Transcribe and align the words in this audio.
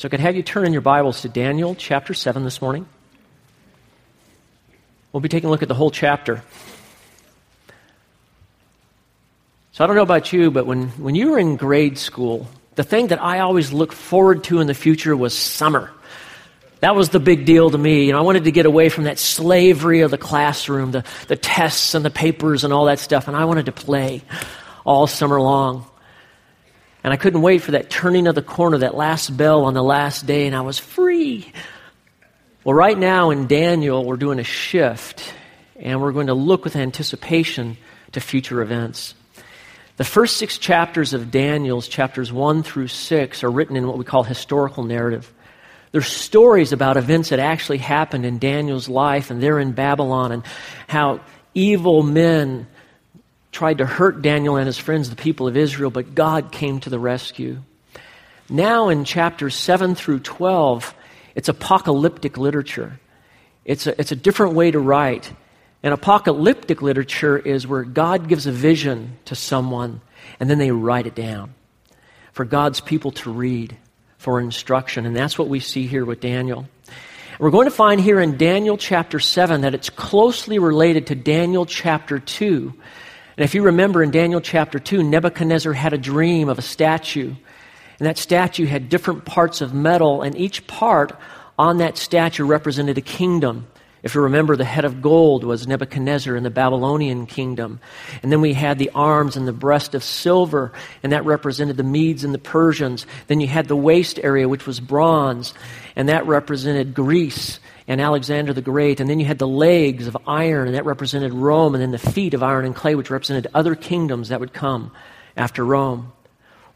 So 0.00 0.06
I 0.06 0.08
could 0.08 0.20
have 0.20 0.34
you 0.34 0.42
turn 0.42 0.64
in 0.64 0.72
your 0.72 0.80
Bibles 0.80 1.20
to 1.20 1.28
Daniel 1.28 1.74
chapter 1.74 2.14
7 2.14 2.42
this 2.42 2.62
morning. 2.62 2.88
We'll 5.12 5.20
be 5.20 5.28
taking 5.28 5.48
a 5.48 5.50
look 5.50 5.60
at 5.60 5.68
the 5.68 5.74
whole 5.74 5.90
chapter. 5.90 6.42
So 9.72 9.84
I 9.84 9.86
don't 9.86 9.96
know 9.96 10.02
about 10.02 10.32
you, 10.32 10.50
but 10.50 10.64
when, 10.64 10.88
when 10.92 11.14
you 11.14 11.32
were 11.32 11.38
in 11.38 11.56
grade 11.56 11.98
school, 11.98 12.48
the 12.76 12.82
thing 12.82 13.08
that 13.08 13.22
I 13.22 13.40
always 13.40 13.74
looked 13.74 13.92
forward 13.92 14.42
to 14.44 14.60
in 14.60 14.68
the 14.68 14.72
future 14.72 15.14
was 15.14 15.36
summer. 15.36 15.90
That 16.80 16.96
was 16.96 17.10
the 17.10 17.20
big 17.20 17.44
deal 17.44 17.68
to 17.70 17.76
me. 17.76 18.06
You 18.06 18.12
know, 18.12 18.20
I 18.20 18.22
wanted 18.22 18.44
to 18.44 18.52
get 18.52 18.64
away 18.64 18.88
from 18.88 19.04
that 19.04 19.18
slavery 19.18 20.00
of 20.00 20.10
the 20.10 20.16
classroom, 20.16 20.92
the, 20.92 21.04
the 21.28 21.36
tests 21.36 21.94
and 21.94 22.02
the 22.02 22.10
papers 22.10 22.64
and 22.64 22.72
all 22.72 22.86
that 22.86 23.00
stuff, 23.00 23.28
and 23.28 23.36
I 23.36 23.44
wanted 23.44 23.66
to 23.66 23.72
play 23.72 24.22
all 24.82 25.06
summer 25.06 25.38
long. 25.38 25.89
And 27.02 27.12
I 27.12 27.16
couldn't 27.16 27.42
wait 27.42 27.62
for 27.62 27.72
that 27.72 27.88
turning 27.88 28.26
of 28.26 28.34
the 28.34 28.42
corner, 28.42 28.78
that 28.78 28.94
last 28.94 29.36
bell 29.36 29.64
on 29.64 29.74
the 29.74 29.82
last 29.82 30.26
day, 30.26 30.46
and 30.46 30.54
I 30.54 30.60
was 30.60 30.78
free. 30.78 31.50
Well, 32.62 32.74
right 32.74 32.98
now 32.98 33.30
in 33.30 33.46
Daniel, 33.46 34.04
we're 34.04 34.16
doing 34.16 34.38
a 34.38 34.44
shift, 34.44 35.32
and 35.76 36.00
we're 36.02 36.12
going 36.12 36.26
to 36.26 36.34
look 36.34 36.62
with 36.62 36.76
anticipation 36.76 37.78
to 38.12 38.20
future 38.20 38.60
events. 38.60 39.14
The 39.96 40.04
first 40.04 40.36
six 40.36 40.58
chapters 40.58 41.14
of 41.14 41.30
Daniel's, 41.30 41.88
chapters 41.88 42.32
1 42.32 42.62
through 42.62 42.88
6, 42.88 43.44
are 43.44 43.50
written 43.50 43.76
in 43.76 43.86
what 43.86 43.96
we 43.96 44.04
call 44.04 44.22
historical 44.22 44.82
narrative. 44.82 45.32
They're 45.92 46.02
stories 46.02 46.72
about 46.72 46.96
events 46.96 47.30
that 47.30 47.38
actually 47.38 47.78
happened 47.78 48.24
in 48.24 48.38
Daniel's 48.38 48.88
life, 48.88 49.30
and 49.30 49.42
they're 49.42 49.58
in 49.58 49.72
Babylon, 49.72 50.32
and 50.32 50.42
how 50.86 51.20
evil 51.54 52.02
men 52.02 52.66
tried 53.52 53.78
to 53.78 53.86
hurt 53.86 54.22
Daniel 54.22 54.56
and 54.56 54.66
his 54.66 54.78
friends, 54.78 55.10
the 55.10 55.16
people 55.16 55.48
of 55.48 55.56
Israel, 55.56 55.90
but 55.90 56.14
God 56.14 56.52
came 56.52 56.80
to 56.80 56.90
the 56.90 56.98
rescue. 56.98 57.58
Now, 58.48 58.88
in 58.88 59.04
chapters 59.04 59.54
7 59.54 59.94
through 59.94 60.20
12, 60.20 60.94
it's 61.34 61.48
apocalyptic 61.48 62.36
literature. 62.36 62.98
It's 63.64 63.86
a, 63.86 63.98
it's 64.00 64.12
a 64.12 64.16
different 64.16 64.54
way 64.54 64.70
to 64.70 64.78
write. 64.78 65.32
And 65.82 65.94
apocalyptic 65.94 66.82
literature 66.82 67.38
is 67.38 67.66
where 67.66 67.84
God 67.84 68.28
gives 68.28 68.46
a 68.46 68.52
vision 68.52 69.16
to 69.26 69.34
someone 69.34 70.00
and 70.38 70.50
then 70.50 70.58
they 70.58 70.70
write 70.70 71.06
it 71.06 71.14
down 71.14 71.54
for 72.32 72.44
God's 72.44 72.80
people 72.80 73.12
to 73.12 73.30
read 73.30 73.76
for 74.18 74.40
instruction. 74.40 75.06
And 75.06 75.16
that's 75.16 75.38
what 75.38 75.48
we 75.48 75.60
see 75.60 75.86
here 75.86 76.04
with 76.04 76.20
Daniel. 76.20 76.68
We're 77.38 77.50
going 77.50 77.66
to 77.66 77.74
find 77.74 78.00
here 78.00 78.20
in 78.20 78.36
Daniel 78.36 78.76
chapter 78.76 79.18
7 79.18 79.62
that 79.62 79.74
it's 79.74 79.88
closely 79.88 80.58
related 80.58 81.06
to 81.06 81.14
Daniel 81.14 81.64
chapter 81.64 82.18
2. 82.18 82.74
And 83.40 83.46
if 83.46 83.54
you 83.54 83.62
remember 83.62 84.02
in 84.02 84.10
Daniel 84.10 84.42
chapter 84.42 84.78
2, 84.78 85.02
Nebuchadnezzar 85.02 85.72
had 85.72 85.94
a 85.94 85.98
dream 85.98 86.50
of 86.50 86.58
a 86.58 86.62
statue. 86.62 87.34
And 87.98 88.06
that 88.06 88.18
statue 88.18 88.66
had 88.66 88.90
different 88.90 89.24
parts 89.24 89.62
of 89.62 89.72
metal, 89.72 90.20
and 90.20 90.36
each 90.36 90.66
part 90.66 91.18
on 91.58 91.78
that 91.78 91.96
statue 91.96 92.44
represented 92.44 92.98
a 92.98 93.00
kingdom. 93.00 93.66
If 94.02 94.14
you 94.14 94.20
remember, 94.20 94.56
the 94.56 94.66
head 94.66 94.84
of 94.84 95.00
gold 95.00 95.44
was 95.44 95.66
Nebuchadnezzar 95.66 96.36
in 96.36 96.42
the 96.42 96.50
Babylonian 96.50 97.24
kingdom. 97.24 97.80
And 98.22 98.30
then 98.30 98.42
we 98.42 98.52
had 98.52 98.78
the 98.78 98.90
arms 98.94 99.38
and 99.38 99.48
the 99.48 99.54
breast 99.54 99.94
of 99.94 100.04
silver, 100.04 100.72
and 101.02 101.12
that 101.12 101.24
represented 101.24 101.78
the 101.78 101.82
Medes 101.82 102.24
and 102.24 102.34
the 102.34 102.38
Persians. 102.38 103.06
Then 103.28 103.40
you 103.40 103.46
had 103.46 103.68
the 103.68 103.74
waist 103.74 104.20
area, 104.22 104.50
which 104.50 104.66
was 104.66 104.80
bronze, 104.80 105.54
and 105.96 106.10
that 106.10 106.26
represented 106.26 106.92
Greece 106.92 107.58
and 107.90 108.00
Alexander 108.00 108.52
the 108.52 108.62
Great. 108.62 109.00
And 109.00 109.10
then 109.10 109.18
you 109.18 109.26
had 109.26 109.40
the 109.40 109.48
legs 109.48 110.06
of 110.06 110.16
iron, 110.24 110.68
and 110.68 110.76
that 110.76 110.84
represented 110.84 111.34
Rome, 111.34 111.74
and 111.74 111.82
then 111.82 111.90
the 111.90 111.98
feet 111.98 112.34
of 112.34 112.42
iron 112.42 112.64
and 112.64 112.72
clay, 112.72 112.94
which 112.94 113.10
represented 113.10 113.48
other 113.52 113.74
kingdoms 113.74 114.28
that 114.28 114.38
would 114.38 114.52
come 114.52 114.92
after 115.36 115.64
Rome. 115.64 116.12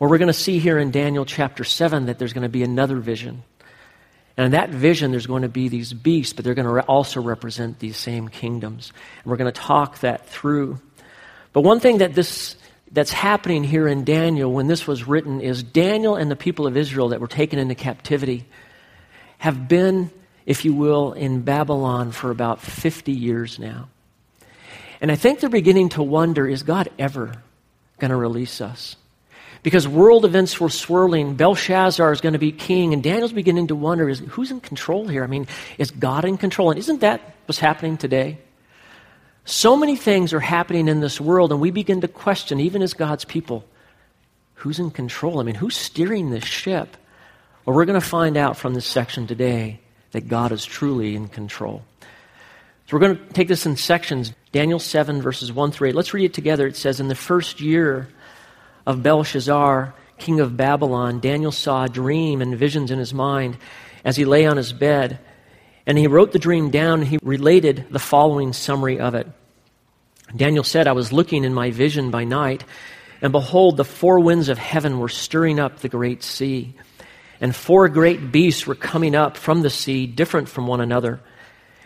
Well, 0.01 0.11
we're 0.11 0.19
going 0.19 0.27
to 0.27 0.33
see 0.33 0.59
here 0.59 0.77
in 0.77 0.91
Daniel 0.91 1.25
chapter 1.25 1.63
7 1.63 2.07
that 2.07 2.19
there's 2.19 2.33
going 2.33 2.43
to 2.43 2.49
be 2.49 2.65
another 2.65 2.97
vision. 2.97 3.45
And 4.37 4.47
in 4.47 4.51
that 4.53 4.71
vision, 4.71 5.13
there's 5.13 5.29
going 5.29 5.43
to 5.43 5.49
be 5.49 5.69
these 5.69 5.93
beasts, 5.93 6.33
but 6.33 6.45
they're 6.45 6.55
going 6.55 6.67
to 6.67 6.73
re- 6.73 6.83
also 6.83 7.23
represent 7.23 7.79
these 7.79 7.97
same 7.97 8.27
kingdoms. 8.27 8.93
And 9.23 9.31
we're 9.31 9.37
going 9.37 9.53
to 9.53 9.61
talk 9.61 10.01
that 10.01 10.27
through. 10.27 10.81
But 11.53 11.61
one 11.61 11.79
thing 11.79 11.99
that 11.99 12.15
this 12.17 12.57
that's 12.91 13.13
happening 13.13 13.63
here 13.63 13.87
in 13.87 14.03
Daniel 14.03 14.53
when 14.53 14.67
this 14.67 14.85
was 14.85 15.07
written 15.07 15.41
is 15.41 15.63
Daniel 15.63 16.17
and 16.17 16.29
the 16.29 16.37
people 16.37 16.67
of 16.67 16.77
Israel 16.77 17.11
that 17.11 17.21
were 17.21 17.29
taken 17.29 17.61
into 17.61 17.77
captivity 17.77 18.47
have 19.39 19.69
been, 19.69 20.11
if 20.47 20.65
you 20.65 20.75
will, 20.75 21.13
in 21.13 21.43
Babylon 21.43 22.13
for 22.13 22.31
about 22.31 22.61
50 22.61 23.13
years 23.13 23.59
now. 23.59 23.89
And 25.01 25.11
I 25.11 25.17
think 25.17 25.41
they're 25.41 25.51
beginning 25.51 25.91
to 25.91 26.03
wonder 26.03 26.47
is 26.47 26.63
God 26.63 26.89
ever 26.99 27.33
going 27.99 28.11
to 28.11 28.17
release 28.17 28.61
us? 28.61 28.97
because 29.65 29.89
world 29.89 30.27
events 30.27 30.61
were 30.61 30.69
swirling. 30.69 31.35
Belshazzar 31.35 32.13
is 32.13 32.21
going 32.21 32.35
to 32.35 32.39
be 32.39 32.53
king, 32.53 32.93
and 32.93 33.03
Daniel's 33.03 33.33
beginning 33.33 33.69
to 33.69 33.75
wonder 33.75 34.09
is 34.09 34.21
who's 34.21 34.53
in 34.53 34.61
control 34.61 35.09
here? 35.09 35.25
I 35.25 35.27
mean, 35.27 35.49
is 35.79 35.91
God 35.91 36.27
in 36.27 36.37
control? 36.37 36.71
And 36.71 36.79
isn't 36.79 37.01
that 37.01 37.35
what's 37.47 37.59
happening 37.59 37.97
today? 37.97 38.39
So 39.47 39.77
many 39.77 39.97
things 39.97 40.35
are 40.35 40.41
happening 40.41 40.87
in 40.87 41.01
this 41.01 41.19
world, 41.21 41.51
and 41.51 41.61
we 41.61 41.71
begin 41.71 42.03
to 42.03 42.09
question, 42.09 42.61
even 42.61 42.83
as 42.83 42.93
God's 42.93 43.25
people, 43.25 43.65
who's 44.55 44.79
in 44.79 44.91
control? 44.91 45.41
I 45.41 45.43
mean, 45.45 45.55
who's 45.55 45.77
steering 45.77 46.31
this 46.31 46.45
ship? 46.45 46.97
Well, 47.65 47.75
we're 47.75 47.87
going 47.87 48.01
to 48.01 48.07
find 48.07 48.37
out 48.37 48.59
from 48.59 48.75
this 48.75 48.87
section 48.87 49.27
today 49.27 49.81
that 50.15 50.29
God 50.29 50.53
is 50.53 50.65
truly 50.65 51.15
in 51.15 51.29
control. 51.29 51.83
So 52.87 52.97
we're 52.97 53.01
going 53.01 53.17
to 53.17 53.33
take 53.33 53.49
this 53.49 53.67
in 53.67 53.77
sections. 53.77 54.33
Daniel 54.53 54.79
7, 54.79 55.21
verses 55.21 55.53
1 55.53 55.73
through 55.73 55.89
8. 55.89 55.95
Let's 55.95 56.15
read 56.15 56.25
it 56.25 56.35
together. 56.35 56.67
It 56.67 56.77
says, 56.77 57.01
In 57.01 57.09
the 57.09 57.15
first 57.15 57.61
year 57.61 58.09
of 58.87 59.03
Belshazzar, 59.03 59.95
king 60.19 60.41
of 60.41 60.57
Babylon, 60.57 61.19
Daniel 61.21 61.53
saw 61.53 61.85
a 61.85 61.89
dream 61.89 62.41
and 62.41 62.57
visions 62.57 62.91
in 62.91 62.99
his 62.99 63.13
mind 63.13 63.57
as 64.05 64.17
he 64.17 64.25
lay 64.25 64.47
on 64.47 64.57
his 64.57 64.73
bed. 64.73 65.19
And 65.87 65.99
he 65.99 66.07
wrote 66.07 66.33
the 66.33 66.39
dream 66.39 66.71
down 66.71 67.01
and 67.01 67.09
he 67.09 67.19
related 67.23 67.87
the 67.91 67.99
following 67.99 68.53
summary 68.53 69.01
of 69.01 69.15
it. 69.15 69.27
Daniel 70.37 70.65
said, 70.65 70.87
I 70.87 70.93
was 70.93 71.13
looking 71.13 71.45
in 71.45 71.55
my 71.55 71.71
vision 71.71 72.11
by 72.11 72.25
night, 72.25 72.65
and 73.21 73.33
behold, 73.33 73.77
the 73.77 73.85
four 73.85 74.21
winds 74.21 74.49
of 74.49 74.59
heaven 74.59 74.99
were 74.99 75.09
stirring 75.09 75.59
up 75.59 75.81
the 75.81 75.89
great 75.89 76.23
sea. 76.23 76.75
And 77.41 77.55
four 77.55 77.89
great 77.89 78.33
beasts 78.33 78.67
were 78.67 78.75
coming 78.75 79.15
up 79.15 79.37
from 79.37 79.63
the 79.63 79.71
sea, 79.71 80.07
different 80.07 80.49
from 80.49 80.67
one 80.67 80.81
another. 80.81 81.21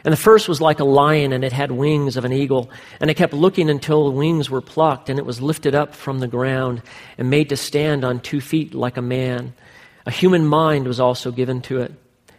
And 0.05 0.13
the 0.13 0.17
first 0.17 0.49
was 0.49 0.61
like 0.61 0.81
a 0.81 0.85
lion, 0.85 1.33
and 1.33 1.45
it 1.45 1.53
had 1.53 1.73
wings 1.73 2.17
of 2.17 2.25
an 2.25 2.33
eagle. 2.33 2.71
And 3.01 3.11
it 3.11 3.17
kept 3.17 3.33
looking 3.33 3.69
until 3.69 4.05
the 4.05 4.17
wings 4.17 4.49
were 4.49 4.61
plucked, 4.61 5.09
and 5.09 5.19
it 5.19 5.27
was 5.27 5.41
lifted 5.41 5.75
up 5.75 5.95
from 5.95 6.21
the 6.21 6.29
ground 6.29 6.83
and 7.17 7.31
made 7.31 7.49
to 7.49 7.57
stand 7.57 8.05
on 8.05 8.21
two 8.21 8.41
feet 8.41 8.75
like 8.75 8.97
a 8.97 9.03
man. 9.03 9.55
A 10.07 10.11
human 10.11 10.47
mind 10.47 10.87
was 10.87 11.01
also 11.01 11.31
given 11.33 11.61
to 11.63 11.81
it. 11.81 11.93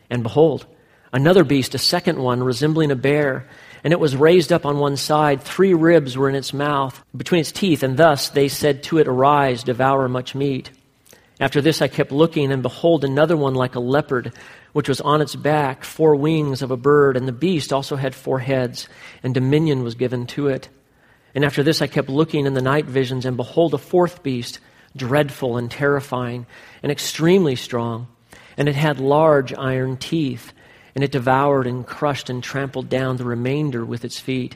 And 0.10 0.24
behold, 0.24 0.66
another 1.12 1.44
beast, 1.44 1.76
a 1.76 1.78
second 1.78 2.18
one, 2.18 2.42
resembling 2.42 2.92
a 2.92 2.96
bear, 2.96 3.48
and 3.84 3.94
it 3.94 4.00
was 4.00 4.16
raised 4.16 4.52
up 4.52 4.66
on 4.66 4.80
one 4.80 4.98
side. 4.98 5.42
Three 5.42 5.74
ribs 5.74 6.18
were 6.18 6.30
in 6.30 6.36
its 6.36 6.54
mouth, 6.54 7.04
between 7.16 7.42
its 7.42 7.52
teeth, 7.52 7.84
and 7.84 7.98
thus 7.98 8.30
they 8.30 8.48
said 8.48 8.84
to 8.84 8.98
it, 8.98 9.08
Arise, 9.08 9.64
devour 9.64 10.08
much 10.08 10.34
meat. 10.34 10.72
After 11.40 11.62
this 11.62 11.82
I 11.82 11.88
kept 11.88 12.12
looking, 12.12 12.52
and 12.52 12.62
behold, 12.62 13.04
another 13.04 13.38
one 13.38 13.56
like 13.56 13.76
a 13.76 13.80
leopard 13.80 14.34
which 14.74 14.90
was 14.90 15.02
on 15.02 15.22
its 15.22 15.36
back, 15.36 15.84
four 15.84 16.16
wings 16.16 16.62
of 16.62 16.70
a 16.70 16.78
bird, 16.78 17.16
and 17.16 17.28
the 17.28 17.32
beast 17.32 17.72
also 17.72 17.96
had 17.96 18.14
four 18.14 18.40
heads, 18.40 18.88
and 19.24 19.34
dominion 19.34 19.84
was 19.84 19.96
given 19.96 20.28
to 20.28 20.48
it. 20.48 20.70
And 21.34 21.46
after 21.46 21.64
this 21.64 21.82
I 21.82 21.88
kept 21.88 22.10
looking 22.10 22.46
in 22.46 22.54
the 22.54 22.62
night 22.62 22.86
visions, 22.86 23.26
and 23.26 23.38
behold, 23.38 23.74
a 23.74 23.78
fourth 23.78 24.22
beast, 24.22 24.60
dreadful 24.96 25.58
and 25.58 25.72
terrifying, 25.72 26.46
and 26.84 26.92
extremely 26.92 27.56
strong. 27.56 28.08
And 28.58 28.68
it 28.68 28.76
had 28.76 29.00
large 29.00 29.54
iron 29.54 29.96
teeth, 29.96 30.52
and 30.94 31.04
it 31.04 31.12
devoured 31.12 31.68
and 31.68 31.88
crushed 31.88 32.30
and 32.30 32.44
trampled 32.44 32.90
down 32.90 33.18
the 33.18 33.24
remainder 33.24 33.86
with 33.86 34.04
its 34.04 34.20
feet. 34.20 34.56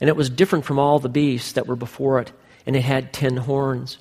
And 0.00 0.08
it 0.10 0.16
was 0.16 0.28
different 0.28 0.66
from 0.66 0.78
all 0.78 0.98
the 0.98 1.08
beasts 1.08 1.52
that 1.52 1.66
were 1.66 1.76
before 1.76 2.20
it, 2.20 2.32
and 2.66 2.76
it 2.76 2.82
had 2.82 3.12
ten 3.12 3.38
horns. 3.38 3.96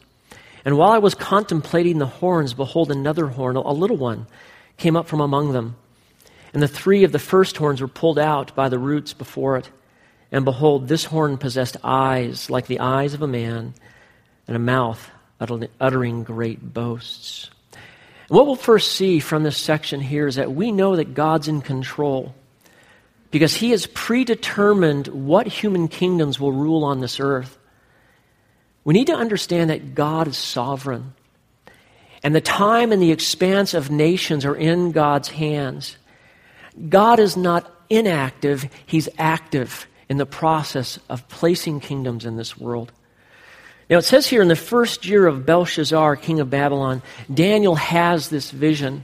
And 0.65 0.77
while 0.77 0.91
I 0.91 0.97
was 0.97 1.15
contemplating 1.15 1.97
the 1.97 2.05
horns, 2.05 2.53
behold, 2.53 2.91
another 2.91 3.27
horn, 3.27 3.55
a 3.55 3.71
little 3.71 3.97
one 3.97 4.27
came 4.77 4.95
up 4.95 5.07
from 5.07 5.21
among 5.21 5.53
them. 5.53 5.75
And 6.53 6.61
the 6.61 6.67
three 6.67 7.03
of 7.03 7.11
the 7.11 7.19
first 7.19 7.57
horns 7.57 7.81
were 7.81 7.87
pulled 7.87 8.19
out 8.19 8.55
by 8.55 8.69
the 8.69 8.79
roots 8.79 9.13
before 9.13 9.57
it. 9.57 9.69
And 10.31 10.45
behold, 10.45 10.87
this 10.87 11.05
horn 11.05 11.37
possessed 11.37 11.77
eyes 11.83 12.49
like 12.49 12.67
the 12.67 12.79
eyes 12.79 13.13
of 13.13 13.21
a 13.21 13.27
man, 13.27 13.73
and 14.47 14.55
a 14.55 14.59
mouth 14.59 15.09
uttering 15.79 16.23
great 16.23 16.73
boasts. 16.73 17.49
And 17.73 18.35
what 18.35 18.45
we'll 18.45 18.55
first 18.55 18.93
see 18.93 19.19
from 19.19 19.43
this 19.43 19.57
section 19.57 20.01
here 20.01 20.27
is 20.27 20.35
that 20.35 20.51
we 20.51 20.71
know 20.71 20.95
that 20.95 21.13
God's 21.13 21.47
in 21.47 21.61
control 21.61 22.35
because 23.31 23.55
he 23.55 23.71
has 23.71 23.87
predetermined 23.87 25.07
what 25.07 25.47
human 25.47 25.87
kingdoms 25.87 26.39
will 26.39 26.51
rule 26.51 26.83
on 26.83 26.99
this 26.99 27.19
earth. 27.19 27.57
We 28.87 28.93
need 28.93 29.07
to 29.07 29.15
understand 29.15 29.69
that 29.69 29.95
God 29.95 30.29
is 30.29 30.37
sovereign. 30.37 31.13
And 32.23 32.33
the 32.33 32.39
time 32.39 32.93
and 32.93 33.01
the 33.01 33.11
expanse 33.11 33.73
of 33.73 33.91
nations 33.91 34.45
are 34.45 34.55
in 34.55 34.93
God's 34.93 35.27
hands. 35.27 35.97
God 36.87 37.19
is 37.19 37.35
not 37.35 37.69
inactive, 37.89 38.69
He's 38.85 39.09
active 39.17 39.87
in 40.07 40.15
the 40.15 40.25
process 40.25 40.99
of 41.09 41.27
placing 41.27 41.81
kingdoms 41.81 42.23
in 42.23 42.37
this 42.37 42.57
world. 42.57 42.93
Now, 43.89 43.97
it 43.97 44.03
says 44.03 44.25
here 44.25 44.41
in 44.41 44.47
the 44.47 44.55
first 44.55 45.05
year 45.05 45.27
of 45.27 45.45
Belshazzar, 45.45 46.15
king 46.15 46.39
of 46.39 46.49
Babylon, 46.49 47.01
Daniel 47.33 47.75
has 47.75 48.29
this 48.29 48.51
vision. 48.51 49.03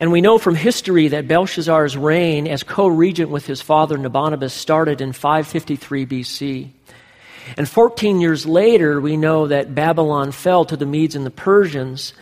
And 0.00 0.10
we 0.10 0.20
know 0.20 0.38
from 0.38 0.56
history 0.56 1.06
that 1.06 1.28
Belshazzar's 1.28 1.96
reign 1.96 2.48
as 2.48 2.64
co 2.64 2.88
regent 2.88 3.30
with 3.30 3.46
his 3.46 3.62
father 3.62 3.96
Nabonidus 3.96 4.54
started 4.54 5.00
in 5.00 5.12
553 5.12 6.04
BC. 6.04 6.70
And 7.56 7.68
14 7.68 8.20
years 8.20 8.46
later, 8.46 9.00
we 9.00 9.16
know 9.16 9.46
that 9.46 9.74
Babylon 9.74 10.32
fell 10.32 10.64
to 10.66 10.76
the 10.76 10.86
Medes 10.86 11.14
and 11.14 11.24
the 11.24 11.30
Persians 11.30 12.12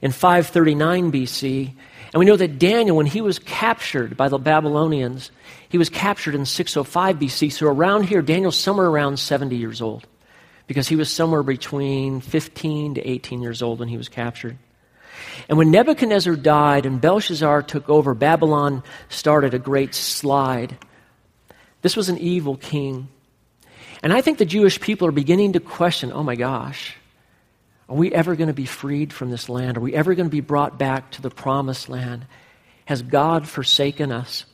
in 0.00 0.12
539 0.12 1.12
BC. 1.12 1.72
And 2.12 2.18
we 2.18 2.26
know 2.26 2.36
that 2.36 2.58
Daniel, 2.58 2.96
when 2.96 3.06
he 3.06 3.20
was 3.20 3.38
captured 3.38 4.16
by 4.16 4.28
the 4.28 4.38
Babylonians, 4.38 5.30
he 5.68 5.78
was 5.78 5.88
captured 5.88 6.34
in 6.34 6.44
605 6.44 7.16
BC. 7.16 7.52
So 7.52 7.66
around 7.66 8.04
here, 8.04 8.20
Daniel's 8.20 8.58
somewhere 8.58 8.86
around 8.86 9.18
70 9.18 9.56
years 9.56 9.80
old 9.80 10.06
because 10.66 10.88
he 10.88 10.96
was 10.96 11.10
somewhere 11.10 11.42
between 11.42 12.20
15 12.20 12.94
to 12.94 13.08
18 13.08 13.42
years 13.42 13.62
old 13.62 13.78
when 13.78 13.88
he 13.88 13.96
was 13.96 14.08
captured. 14.08 14.58
And 15.48 15.58
when 15.58 15.70
Nebuchadnezzar 15.70 16.36
died 16.36 16.86
and 16.86 17.00
Belshazzar 17.00 17.62
took 17.62 17.88
over, 17.88 18.14
Babylon 18.14 18.82
started 19.08 19.54
a 19.54 19.58
great 19.58 19.94
slide. 19.94 20.76
This 21.82 21.96
was 21.96 22.08
an 22.08 22.18
evil 22.18 22.56
king. 22.56 23.08
And 24.02 24.12
I 24.12 24.20
think 24.20 24.38
the 24.38 24.44
Jewish 24.44 24.80
people 24.80 25.06
are 25.08 25.12
beginning 25.12 25.52
to 25.52 25.60
question 25.60 26.12
oh 26.12 26.22
my 26.22 26.34
gosh, 26.34 26.96
are 27.88 27.96
we 27.96 28.12
ever 28.12 28.36
going 28.36 28.48
to 28.48 28.54
be 28.54 28.66
freed 28.66 29.12
from 29.12 29.30
this 29.30 29.48
land? 29.48 29.76
Are 29.76 29.80
we 29.80 29.94
ever 29.94 30.14
going 30.14 30.28
to 30.28 30.34
be 30.34 30.40
brought 30.40 30.78
back 30.78 31.10
to 31.12 31.22
the 31.22 31.30
promised 31.30 31.88
land? 31.88 32.26
Has 32.86 33.02
God 33.02 33.48
forsaken 33.48 34.10
us? 34.10 34.44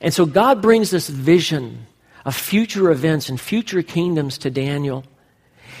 And 0.00 0.12
so 0.12 0.26
God 0.26 0.60
brings 0.60 0.90
this 0.90 1.08
vision 1.08 1.86
of 2.24 2.34
future 2.34 2.90
events 2.90 3.28
and 3.28 3.40
future 3.40 3.82
kingdoms 3.82 4.38
to 4.38 4.50
Daniel. 4.50 5.04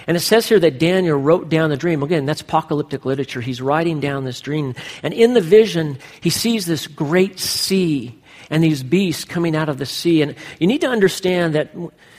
And 0.06 0.16
it 0.16 0.20
says 0.20 0.48
here 0.48 0.60
that 0.60 0.78
Daniel 0.78 1.18
wrote 1.18 1.48
down 1.48 1.70
the 1.70 1.76
dream. 1.76 2.02
Again, 2.02 2.26
that's 2.26 2.42
apocalyptic 2.42 3.04
literature. 3.04 3.40
He's 3.40 3.62
writing 3.62 4.00
down 4.00 4.24
this 4.24 4.40
dream. 4.40 4.74
And 5.02 5.14
in 5.14 5.34
the 5.34 5.40
vision, 5.40 5.98
he 6.20 6.30
sees 6.30 6.66
this 6.66 6.86
great 6.86 7.38
sea 7.38 8.18
and 8.50 8.62
these 8.62 8.82
beasts 8.82 9.24
coming 9.24 9.56
out 9.56 9.68
of 9.68 9.78
the 9.78 9.86
sea. 9.86 10.22
And 10.22 10.34
you 10.58 10.66
need 10.66 10.80
to 10.82 10.88
understand 10.88 11.54
that, 11.54 11.74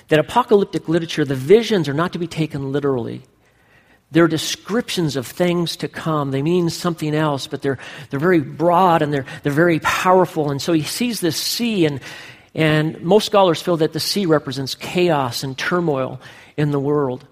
that 0.07 0.19
apocalyptic 0.19 0.87
literature, 0.87 1.25
the 1.25 1.35
visions 1.35 1.87
are 1.89 1.93
not 1.93 2.13
to 2.13 2.19
be 2.19 2.27
taken 2.27 2.71
literally. 2.71 3.23
They're 4.11 4.27
descriptions 4.27 5.15
of 5.15 5.27
things 5.27 5.75
to 5.77 5.87
come. 5.87 6.31
They 6.31 6.41
mean 6.41 6.69
something 6.69 7.13
else, 7.13 7.47
but 7.47 7.61
they're, 7.61 7.79
they're 8.09 8.19
very 8.19 8.39
broad 8.39 9.01
and 9.01 9.13
they're, 9.13 9.25
they're 9.43 9.51
very 9.51 9.79
powerful. 9.79 10.51
And 10.51 10.61
so 10.61 10.73
he 10.73 10.83
sees 10.83 11.19
this 11.19 11.37
sea, 11.37 11.85
and, 11.85 11.99
and 12.53 13.01
most 13.01 13.25
scholars 13.25 13.61
feel 13.61 13.77
that 13.77 13.93
the 13.93 13.99
sea 13.99 14.25
represents 14.25 14.75
chaos 14.75 15.43
and 15.43 15.57
turmoil 15.57 16.21
in 16.55 16.71
the 16.71 16.79
world. 16.79 17.27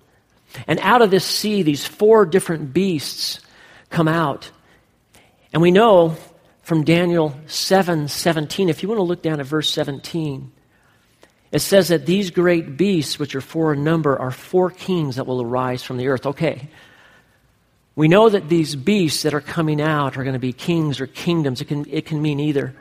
And 0.67 0.79
out 0.79 1.01
of 1.01 1.09
this 1.09 1.25
sea, 1.25 1.63
these 1.63 1.85
four 1.85 2.25
different 2.25 2.73
beasts 2.73 3.39
come 3.89 4.07
out. 4.07 4.51
And 5.53 5.61
we 5.61 5.71
know 5.71 6.17
from 6.63 6.83
Daniel 6.83 7.35
7 7.45 8.07
17, 8.07 8.69
if 8.69 8.81
you 8.81 8.89
want 8.89 8.99
to 8.99 9.03
look 9.03 9.21
down 9.21 9.39
at 9.39 9.45
verse 9.45 9.69
17, 9.69 10.51
it 11.51 11.59
says 11.59 11.89
that 11.89 12.07
these 12.07 12.31
great 12.31 12.77
beasts, 12.77 13.19
which 13.19 13.35
are 13.35 13.41
four 13.41 13.73
in 13.73 13.83
number, 13.83 14.17
are 14.17 14.31
four 14.31 14.71
kings 14.71 15.17
that 15.17 15.27
will 15.27 15.41
arise 15.41 15.83
from 15.83 15.97
the 15.97 16.07
earth. 16.07 16.25
Okay. 16.25 16.67
We 17.95 18.07
know 18.07 18.27
that 18.27 18.49
these 18.49 18.75
beasts 18.75 19.21
that 19.21 19.35
are 19.35 19.41
coming 19.41 19.79
out 19.79 20.17
are 20.17 20.23
going 20.23 20.33
to 20.33 20.39
be 20.39 20.51
kings 20.51 20.99
or 20.99 21.05
kingdoms. 21.05 21.61
It 21.61 21.65
can, 21.65 21.85
it 21.91 22.07
can 22.07 22.23
mean 22.23 22.39
either. 22.39 22.73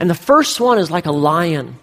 And 0.00 0.10
the 0.10 0.14
first 0.14 0.58
one 0.58 0.78
is 0.78 0.90
like 0.90 1.06
a 1.06 1.12
lion 1.12 1.78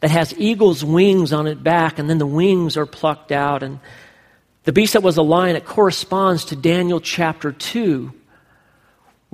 that 0.00 0.10
has 0.10 0.36
eagle's 0.36 0.84
wings 0.84 1.32
on 1.32 1.46
its 1.46 1.60
back, 1.60 2.00
and 2.00 2.10
then 2.10 2.18
the 2.18 2.26
wings 2.26 2.76
are 2.76 2.86
plucked 2.86 3.30
out. 3.30 3.62
And 3.62 3.78
the 4.64 4.72
beast 4.72 4.94
that 4.94 5.02
was 5.02 5.16
a 5.16 5.22
lion, 5.22 5.54
it 5.54 5.64
corresponds 5.64 6.46
to 6.46 6.56
Daniel 6.56 7.00
chapter 7.00 7.52
2, 7.52 8.12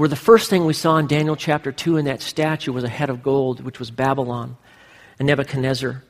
where 0.02 0.08
the 0.08 0.16
first 0.16 0.50
thing 0.50 0.64
we 0.64 0.72
saw 0.72 0.96
in 0.96 1.06
Daniel 1.06 1.36
chapter 1.36 1.70
2 1.70 1.96
in 1.96 2.06
that 2.06 2.20
statue 2.20 2.72
was 2.72 2.82
a 2.82 2.88
head 2.88 3.08
of 3.08 3.22
gold, 3.22 3.60
which 3.60 3.78
was 3.78 3.92
Babylon 3.92 4.56
and 5.20 5.28
Nebuchadnezzar. 5.28 6.02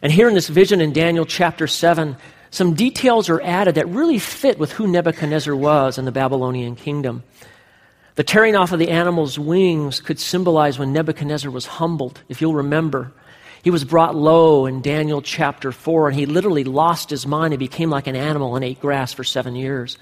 And 0.00 0.12
here 0.12 0.28
in 0.28 0.34
this 0.34 0.46
vision 0.46 0.80
in 0.80 0.92
Daniel 0.92 1.24
chapter 1.26 1.66
7, 1.66 2.16
some 2.52 2.74
details 2.74 3.28
are 3.28 3.40
added 3.40 3.74
that 3.74 3.88
really 3.88 4.20
fit 4.20 4.56
with 4.60 4.70
who 4.70 4.86
Nebuchadnezzar 4.86 5.56
was 5.56 5.98
in 5.98 6.04
the 6.04 6.12
Babylonian 6.12 6.76
kingdom. 6.76 7.24
The 8.14 8.22
tearing 8.22 8.54
off 8.54 8.70
of 8.70 8.78
the 8.78 8.90
animal's 8.90 9.36
wings 9.36 10.00
could 10.00 10.20
symbolize 10.20 10.78
when 10.78 10.92
Nebuchadnezzar 10.92 11.50
was 11.50 11.66
humbled, 11.66 12.22
if 12.28 12.40
you'll 12.40 12.54
remember. 12.54 13.10
He 13.64 13.70
was 13.70 13.82
brought 13.82 14.14
low 14.14 14.66
in 14.66 14.80
Daniel 14.80 15.22
chapter 15.22 15.72
4, 15.72 16.10
and 16.10 16.16
he 16.16 16.26
literally 16.26 16.62
lost 16.62 17.10
his 17.10 17.26
mind 17.26 17.52
and 17.52 17.58
became 17.58 17.90
like 17.90 18.06
an 18.06 18.14
animal 18.14 18.54
and 18.54 18.64
ate 18.64 18.80
grass 18.80 19.12
for 19.12 19.24
seven 19.24 19.56
years. 19.56 19.98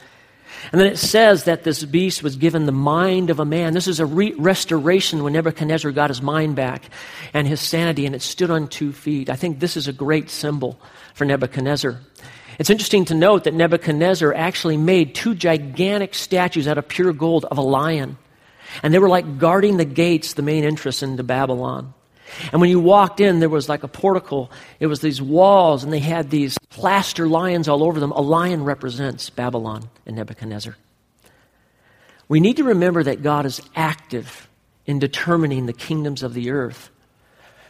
And 0.73 0.81
then 0.81 0.89
it 0.89 0.99
says 0.99 1.45
that 1.45 1.65
this 1.65 1.85
beast 1.85 2.23
was 2.23 2.37
given 2.37 2.67
the 2.67 2.73
mind 2.73 3.31
of 3.31 3.39
a 3.39 3.45
man. 3.45 3.75
This 3.75 3.89
is 3.89 4.01
a 4.01 4.07
re- 4.07 4.35
restoration 4.35 5.23
when 5.23 5.33
Nebuchadnezzar 5.33 5.93
got 5.93 6.11
his 6.11 6.23
mind 6.23 6.57
back 6.57 6.85
and 7.33 7.47
his 7.47 7.61
sanity, 7.61 8.07
and 8.07 8.15
it 8.15 8.23
stood 8.23 8.51
on 8.51 8.69
two 8.69 8.93
feet. 8.93 9.31
I 9.31 9.37
think 9.37 9.61
this 9.61 9.77
is 9.77 9.89
a 9.89 9.93
great 9.93 10.31
symbol 10.31 10.79
for 11.15 11.25
Nebuchadnezzar. 11.25 12.01
It's 12.59 12.71
interesting 12.71 13.05
to 13.07 13.15
note 13.15 13.45
that 13.45 13.55
Nebuchadnezzar 13.55 14.33
actually 14.35 14.77
made 14.77 15.15
two 15.15 15.35
gigantic 15.35 16.15
statues 16.15 16.67
out 16.67 16.79
of 16.79 16.89
pure 16.89 17.13
gold 17.13 17.45
of 17.45 17.59
a 17.59 17.63
lion. 17.63 18.17
And 18.83 18.93
they 18.93 18.99
were 18.99 19.09
like 19.09 19.39
guarding 19.39 19.77
the 19.77 19.85
gates, 19.85 20.35
the 20.35 20.43
main 20.43 20.65
entrance 20.65 21.03
into 21.03 21.23
Babylon. 21.23 21.95
And 22.53 22.61
when 22.61 22.71
you 22.71 22.81
walked 22.81 23.21
in, 23.21 23.41
there 23.41 23.49
was 23.49 23.69
like 23.69 23.83
a 23.83 23.89
portico. 23.89 24.51
It 24.81 24.87
was 24.87 25.01
these 25.01 25.23
walls, 25.23 25.85
and 25.85 25.93
they 25.93 26.01
had 26.01 26.31
these 26.31 26.59
plaster 26.71 27.27
lions 27.27 27.69
all 27.69 27.83
over 27.83 28.01
them. 28.01 28.13
A 28.13 28.21
lion 28.21 28.65
represents 28.65 29.31
Babylon 29.31 29.89
and 30.05 30.17
Nebuchadnezzar. 30.17 30.77
We 32.29 32.41
need 32.41 32.57
to 32.57 32.65
remember 32.65 33.03
that 33.05 33.23
God 33.23 33.47
is 33.47 33.61
active 33.75 34.49
in 34.85 34.99
determining 34.99 35.67
the 35.67 35.73
kingdoms 35.73 36.23
of 36.23 36.35
the 36.35 36.51
earth. 36.51 36.91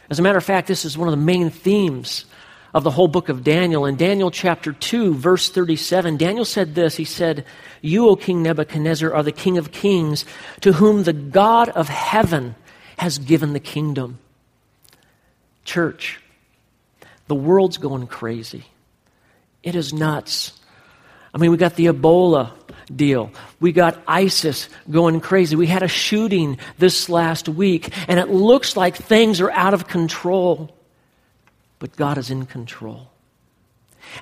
As 0.09 0.19
a 0.19 0.21
matter 0.21 0.37
of 0.37 0.43
fact, 0.43 0.67
this 0.67 0.85
is 0.85 0.97
one 0.97 1.07
of 1.07 1.11
the 1.11 1.23
main 1.23 1.49
themes 1.49 2.25
of 2.73 2.83
the 2.83 2.91
whole 2.91 3.07
book 3.07 3.29
of 3.29 3.43
Daniel. 3.43 3.85
In 3.85 3.95
Daniel 3.95 4.31
chapter 4.31 4.71
2, 4.71 5.13
verse 5.15 5.49
37, 5.49 6.17
Daniel 6.17 6.45
said 6.45 6.75
this 6.75 6.95
He 6.95 7.05
said, 7.05 7.45
You, 7.81 8.09
O 8.09 8.15
King 8.15 8.43
Nebuchadnezzar, 8.43 9.13
are 9.13 9.23
the 9.23 9.31
King 9.31 9.57
of 9.57 9.71
kings, 9.71 10.25
to 10.61 10.73
whom 10.73 11.03
the 11.03 11.13
God 11.13 11.69
of 11.69 11.89
heaven 11.89 12.55
has 12.97 13.17
given 13.17 13.53
the 13.53 13.59
kingdom. 13.59 14.19
Church, 15.67 16.19
the 17.27 17.35
world's 17.35 17.77
going 17.77 18.07
crazy. 18.07 18.63
It 19.63 19.75
is 19.75 19.91
nuts. 19.91 20.53
I 21.33 21.39
mean, 21.39 21.51
we 21.51 21.57
got 21.57 21.75
the 21.75 21.87
Ebola 21.87 22.53
deal. 22.95 23.31
We 23.59 23.73
got 23.73 24.01
ISIS 24.07 24.69
going 24.89 25.19
crazy. 25.19 25.57
We 25.57 25.67
had 25.67 25.83
a 25.83 25.89
shooting 25.89 26.57
this 26.77 27.09
last 27.09 27.49
week, 27.49 27.93
and 28.07 28.17
it 28.17 28.29
looks 28.29 28.77
like 28.77 28.95
things 28.95 29.41
are 29.41 29.51
out 29.51 29.73
of 29.73 29.89
control. 29.89 30.73
But 31.79 31.97
God 31.97 32.17
is 32.17 32.31
in 32.31 32.45
control. 32.45 33.11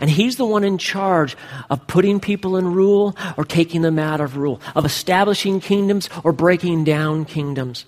And 0.01 0.09
He's 0.09 0.37
the 0.37 0.47
one 0.47 0.63
in 0.63 0.79
charge 0.79 1.37
of 1.69 1.85
putting 1.85 2.19
people 2.19 2.57
in 2.57 2.73
rule 2.73 3.15
or 3.37 3.45
taking 3.45 3.83
them 3.83 3.99
out 3.99 4.19
of 4.19 4.35
rule, 4.35 4.59
of 4.75 4.83
establishing 4.83 5.59
kingdoms 5.59 6.09
or 6.23 6.31
breaking 6.31 6.85
down 6.85 7.23
kingdoms. 7.23 7.85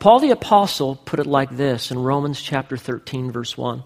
Paul 0.00 0.20
the 0.20 0.30
Apostle 0.30 0.96
put 0.96 1.20
it 1.20 1.26
like 1.26 1.50
this 1.50 1.90
in 1.90 1.98
Romans 1.98 2.40
chapter 2.40 2.78
13, 2.78 3.30
verse 3.30 3.56
1. 3.58 3.84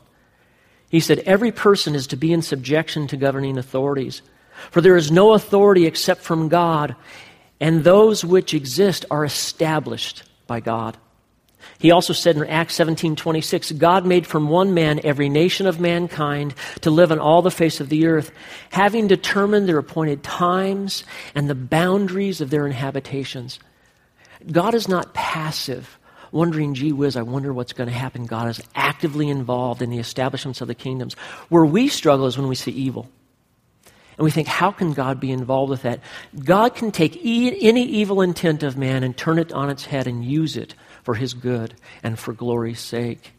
He 0.89 1.01
said, 1.01 1.19
Every 1.21 1.51
person 1.51 1.97
is 1.97 2.07
to 2.07 2.17
be 2.17 2.33
in 2.33 2.41
subjection 2.41 3.09
to 3.09 3.17
governing 3.17 3.59
authorities, 3.59 4.23
for 4.71 4.81
there 4.81 4.97
is 4.97 5.11
no 5.11 5.33
authority 5.33 5.87
except 5.87 6.23
from 6.23 6.49
God, 6.49 6.95
and 7.61 7.83
those 7.83 8.25
which 8.25 8.55
exist 8.55 9.05
are 9.11 9.25
established 9.25 10.23
by 10.47 10.61
God. 10.61 10.97
He 11.81 11.91
also 11.91 12.13
said 12.13 12.37
in 12.37 12.45
Acts 12.45 12.79
17:26, 12.79 13.73
God 13.73 14.07
made 14.07 14.25
from 14.25 14.49
one 14.49 14.73
man 14.73 15.01
every 15.03 15.29
nation 15.29 15.67
of 15.67 15.81
mankind 15.81 16.55
to 16.83 16.93
live 16.93 17.11
on 17.11 17.19
all 17.19 17.43
the 17.43 17.51
face 17.51 17.81
of 17.81 17.89
the 17.89 18.07
earth, 18.07 18.31
having 18.71 19.09
determined 19.09 19.69
their 19.69 19.79
appointed 19.79 20.23
times 20.23 21.03
and 21.35 21.51
the 21.51 21.57
boundaries 21.57 22.41
of 22.41 22.51
their 22.51 22.69
inhabitations. 22.69 23.59
God 24.53 24.75
is 24.75 24.87
not 24.87 25.13
passive 25.13 25.99
wondering, 26.35 26.75
gee 26.75 26.93
whiz, 26.93 27.17
I 27.17 27.23
wonder 27.23 27.53
what's 27.53 27.73
going 27.73 27.89
to 27.89 27.95
happen. 27.95 28.27
God 28.27 28.49
is 28.49 28.61
actively 28.75 29.31
involved 29.31 29.81
in 29.81 29.91
the 29.91 29.99
establishments 29.99 30.61
of 30.61 30.69
the 30.69 30.75
kingdoms. 30.75 31.15
Where 31.49 31.65
we 31.65 31.89
struggle 31.89 32.27
is 32.27 32.37
when 32.37 32.49
we 32.49 32.57
see 32.57 32.73
evil. 32.73 33.09
And 34.19 34.25
we 34.25 34.31
think, 34.31 34.47
how 34.47 34.71
can 34.71 34.93
God 34.93 35.19
be 35.19 35.33
involved 35.33 35.71
with 35.71 35.83
that? 35.83 36.01
God 36.45 36.75
can 36.75 36.93
take 36.93 37.17
e- 37.25 37.67
any 37.67 37.85
evil 37.85 38.21
intent 38.21 38.63
of 38.63 38.77
man 38.77 39.03
and 39.03 39.17
turn 39.17 39.39
it 39.39 39.53
on 39.53 39.71
its 39.71 39.87
head 39.87 40.07
and 40.07 40.25
use 40.25 40.57
it 40.57 40.75
for 41.03 41.15
his 41.15 41.35
good 41.35 41.75
and 42.03 42.19
for 42.19 42.33
glory's 42.33 42.81
sake. 42.81 43.33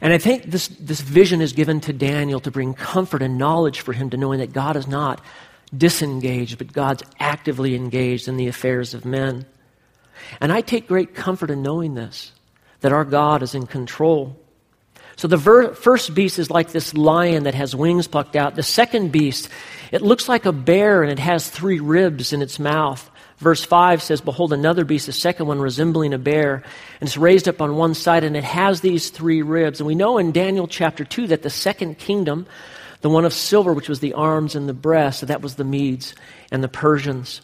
And 0.00 0.12
I 0.12 0.18
think 0.18 0.44
this, 0.44 0.68
this 0.68 1.00
vision 1.00 1.40
is 1.40 1.52
given 1.52 1.80
to 1.80 1.92
Daniel 1.92 2.40
to 2.40 2.50
bring 2.50 2.74
comfort 2.74 3.22
and 3.22 3.38
knowledge 3.38 3.80
for 3.80 3.92
him 3.92 4.10
to 4.10 4.16
knowing 4.16 4.40
that 4.40 4.52
God 4.52 4.76
is 4.76 4.86
not 4.86 5.20
disengaged, 5.76 6.58
but 6.58 6.72
God's 6.72 7.02
actively 7.18 7.74
engaged 7.74 8.28
in 8.28 8.36
the 8.36 8.48
affairs 8.48 8.94
of 8.94 9.04
men. 9.04 9.46
And 10.40 10.52
I 10.52 10.60
take 10.60 10.88
great 10.88 11.14
comfort 11.14 11.50
in 11.50 11.62
knowing 11.62 11.94
this, 11.94 12.32
that 12.80 12.92
our 12.92 13.04
God 13.04 13.42
is 13.42 13.54
in 13.54 13.66
control. 13.66 14.36
So 15.16 15.28
the 15.28 15.36
ver- 15.36 15.74
first 15.74 16.14
beast 16.14 16.38
is 16.38 16.50
like 16.50 16.72
this 16.72 16.94
lion 16.94 17.44
that 17.44 17.54
has 17.54 17.74
wings 17.74 18.08
plucked 18.08 18.36
out. 18.36 18.56
The 18.56 18.62
second 18.62 19.12
beast, 19.12 19.48
it 19.92 20.02
looks 20.02 20.28
like 20.28 20.44
a 20.44 20.52
bear 20.52 21.02
and 21.02 21.12
it 21.12 21.20
has 21.20 21.48
three 21.48 21.78
ribs 21.78 22.32
in 22.32 22.42
its 22.42 22.58
mouth, 22.58 23.10
Verse 23.38 23.64
5 23.64 24.02
says, 24.02 24.20
Behold, 24.20 24.52
another 24.52 24.84
beast, 24.84 25.06
the 25.06 25.12
second 25.12 25.46
one 25.46 25.60
resembling 25.60 26.14
a 26.14 26.18
bear, 26.18 26.62
and 27.00 27.08
it's 27.08 27.16
raised 27.16 27.48
up 27.48 27.60
on 27.60 27.76
one 27.76 27.94
side, 27.94 28.24
and 28.24 28.36
it 28.36 28.44
has 28.44 28.80
these 28.80 29.10
three 29.10 29.42
ribs. 29.42 29.80
And 29.80 29.86
we 29.86 29.94
know 29.94 30.18
in 30.18 30.32
Daniel 30.32 30.68
chapter 30.68 31.04
2 31.04 31.26
that 31.28 31.42
the 31.42 31.50
second 31.50 31.98
kingdom, 31.98 32.46
the 33.00 33.10
one 33.10 33.24
of 33.24 33.32
silver, 33.34 33.72
which 33.72 33.88
was 33.88 34.00
the 34.00 34.14
arms 34.14 34.54
and 34.54 34.68
the 34.68 34.74
breast, 34.74 35.26
that 35.26 35.42
was 35.42 35.56
the 35.56 35.64
Medes 35.64 36.14
and 36.52 36.62
the 36.62 36.68
Persians. 36.68 37.40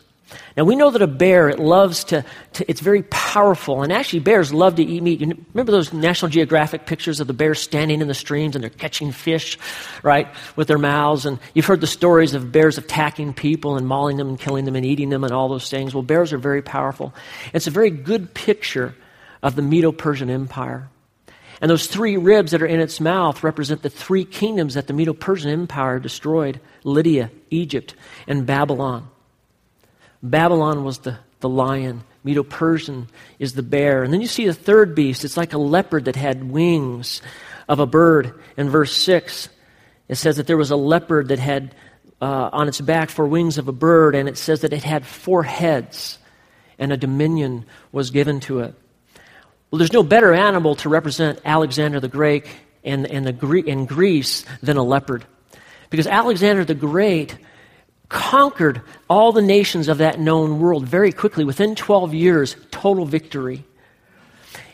Now 0.56 0.64
we 0.64 0.76
know 0.76 0.90
that 0.90 1.02
a 1.02 1.06
bear, 1.06 1.48
it 1.48 1.58
loves 1.58 2.04
to, 2.04 2.24
to, 2.54 2.70
it's 2.70 2.80
very 2.80 3.02
powerful, 3.04 3.82
and 3.82 3.92
actually 3.92 4.20
bears 4.20 4.52
love 4.52 4.76
to 4.76 4.82
eat 4.82 5.02
meat. 5.02 5.20
You 5.20 5.36
remember 5.54 5.72
those 5.72 5.92
National 5.92 6.30
Geographic 6.30 6.86
pictures 6.86 7.20
of 7.20 7.26
the 7.26 7.32
bears 7.32 7.60
standing 7.60 8.00
in 8.00 8.08
the 8.08 8.14
streams 8.14 8.54
and 8.54 8.62
they're 8.62 8.70
catching 8.70 9.12
fish, 9.12 9.58
right, 10.02 10.28
with 10.56 10.68
their 10.68 10.78
mouths? 10.78 11.26
And 11.26 11.38
you've 11.54 11.66
heard 11.66 11.80
the 11.80 11.86
stories 11.86 12.34
of 12.34 12.52
bears 12.52 12.78
attacking 12.78 13.34
people 13.34 13.76
and 13.76 13.86
mauling 13.86 14.16
them 14.16 14.28
and 14.28 14.40
killing 14.40 14.64
them 14.64 14.76
and 14.76 14.84
eating 14.84 15.08
them 15.08 15.24
and 15.24 15.32
all 15.32 15.48
those 15.48 15.70
things. 15.70 15.94
Well, 15.94 16.02
bears 16.02 16.32
are 16.32 16.38
very 16.38 16.62
powerful. 16.62 17.14
It's 17.52 17.66
a 17.66 17.70
very 17.70 17.90
good 17.90 18.34
picture 18.34 18.94
of 19.42 19.56
the 19.56 19.62
Medo-Persian 19.62 20.30
Empire. 20.30 20.88
And 21.60 21.70
those 21.70 21.86
three 21.86 22.16
ribs 22.16 22.52
that 22.52 22.62
are 22.62 22.66
in 22.66 22.80
its 22.80 23.00
mouth 23.00 23.44
represent 23.44 23.82
the 23.82 23.90
three 23.90 24.24
kingdoms 24.24 24.74
that 24.74 24.86
the 24.86 24.94
Medo 24.94 25.12
Persian 25.12 25.50
Empire 25.50 25.98
destroyed 25.98 26.58
Lydia, 26.84 27.30
Egypt, 27.50 27.94
and 28.26 28.46
Babylon. 28.46 29.08
Babylon 30.22 30.84
was 30.84 30.98
the, 30.98 31.18
the 31.40 31.48
lion. 31.48 32.04
Medo 32.22 32.42
Persian 32.42 33.08
is 33.38 33.54
the 33.54 33.62
bear. 33.62 34.02
And 34.02 34.12
then 34.12 34.20
you 34.20 34.26
see 34.26 34.46
the 34.46 34.54
third 34.54 34.94
beast. 34.94 35.24
It's 35.24 35.36
like 35.36 35.52
a 35.52 35.58
leopard 35.58 36.04
that 36.04 36.16
had 36.16 36.50
wings 36.50 37.22
of 37.68 37.80
a 37.80 37.86
bird. 37.86 38.38
In 38.56 38.68
verse 38.68 38.94
6, 38.96 39.48
it 40.08 40.16
says 40.16 40.36
that 40.36 40.46
there 40.46 40.56
was 40.56 40.70
a 40.70 40.76
leopard 40.76 41.28
that 41.28 41.38
had 41.38 41.74
uh, 42.20 42.50
on 42.52 42.68
its 42.68 42.80
back 42.80 43.10
four 43.10 43.26
wings 43.26 43.58
of 43.58 43.68
a 43.68 43.72
bird, 43.72 44.14
and 44.14 44.28
it 44.28 44.36
says 44.36 44.60
that 44.60 44.72
it 44.72 44.84
had 44.84 45.06
four 45.06 45.42
heads, 45.42 46.18
and 46.78 46.92
a 46.92 46.96
dominion 46.96 47.64
was 47.92 48.10
given 48.10 48.40
to 48.40 48.60
it. 48.60 48.74
Well, 49.70 49.78
there's 49.78 49.92
no 49.92 50.02
better 50.02 50.34
animal 50.34 50.74
to 50.76 50.88
represent 50.88 51.40
Alexander 51.44 52.00
the 52.00 52.08
Great 52.08 52.44
and, 52.84 53.06
and, 53.06 53.24
the, 53.24 53.64
and 53.66 53.88
Greece 53.88 54.44
than 54.62 54.76
a 54.76 54.82
leopard. 54.82 55.24
Because 55.88 56.06
Alexander 56.06 56.64
the 56.64 56.74
Great 56.74 57.36
conquered 58.10 58.82
all 59.08 59.32
the 59.32 59.40
nations 59.40 59.88
of 59.88 59.98
that 59.98 60.20
known 60.20 60.60
world 60.60 60.86
very 60.86 61.12
quickly. 61.12 61.44
Within 61.44 61.74
12 61.74 62.12
years, 62.12 62.56
total 62.70 63.06
victory. 63.06 63.64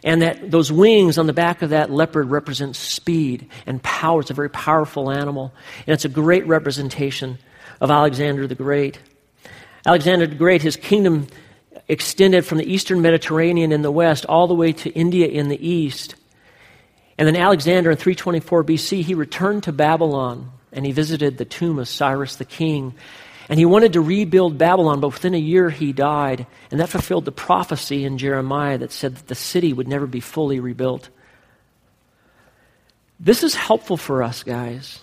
And 0.02 0.22
that 0.22 0.50
those 0.50 0.72
wings 0.72 1.18
on 1.18 1.26
the 1.26 1.32
back 1.32 1.62
of 1.62 1.70
that 1.70 1.90
leopard 1.90 2.30
represent 2.30 2.74
speed 2.74 3.48
and 3.66 3.80
power. 3.82 4.20
It's 4.20 4.30
a 4.30 4.34
very 4.34 4.50
powerful 4.50 5.10
animal. 5.10 5.52
And 5.86 5.94
it's 5.94 6.04
a 6.04 6.08
great 6.08 6.46
representation 6.46 7.38
of 7.80 7.90
Alexander 7.90 8.46
the 8.46 8.54
Great. 8.54 8.98
Alexander 9.84 10.26
the 10.26 10.34
Great, 10.34 10.62
his 10.62 10.76
kingdom 10.76 11.28
extended 11.88 12.44
from 12.44 12.58
the 12.58 12.72
eastern 12.72 13.02
Mediterranean 13.02 13.70
in 13.70 13.82
the 13.82 13.90
west 13.90 14.24
all 14.26 14.46
the 14.46 14.54
way 14.54 14.72
to 14.72 14.90
India 14.90 15.26
in 15.26 15.48
the 15.48 15.68
east. 15.68 16.14
And 17.18 17.28
then 17.28 17.36
Alexander 17.36 17.90
in 17.90 17.96
324 17.96 18.64
BC, 18.64 19.02
he 19.02 19.14
returned 19.14 19.64
to 19.64 19.72
Babylon 19.72 20.52
and 20.72 20.84
he 20.84 20.92
visited 20.92 21.38
the 21.38 21.44
tomb 21.44 21.78
of 21.78 21.88
Cyrus 21.88 22.36
the 22.36 22.44
king. 22.44 22.94
And 23.48 23.58
he 23.58 23.64
wanted 23.64 23.92
to 23.92 24.00
rebuild 24.00 24.58
Babylon, 24.58 25.00
but 25.00 25.08
within 25.08 25.34
a 25.34 25.38
year 25.38 25.70
he 25.70 25.92
died. 25.92 26.46
And 26.70 26.80
that 26.80 26.88
fulfilled 26.88 27.24
the 27.24 27.32
prophecy 27.32 28.04
in 28.04 28.18
Jeremiah 28.18 28.78
that 28.78 28.92
said 28.92 29.16
that 29.16 29.28
the 29.28 29.34
city 29.34 29.72
would 29.72 29.86
never 29.86 30.06
be 30.06 30.20
fully 30.20 30.58
rebuilt. 30.58 31.08
This 33.20 33.42
is 33.42 33.54
helpful 33.54 33.96
for 33.96 34.22
us, 34.22 34.42
guys, 34.42 35.00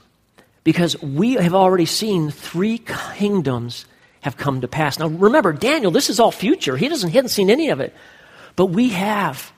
because 0.64 1.02
we 1.02 1.34
have 1.34 1.56
already 1.56 1.86
seen 1.86 2.32
three 2.32 2.80
kingdoms 3.16 3.86
have 4.22 4.38
come 4.38 4.62
to 4.62 4.68
pass. 4.68 5.00
Now 5.00 5.08
remember, 5.08 5.54
Daniel, 5.54 5.92
this 5.92 6.10
is 6.10 6.20
all 6.20 6.32
future. 6.32 6.78
He 6.78 6.88
doesn't 6.88 7.10
he 7.10 7.18
hasn't 7.18 7.32
seen 7.32 7.50
any 7.50 7.70
of 7.70 7.80
it. 7.80 7.94
But 8.56 8.68
we 8.68 8.90
have. 8.90 9.52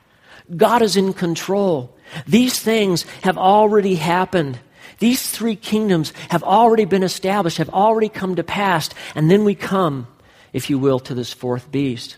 God 0.56 0.82
is 0.82 0.96
in 0.96 1.14
control. 1.14 1.96
These 2.28 2.60
things 2.60 3.04
have 3.24 3.38
already 3.38 3.96
happened. 3.96 4.60
These 5.00 5.30
three 5.30 5.56
kingdoms 5.56 6.14
have 6.30 6.44
already 6.44 6.86
been 6.86 7.04
established, 7.04 7.58
have 7.58 7.70
already 7.70 8.10
come 8.10 8.36
to 8.36 8.44
pass, 8.44 8.90
and 9.14 9.30
then 9.30 9.44
we 9.44 9.56
come, 9.56 10.08
if 10.54 10.70
you 10.70 10.80
will, 10.80 11.00
to 11.02 11.14
this 11.14 11.34
fourth 11.34 11.72
beast. 11.72 12.18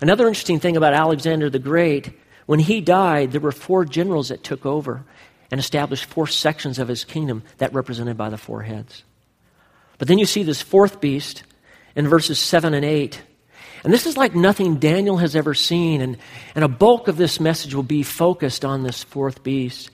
Another 0.00 0.26
interesting 0.26 0.60
thing 0.60 0.76
about 0.76 0.94
Alexander 0.94 1.50
the 1.50 1.58
Great, 1.58 2.12
when 2.46 2.60
he 2.60 2.80
died, 2.80 3.32
there 3.32 3.40
were 3.40 3.52
four 3.52 3.84
generals 3.84 4.28
that 4.28 4.44
took 4.44 4.66
over 4.66 5.04
and 5.50 5.58
established 5.58 6.06
four 6.06 6.26
sections 6.26 6.78
of 6.78 6.88
his 6.88 7.04
kingdom 7.04 7.42
that 7.58 7.74
represented 7.74 8.16
by 8.16 8.30
the 8.30 8.38
four 8.38 8.62
heads. 8.62 9.04
But 9.98 10.08
then 10.08 10.18
you 10.18 10.26
see 10.26 10.42
this 10.42 10.62
fourth 10.62 11.00
beast 11.00 11.44
in 11.94 12.08
verses 12.08 12.38
7 12.38 12.74
and 12.74 12.84
8. 12.84 13.20
And 13.84 13.92
this 13.92 14.06
is 14.06 14.16
like 14.16 14.34
nothing 14.34 14.76
Daniel 14.76 15.18
has 15.18 15.36
ever 15.36 15.54
seen, 15.54 16.00
and, 16.00 16.16
and 16.54 16.64
a 16.64 16.68
bulk 16.68 17.08
of 17.08 17.16
this 17.16 17.40
message 17.40 17.74
will 17.74 17.82
be 17.82 18.02
focused 18.02 18.64
on 18.64 18.82
this 18.82 19.02
fourth 19.02 19.42
beast. 19.42 19.90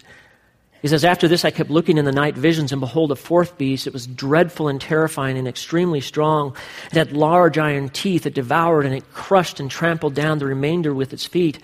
He 0.81 0.89
says, 0.89 1.05
After 1.05 1.27
this 1.27 1.45
I 1.45 1.51
kept 1.51 1.71
looking 1.71 1.99
in 1.99 2.05
the 2.05 2.13
night 2.13 2.37
visions, 2.37 2.71
and 2.71 2.81
behold, 2.81 3.11
a 3.11 3.17
fourth 3.17 3.59
beast. 3.59 3.87
It 3.87 3.93
was 3.93 4.07
dreadful 4.07 4.69
and 4.69 4.81
terrifying 4.81 5.37
and 5.37 5.49
extremely 5.49 6.01
strong. 6.01 6.57
It 6.87 6.97
had 6.97 7.13
large 7.13 7.59
iron 7.59 7.89
teeth. 7.89 8.27
It 8.27 8.35
devoured 8.35 8.87
and 8.87 8.95
it 8.95 9.13
crushed 9.13 9.59
and 9.59 9.71
trampled 9.71 10.15
down 10.15 10.39
the 10.39 10.47
remainder 10.47 10.95
with 10.95 11.13
its 11.13 11.25
feet. 11.25 11.59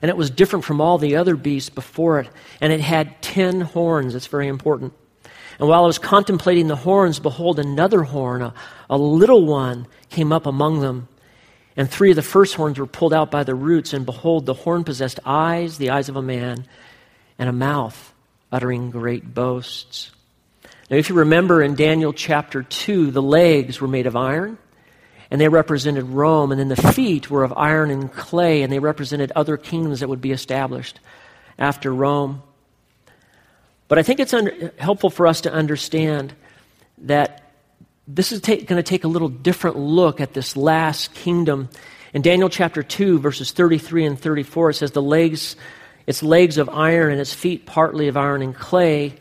And 0.00 0.08
it 0.08 0.16
was 0.16 0.30
different 0.30 0.64
from 0.64 0.80
all 0.80 0.98
the 0.98 1.16
other 1.16 1.36
beasts 1.36 1.70
before 1.70 2.20
it. 2.20 2.28
And 2.60 2.72
it 2.72 2.80
had 2.80 3.20
ten 3.20 3.60
horns. 3.60 4.14
It's 4.14 4.26
very 4.26 4.48
important. 4.48 4.94
And 5.58 5.68
while 5.68 5.84
I 5.84 5.86
was 5.86 5.98
contemplating 5.98 6.66
the 6.66 6.76
horns, 6.76 7.20
behold, 7.20 7.58
another 7.58 8.02
horn, 8.02 8.42
a, 8.42 8.54
a 8.90 8.98
little 8.98 9.44
one, 9.46 9.86
came 10.08 10.32
up 10.32 10.46
among 10.46 10.80
them. 10.80 11.08
And 11.76 11.90
three 11.90 12.10
of 12.10 12.16
the 12.16 12.22
first 12.22 12.54
horns 12.54 12.78
were 12.78 12.86
pulled 12.86 13.12
out 13.12 13.30
by 13.30 13.44
the 13.44 13.54
roots. 13.54 13.92
And 13.92 14.06
behold, 14.06 14.46
the 14.46 14.54
horn 14.54 14.84
possessed 14.84 15.20
eyes, 15.24 15.76
the 15.76 15.90
eyes 15.90 16.08
of 16.08 16.16
a 16.16 16.22
man, 16.22 16.66
and 17.38 17.48
a 17.48 17.52
mouth 17.52 18.13
uttering 18.54 18.92
great 18.92 19.34
boasts. 19.34 20.12
Now, 20.88 20.96
if 20.96 21.08
you 21.08 21.16
remember 21.16 21.60
in 21.60 21.74
Daniel 21.74 22.12
chapter 22.12 22.62
2, 22.62 23.10
the 23.10 23.20
legs 23.20 23.80
were 23.80 23.88
made 23.88 24.06
of 24.06 24.14
iron, 24.14 24.58
and 25.28 25.40
they 25.40 25.48
represented 25.48 26.04
Rome, 26.04 26.52
and 26.52 26.60
then 26.60 26.68
the 26.68 26.92
feet 26.92 27.28
were 27.28 27.42
of 27.42 27.52
iron 27.56 27.90
and 27.90 28.12
clay, 28.12 28.62
and 28.62 28.72
they 28.72 28.78
represented 28.78 29.32
other 29.34 29.56
kingdoms 29.56 30.00
that 30.00 30.08
would 30.08 30.20
be 30.20 30.30
established 30.30 31.00
after 31.58 31.92
Rome. 31.92 32.44
But 33.88 33.98
I 33.98 34.04
think 34.04 34.20
it's 34.20 34.32
under, 34.32 34.72
helpful 34.78 35.10
for 35.10 35.26
us 35.26 35.40
to 35.40 35.52
understand 35.52 36.32
that 36.98 37.50
this 38.06 38.30
is 38.30 38.38
going 38.38 38.66
to 38.66 38.82
take 38.84 39.02
a 39.02 39.08
little 39.08 39.28
different 39.28 39.76
look 39.76 40.20
at 40.20 40.32
this 40.32 40.56
last 40.56 41.12
kingdom. 41.12 41.70
In 42.12 42.22
Daniel 42.22 42.48
chapter 42.48 42.84
2, 42.84 43.18
verses 43.18 43.50
33 43.50 44.04
and 44.04 44.20
34, 44.20 44.70
it 44.70 44.74
says, 44.74 44.92
The 44.92 45.02
legs 45.02 45.56
its 46.06 46.22
legs 46.22 46.58
of 46.58 46.68
iron 46.68 47.12
and 47.12 47.20
its 47.20 47.32
feet 47.32 47.66
partly 47.66 48.08
of 48.08 48.16
iron 48.16 48.42
and 48.42 48.54
clay. 48.54 49.14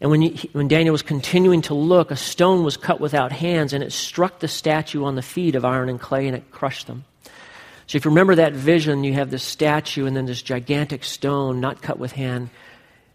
And 0.00 0.10
when, 0.10 0.22
you, 0.22 0.36
when 0.52 0.68
Daniel 0.68 0.92
was 0.92 1.02
continuing 1.02 1.62
to 1.62 1.74
look, 1.74 2.10
a 2.10 2.16
stone 2.16 2.64
was 2.64 2.76
cut 2.76 3.00
without 3.00 3.32
hands, 3.32 3.72
and 3.72 3.84
it 3.84 3.92
struck 3.92 4.40
the 4.40 4.48
statue 4.48 5.04
on 5.04 5.14
the 5.14 5.22
feet 5.22 5.54
of 5.54 5.64
iron 5.64 5.88
and 5.88 6.00
clay, 6.00 6.26
and 6.26 6.36
it 6.36 6.50
crushed 6.50 6.86
them. 6.86 7.04
So 7.86 7.96
if 7.96 8.04
you 8.04 8.10
remember 8.10 8.36
that 8.36 8.52
vision, 8.52 9.04
you 9.04 9.14
have 9.14 9.30
this 9.30 9.42
statue, 9.42 10.06
and 10.06 10.16
then 10.16 10.26
this 10.26 10.42
gigantic 10.42 11.04
stone, 11.04 11.60
not 11.60 11.82
cut 11.82 11.98
with 11.98 12.12
hand, 12.12 12.50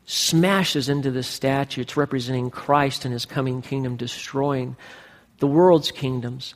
smashes 0.06 0.90
into 0.90 1.12
this 1.12 1.28
statue. 1.28 1.82
It's 1.82 1.98
representing 1.98 2.52
Christ 2.52 3.06
and 3.06 3.14
his 3.14 3.26
coming 3.26 3.62
kingdom, 3.62 3.96
destroying 3.96 4.76
the 5.40 5.48
world's 5.48 5.92
kingdoms. 5.92 6.54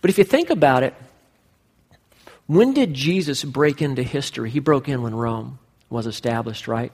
But 0.00 0.10
if 0.10 0.18
you 0.18 0.24
think 0.24 0.50
about 0.50 0.82
it, 0.82 0.94
when 2.46 2.72
did 2.72 2.94
Jesus 2.94 3.44
break 3.44 3.82
into 3.82 4.02
history? 4.02 4.50
He 4.50 4.58
broke 4.58 4.88
in 4.88 5.02
when 5.02 5.14
Rome 5.14 5.58
was 5.90 6.06
established, 6.06 6.68
right? 6.68 6.92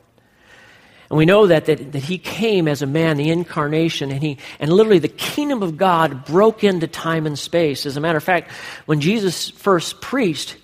And 1.11 1.19
we 1.19 1.27
know 1.27 1.47
that, 1.47 1.67
that, 1.67 1.93
that 1.93 2.03
he 2.03 2.19
came 2.19 2.67
as 2.67 2.83
a 2.83 2.87
man, 2.87 3.17
the 3.17 3.31
incarnation, 3.31 4.11
and 4.11 4.23
he 4.23 4.39
and 4.59 4.73
literally 4.73 4.99
the 4.99 5.09
kingdom 5.09 5.63
of 5.63 5.77
God 5.77 6.25
broke 6.25 6.65
into 6.65 6.87
time 6.87 7.27
and 7.27 7.39
space. 7.39 7.87
As 7.87 7.97
a 7.97 8.01
matter 8.01 8.17
of 8.17 8.25
fact, 8.25 8.51
when 8.87 9.01
Jesus 9.01 9.51
first 9.51 10.01
preached, 10.01 10.57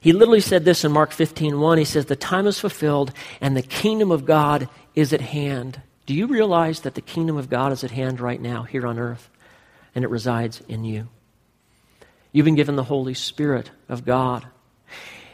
he 0.00 0.12
literally 0.12 0.40
said 0.40 0.64
this 0.64 0.84
in 0.84 0.92
Mark 0.92 1.12
15, 1.12 1.58
1. 1.60 1.78
He 1.78 1.84
says, 1.84 2.06
The 2.06 2.16
time 2.16 2.46
is 2.46 2.58
fulfilled 2.58 3.12
and 3.40 3.56
the 3.56 3.62
kingdom 3.62 4.10
of 4.10 4.24
God 4.24 4.68
is 4.94 5.12
at 5.12 5.20
hand. 5.20 5.80
Do 6.04 6.14
you 6.14 6.26
realize 6.26 6.80
that 6.80 6.94
the 6.94 7.00
kingdom 7.00 7.36
of 7.36 7.48
God 7.48 7.72
is 7.72 7.84
at 7.84 7.90
hand 7.90 8.20
right 8.20 8.40
now 8.40 8.64
here 8.64 8.86
on 8.86 8.98
earth? 8.98 9.30
And 9.94 10.04
it 10.04 10.10
resides 10.10 10.60
in 10.68 10.84
you. 10.84 11.08
You've 12.32 12.44
been 12.44 12.54
given 12.54 12.76
the 12.76 12.84
Holy 12.84 13.14
Spirit 13.14 13.70
of 13.88 14.04
God. 14.04 14.46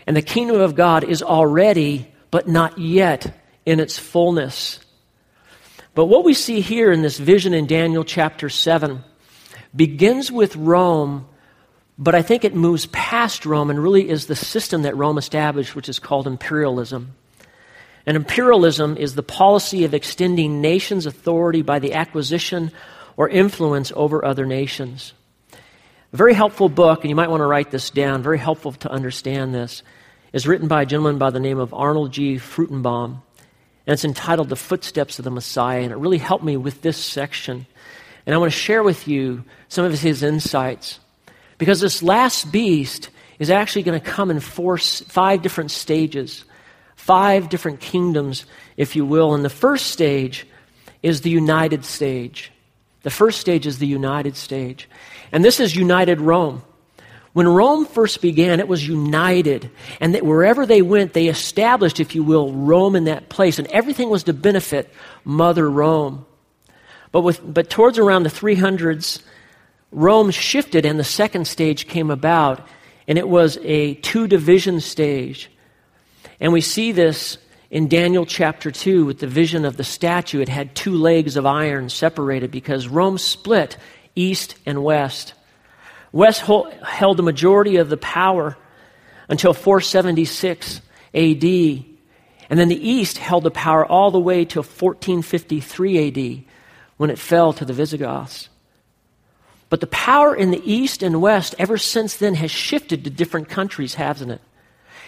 And 0.06 0.16
the 0.16 0.22
kingdom 0.22 0.61
of 0.61 0.75
God 0.75 1.04
is 1.04 1.22
already 1.22 2.12
but 2.32 2.48
not 2.48 2.78
yet 2.78 3.38
in 3.64 3.78
its 3.78 3.98
fullness. 3.98 4.80
But 5.94 6.06
what 6.06 6.24
we 6.24 6.34
see 6.34 6.62
here 6.62 6.90
in 6.90 7.02
this 7.02 7.18
vision 7.18 7.54
in 7.54 7.66
Daniel 7.66 8.02
chapter 8.02 8.48
7 8.48 9.04
begins 9.76 10.32
with 10.32 10.56
Rome, 10.56 11.28
but 11.98 12.14
I 12.14 12.22
think 12.22 12.44
it 12.44 12.54
moves 12.54 12.86
past 12.86 13.44
Rome 13.44 13.68
and 13.68 13.80
really 13.80 14.08
is 14.08 14.26
the 14.26 14.34
system 14.34 14.82
that 14.82 14.96
Rome 14.96 15.18
established, 15.18 15.76
which 15.76 15.90
is 15.90 15.98
called 15.98 16.26
imperialism. 16.26 17.14
And 18.06 18.16
imperialism 18.16 18.96
is 18.96 19.14
the 19.14 19.22
policy 19.22 19.84
of 19.84 19.92
extending 19.92 20.62
nations' 20.62 21.04
authority 21.04 21.60
by 21.60 21.78
the 21.80 21.92
acquisition 21.92 22.72
or 23.16 23.28
influence 23.28 23.92
over 23.94 24.24
other 24.24 24.46
nations. 24.46 25.12
A 26.12 26.16
very 26.16 26.32
helpful 26.32 26.70
book, 26.70 27.02
and 27.02 27.10
you 27.10 27.14
might 27.14 27.30
want 27.30 27.42
to 27.42 27.46
write 27.46 27.70
this 27.70 27.90
down, 27.90 28.22
very 28.22 28.38
helpful 28.38 28.72
to 28.72 28.90
understand 28.90 29.54
this, 29.54 29.82
is 30.32 30.46
written 30.46 30.68
by 30.68 30.82
a 30.82 30.86
gentleman 30.86 31.18
by 31.18 31.30
the 31.30 31.40
name 31.40 31.58
of 31.58 31.74
Arnold 31.74 32.12
G. 32.12 32.36
Fruchtenbaum. 32.36 33.20
And 33.86 33.94
it's 33.94 34.04
entitled 34.04 34.48
The 34.48 34.56
Footsteps 34.56 35.18
of 35.18 35.24
the 35.24 35.30
Messiah. 35.30 35.82
And 35.82 35.92
it 35.92 35.96
really 35.96 36.18
helped 36.18 36.44
me 36.44 36.56
with 36.56 36.82
this 36.82 36.96
section. 36.96 37.66
And 38.24 38.34
I 38.34 38.38
want 38.38 38.52
to 38.52 38.58
share 38.58 38.82
with 38.82 39.08
you 39.08 39.44
some 39.68 39.84
of 39.84 39.98
his 39.98 40.22
insights. 40.22 41.00
Because 41.58 41.80
this 41.80 42.02
last 42.02 42.50
beast 42.52 43.10
is 43.38 43.50
actually 43.50 43.82
going 43.82 44.00
to 44.00 44.06
come 44.06 44.30
in 44.30 44.40
four, 44.40 44.78
five 44.78 45.42
different 45.42 45.70
stages, 45.70 46.44
five 46.96 47.48
different 47.48 47.80
kingdoms, 47.80 48.46
if 48.76 48.94
you 48.96 49.04
will. 49.04 49.34
And 49.34 49.44
the 49.44 49.50
first 49.50 49.88
stage 49.88 50.46
is 51.02 51.20
the 51.20 51.30
united 51.30 51.84
stage. 51.84 52.52
The 53.02 53.10
first 53.10 53.40
stage 53.40 53.66
is 53.66 53.78
the 53.78 53.86
united 53.86 54.36
stage. 54.36 54.88
And 55.32 55.44
this 55.44 55.58
is 55.58 55.74
united 55.74 56.20
Rome. 56.20 56.62
When 57.32 57.48
Rome 57.48 57.86
first 57.86 58.20
began, 58.20 58.60
it 58.60 58.68
was 58.68 58.86
united. 58.86 59.70
And 60.00 60.14
that 60.14 60.24
wherever 60.24 60.66
they 60.66 60.82
went, 60.82 61.14
they 61.14 61.28
established, 61.28 61.98
if 61.98 62.14
you 62.14 62.22
will, 62.22 62.52
Rome 62.52 62.94
in 62.94 63.04
that 63.04 63.28
place. 63.28 63.58
And 63.58 63.68
everything 63.68 64.10
was 64.10 64.24
to 64.24 64.32
benefit 64.32 64.92
Mother 65.24 65.68
Rome. 65.68 66.26
But, 67.10 67.22
with, 67.22 67.40
but 67.42 67.70
towards 67.70 67.98
around 67.98 68.24
the 68.24 68.30
300s, 68.30 69.22
Rome 69.90 70.30
shifted 70.30 70.84
and 70.84 70.98
the 70.98 71.04
second 71.04 71.46
stage 71.46 71.88
came 71.88 72.10
about. 72.10 72.66
And 73.08 73.18
it 73.18 73.28
was 73.28 73.58
a 73.62 73.94
two 73.94 74.26
division 74.26 74.80
stage. 74.80 75.50
And 76.38 76.52
we 76.52 76.60
see 76.60 76.92
this 76.92 77.38
in 77.70 77.88
Daniel 77.88 78.26
chapter 78.26 78.70
2 78.70 79.06
with 79.06 79.20
the 79.20 79.26
vision 79.26 79.64
of 79.64 79.78
the 79.78 79.84
statue. 79.84 80.40
It 80.40 80.50
had 80.50 80.74
two 80.74 80.94
legs 80.94 81.36
of 81.36 81.46
iron 81.46 81.88
separated 81.88 82.50
because 82.50 82.88
Rome 82.88 83.16
split 83.16 83.78
east 84.14 84.56
and 84.66 84.84
west. 84.84 85.32
West 86.12 86.42
held 86.42 87.16
the 87.16 87.23
majority 87.23 87.76
of 87.76 87.88
the 87.88 87.97
power 87.97 88.57
until 89.28 89.54
476 89.54 90.81
AD. 91.14 91.45
And 91.45 92.61
then 92.61 92.69
the 92.69 92.88
east 92.88 93.16
held 93.16 93.45
the 93.45 93.50
power 93.50 93.85
all 93.87 94.11
the 94.11 94.21
way 94.21 94.45
to 94.45 94.59
1453 94.59 96.09
AD 96.09 96.45
when 96.99 97.09
it 97.09 97.19
fell 97.19 97.54
to 97.54 97.64
the 97.64 97.73
Visigoths. 97.73 98.50
But 99.71 99.81
the 99.81 99.87
power 99.87 100.37
in 100.37 100.50
the 100.50 100.62
east 100.71 101.02
and 101.02 101.23
west 101.23 101.54
ever 101.59 101.78
since 101.78 102.16
then 102.16 102.35
has 102.35 102.50
shifted 102.50 103.04
to 103.04 103.11
different 103.11 103.49
countries, 103.49 103.95
hasn't 103.95 104.31
it? 104.31 104.42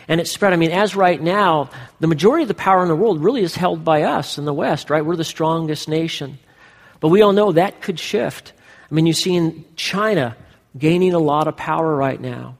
And 0.08 0.22
it's 0.22 0.30
spread. 0.30 0.54
I 0.54 0.56
mean, 0.56 0.70
as 0.70 0.96
right 0.96 1.20
now, 1.20 1.68
the 2.00 2.06
majority 2.06 2.42
of 2.42 2.48
the 2.48 2.54
power 2.54 2.82
in 2.82 2.88
the 2.88 2.96
world 2.96 3.22
really 3.22 3.42
is 3.42 3.54
held 3.54 3.84
by 3.84 4.04
us 4.04 4.38
in 4.38 4.46
the 4.46 4.54
West, 4.54 4.88
right? 4.88 5.04
We're 5.04 5.16
the 5.16 5.24
strongest 5.24 5.86
nation. 5.86 6.38
But 7.00 7.08
we 7.08 7.20
all 7.20 7.34
know 7.34 7.52
that 7.52 7.82
could 7.82 8.00
shift. 8.00 8.54
I 8.90 8.94
mean, 8.94 9.04
you 9.04 9.12
see 9.12 9.34
in 9.34 9.66
China 9.76 10.34
gaining 10.76 11.14
a 11.14 11.18
lot 11.18 11.48
of 11.48 11.56
power 11.56 11.94
right 11.94 12.20
now. 12.20 12.56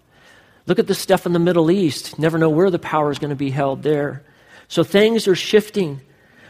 Look 0.66 0.78
at 0.78 0.86
the 0.86 0.94
stuff 0.94 1.26
in 1.26 1.32
the 1.32 1.38
Middle 1.38 1.70
East. 1.70 2.18
Never 2.18 2.38
know 2.38 2.48
where 2.48 2.70
the 2.70 2.78
power 2.78 3.10
is 3.10 3.18
going 3.18 3.30
to 3.30 3.36
be 3.36 3.50
held 3.50 3.82
there. 3.82 4.22
So 4.68 4.82
things 4.82 5.28
are 5.28 5.34
shifting. 5.34 6.00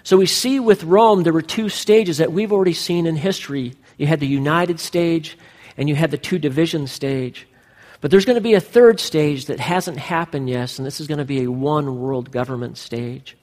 So 0.02 0.16
we 0.16 0.26
see 0.26 0.60
with 0.60 0.84
Rome, 0.84 1.22
there 1.22 1.32
were 1.32 1.42
two 1.42 1.68
stages 1.68 2.18
that 2.18 2.32
we've 2.32 2.52
already 2.52 2.74
seen 2.74 3.06
in 3.06 3.16
history. 3.16 3.74
You 3.98 4.06
had 4.06 4.20
the 4.20 4.26
united 4.26 4.78
stage 4.78 5.36
and 5.76 5.88
you 5.88 5.94
had 5.94 6.10
the 6.10 6.18
two 6.18 6.38
division 6.38 6.86
stage. 6.86 7.48
But 8.00 8.10
there's 8.10 8.26
going 8.26 8.36
to 8.36 8.42
be 8.42 8.54
a 8.54 8.60
third 8.60 9.00
stage 9.00 9.46
that 9.46 9.58
hasn't 9.58 9.96
happened 9.96 10.50
yet, 10.50 10.78
and 10.78 10.86
this 10.86 11.00
is 11.00 11.06
going 11.06 11.18
to 11.18 11.24
be 11.24 11.42
a 11.42 11.50
one 11.50 12.00
world 12.00 12.30
government 12.30 12.76
stage. 12.76 13.36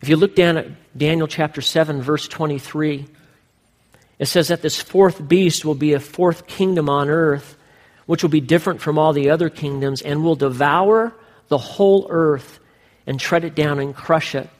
If 0.00 0.08
you 0.08 0.16
look 0.16 0.34
down 0.34 0.56
at 0.56 0.96
Daniel 0.96 1.26
chapter 1.26 1.60
7, 1.60 2.00
verse 2.00 2.26
23, 2.26 3.06
it 4.20 4.26
says 4.26 4.48
that 4.48 4.60
this 4.60 4.78
fourth 4.78 5.26
beast 5.26 5.64
will 5.64 5.74
be 5.74 5.94
a 5.94 5.98
fourth 5.98 6.46
kingdom 6.46 6.90
on 6.90 7.08
earth, 7.08 7.56
which 8.04 8.22
will 8.22 8.30
be 8.30 8.42
different 8.42 8.82
from 8.82 8.98
all 8.98 9.14
the 9.14 9.30
other 9.30 9.48
kingdoms, 9.48 10.02
and 10.02 10.22
will 10.22 10.36
devour 10.36 11.14
the 11.48 11.56
whole 11.56 12.06
earth 12.10 12.60
and 13.06 13.18
tread 13.18 13.44
it 13.44 13.54
down 13.54 13.80
and 13.80 13.96
crush 13.96 14.34
it. 14.34 14.50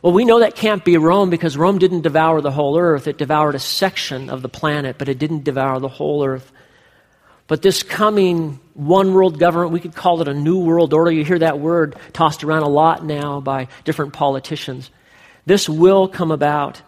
Well, 0.00 0.14
we 0.14 0.24
know 0.24 0.40
that 0.40 0.56
can't 0.56 0.82
be 0.82 0.96
Rome 0.96 1.28
because 1.28 1.54
Rome 1.54 1.78
didn't 1.78 2.00
devour 2.00 2.40
the 2.40 2.50
whole 2.50 2.78
earth. 2.78 3.06
It 3.06 3.18
devoured 3.18 3.54
a 3.54 3.58
section 3.58 4.30
of 4.30 4.40
the 4.40 4.48
planet, 4.48 4.96
but 4.96 5.10
it 5.10 5.18
didn't 5.18 5.44
devour 5.44 5.80
the 5.80 5.88
whole 5.88 6.24
earth. 6.24 6.50
But 7.46 7.60
this 7.60 7.82
coming 7.82 8.58
one 8.72 9.12
world 9.12 9.38
government, 9.38 9.72
we 9.72 9.80
could 9.80 9.94
call 9.94 10.22
it 10.22 10.28
a 10.28 10.34
new 10.34 10.60
world 10.60 10.94
order. 10.94 11.10
You 11.10 11.24
hear 11.24 11.40
that 11.40 11.58
word 11.58 11.96
tossed 12.14 12.42
around 12.42 12.62
a 12.62 12.68
lot 12.70 13.04
now 13.04 13.40
by 13.40 13.68
different 13.84 14.14
politicians. 14.14 14.90
This 15.44 15.68
will 15.68 16.08
come 16.08 16.30
about. 16.30 16.80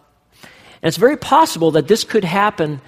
And 0.87 0.89
it's 0.93 0.99
very 0.99 1.17
possible 1.17 1.73
that 1.73 1.89
this 1.89 2.05
could 2.05 2.23
happen 2.23 2.81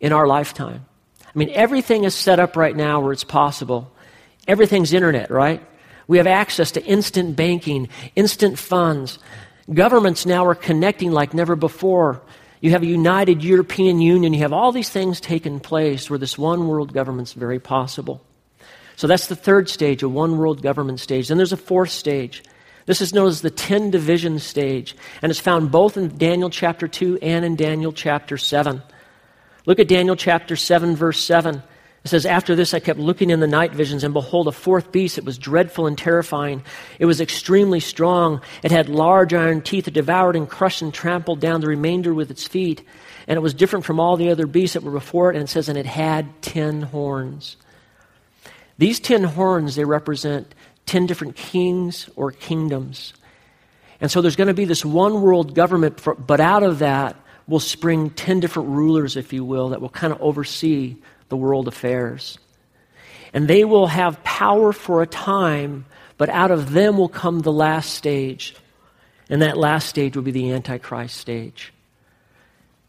in 0.00 0.14
our 0.14 0.26
lifetime. 0.26 0.86
I 1.22 1.30
mean, 1.38 1.50
everything 1.50 2.04
is 2.04 2.14
set 2.14 2.40
up 2.40 2.56
right 2.56 2.74
now 2.74 3.00
where 3.02 3.12
it's 3.12 3.22
possible. 3.22 3.92
Everything's 4.48 4.94
internet, 4.94 5.30
right? 5.30 5.62
We 6.06 6.16
have 6.16 6.26
access 6.26 6.70
to 6.70 6.82
instant 6.82 7.36
banking, 7.36 7.90
instant 8.16 8.58
funds. 8.58 9.18
Governments 9.70 10.24
now 10.24 10.46
are 10.46 10.54
connecting 10.54 11.12
like 11.12 11.34
never 11.34 11.54
before. 11.54 12.22
You 12.62 12.70
have 12.70 12.82
a 12.82 12.86
united 12.86 13.44
European 13.44 14.00
Union. 14.00 14.32
You 14.32 14.40
have 14.40 14.54
all 14.54 14.72
these 14.72 14.88
things 14.88 15.20
taking 15.20 15.60
place 15.60 16.08
where 16.08 16.18
this 16.18 16.38
one 16.38 16.66
world 16.66 16.94
government's 16.94 17.34
very 17.34 17.60
possible. 17.60 18.22
So 18.96 19.06
that's 19.06 19.26
the 19.26 19.36
third 19.36 19.68
stage, 19.68 20.02
a 20.02 20.08
one 20.08 20.38
world 20.38 20.62
government 20.62 20.98
stage. 20.98 21.28
Then 21.28 21.36
there's 21.36 21.52
a 21.52 21.58
fourth 21.58 21.90
stage. 21.90 22.42
This 22.86 23.00
is 23.00 23.14
known 23.14 23.28
as 23.28 23.40
the 23.40 23.50
10 23.50 23.90
division 23.90 24.38
stage, 24.38 24.94
and 25.22 25.30
it's 25.30 25.40
found 25.40 25.70
both 25.70 25.96
in 25.96 26.18
Daniel 26.18 26.50
chapter 26.50 26.86
2 26.86 27.18
and 27.22 27.44
in 27.44 27.56
Daniel 27.56 27.92
chapter 27.92 28.36
7. 28.36 28.82
Look 29.66 29.78
at 29.78 29.88
Daniel 29.88 30.16
chapter 30.16 30.56
7, 30.56 30.94
verse 30.94 31.22
7. 31.22 31.62
It 32.04 32.08
says, 32.08 32.26
After 32.26 32.54
this 32.54 32.74
I 32.74 32.80
kept 32.80 32.98
looking 32.98 33.30
in 33.30 33.40
the 33.40 33.46
night 33.46 33.72
visions, 33.72 34.04
and 34.04 34.12
behold, 34.12 34.46
a 34.46 34.52
fourth 34.52 34.92
beast. 34.92 35.16
It 35.16 35.24
was 35.24 35.38
dreadful 35.38 35.86
and 35.86 35.96
terrifying. 35.96 36.62
It 36.98 37.06
was 37.06 37.22
extremely 37.22 37.80
strong. 37.80 38.42
It 38.62 38.70
had 38.70 38.90
large 38.90 39.32
iron 39.32 39.62
teeth. 39.62 39.88
It 39.88 39.94
devoured 39.94 40.36
and 40.36 40.48
crushed 40.48 40.82
and 40.82 40.92
trampled 40.92 41.40
down 41.40 41.62
the 41.62 41.68
remainder 41.68 42.12
with 42.12 42.30
its 42.30 42.46
feet. 42.46 42.82
And 43.26 43.38
it 43.38 43.40
was 43.40 43.54
different 43.54 43.86
from 43.86 44.00
all 44.00 44.18
the 44.18 44.28
other 44.28 44.46
beasts 44.46 44.74
that 44.74 44.82
were 44.82 44.90
before 44.90 45.30
it. 45.30 45.36
And 45.36 45.44
it 45.44 45.48
says, 45.48 45.70
And 45.70 45.78
it 45.78 45.86
had 45.86 46.42
ten 46.42 46.82
horns. 46.82 47.56
These 48.76 49.00
ten 49.00 49.24
horns, 49.24 49.76
they 49.76 49.84
represent 49.84 50.54
ten 50.86 51.06
different 51.06 51.36
kings 51.36 52.08
or 52.16 52.30
kingdoms. 52.30 53.14
And 54.00 54.10
so 54.10 54.20
there's 54.20 54.36
going 54.36 54.48
to 54.48 54.54
be 54.54 54.64
this 54.64 54.84
one 54.84 55.22
world 55.22 55.54
government, 55.54 56.00
for, 56.00 56.14
but 56.14 56.40
out 56.40 56.62
of 56.62 56.80
that 56.80 57.16
will 57.46 57.60
spring 57.60 58.10
ten 58.10 58.40
different 58.40 58.68
rulers, 58.70 59.16
if 59.16 59.32
you 59.32 59.44
will, 59.44 59.70
that 59.70 59.80
will 59.80 59.88
kind 59.88 60.12
of 60.12 60.20
oversee 60.20 60.96
the 61.28 61.36
world 61.36 61.68
affairs. 61.68 62.38
And 63.32 63.48
they 63.48 63.64
will 63.64 63.86
have 63.86 64.22
power 64.22 64.72
for 64.72 65.02
a 65.02 65.06
time, 65.06 65.86
but 66.18 66.28
out 66.28 66.50
of 66.50 66.72
them 66.72 66.96
will 66.96 67.08
come 67.08 67.40
the 67.40 67.52
last 67.52 67.94
stage. 67.94 68.54
And 69.30 69.42
that 69.42 69.56
last 69.56 69.88
stage 69.88 70.16
will 70.16 70.22
be 70.22 70.30
the 70.30 70.52
Antichrist 70.52 71.16
stage. 71.16 71.72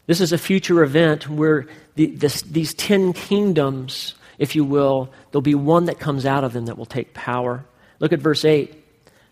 This 0.06 0.20
is 0.20 0.32
a 0.32 0.38
future 0.38 0.82
event 0.84 1.28
where 1.28 1.66
the, 1.94 2.06
this, 2.06 2.42
these 2.42 2.74
ten 2.74 3.12
kingdoms, 3.12 4.14
if 4.38 4.54
you 4.54 4.64
will, 4.64 5.10
there'll 5.30 5.42
be 5.42 5.54
one 5.54 5.86
that 5.86 5.98
comes 5.98 6.26
out 6.26 6.44
of 6.44 6.52
them 6.52 6.66
that 6.66 6.78
will 6.78 6.86
take 6.86 7.14
power. 7.14 7.64
Look 7.98 8.12
at 8.12 8.20
verse 8.20 8.44
8. 8.44 8.70
It 8.70 8.80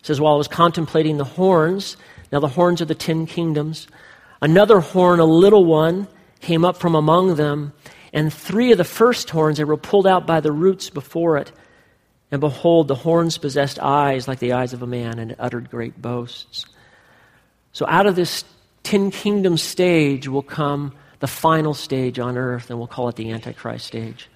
says, 0.01 0.19
While 0.19 0.33
I 0.33 0.37
was 0.37 0.47
contemplating 0.47 1.17
the 1.17 1.23
horns, 1.23 1.97
now 2.31 2.39
the 2.39 2.47
horns 2.47 2.81
are 2.81 2.85
the 2.85 2.95
ten 2.95 3.25
kingdoms, 3.25 3.87
another 4.41 4.79
horn, 4.79 5.19
a 5.19 5.25
little 5.25 5.65
one, 5.65 6.07
came 6.41 6.65
up 6.65 6.77
from 6.77 6.95
among 6.95 7.35
them, 7.35 7.73
and 8.13 8.33
three 8.33 8.71
of 8.71 8.77
the 8.77 8.83
first 8.83 9.29
horns 9.29 9.57
they 9.57 9.63
were 9.63 9.77
pulled 9.77 10.07
out 10.07 10.27
by 10.27 10.39
the 10.39 10.51
roots 10.51 10.89
before 10.89 11.37
it. 11.37 11.51
And 12.31 12.41
behold, 12.41 12.87
the 12.87 12.95
horns 12.95 13.37
possessed 13.37 13.79
eyes 13.79 14.27
like 14.27 14.39
the 14.39 14.53
eyes 14.53 14.73
of 14.73 14.81
a 14.81 14.87
man, 14.87 15.19
and 15.19 15.35
uttered 15.39 15.69
great 15.69 16.01
boasts. 16.01 16.65
So 17.71 17.85
out 17.87 18.07
of 18.07 18.15
this 18.15 18.43
ten 18.83 19.11
kingdom 19.11 19.57
stage 19.57 20.27
will 20.27 20.43
come 20.43 20.93
the 21.19 21.27
final 21.27 21.73
stage 21.73 22.19
on 22.19 22.37
earth, 22.37 22.69
and 22.69 22.79
we'll 22.79 22.87
call 22.87 23.09
it 23.09 23.15
the 23.15 23.31
Antichrist 23.31 23.85
stage. 23.85 24.29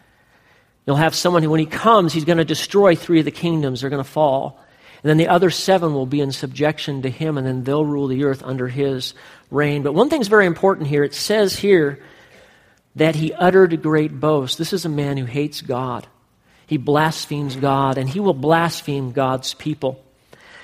You'll 0.90 0.96
have 0.96 1.14
someone 1.14 1.44
who, 1.44 1.52
when 1.52 1.60
he 1.60 1.68
comes, 1.68 2.14
he's 2.14 2.26
going 2.26 2.40
to 2.40 2.44
destroy 2.44 2.96
three 2.96 3.20
of 3.20 3.26
the 3.26 3.30
kingdoms. 3.30 3.82
They're 3.82 3.92
going 3.92 4.04
to 4.04 4.10
fall. 4.10 4.60
And 5.04 5.10
then 5.12 5.18
the 5.18 5.28
other 5.28 5.52
seven 5.52 5.94
will 5.94 6.08
be 6.08 6.20
in 6.20 6.32
subjection 6.32 7.04
to 7.04 7.12
him, 7.12 7.38
and 7.38 7.46
then 7.46 7.64
they'll 7.64 7.86
rule 7.86 8.08
the 8.08 8.24
earth 8.24 8.42
under 8.44 8.68
his 8.68 9.14
reign. 9.52 9.84
But 9.84 9.94
one 9.94 10.10
thing's 10.10 10.30
very 10.30 10.48
important 10.48 10.88
here. 10.88 11.04
It 11.04 11.14
says 11.14 11.56
here 11.56 12.04
that 12.96 13.14
he 13.14 13.32
uttered 13.34 13.72
a 13.72 13.78
great 13.78 14.20
boast. 14.20 14.58
This 14.58 14.74
is 14.74 14.84
a 14.84 14.90
man 14.90 15.18
who 15.18 15.26
hates 15.26 15.62
God. 15.62 16.08
He 16.66 16.78
blasphemes 16.78 17.56
God, 17.56 18.00
and 18.00 18.10
he 18.10 18.20
will 18.20 18.34
blaspheme 18.34 19.12
God's 19.12 19.54
people. 19.54 20.04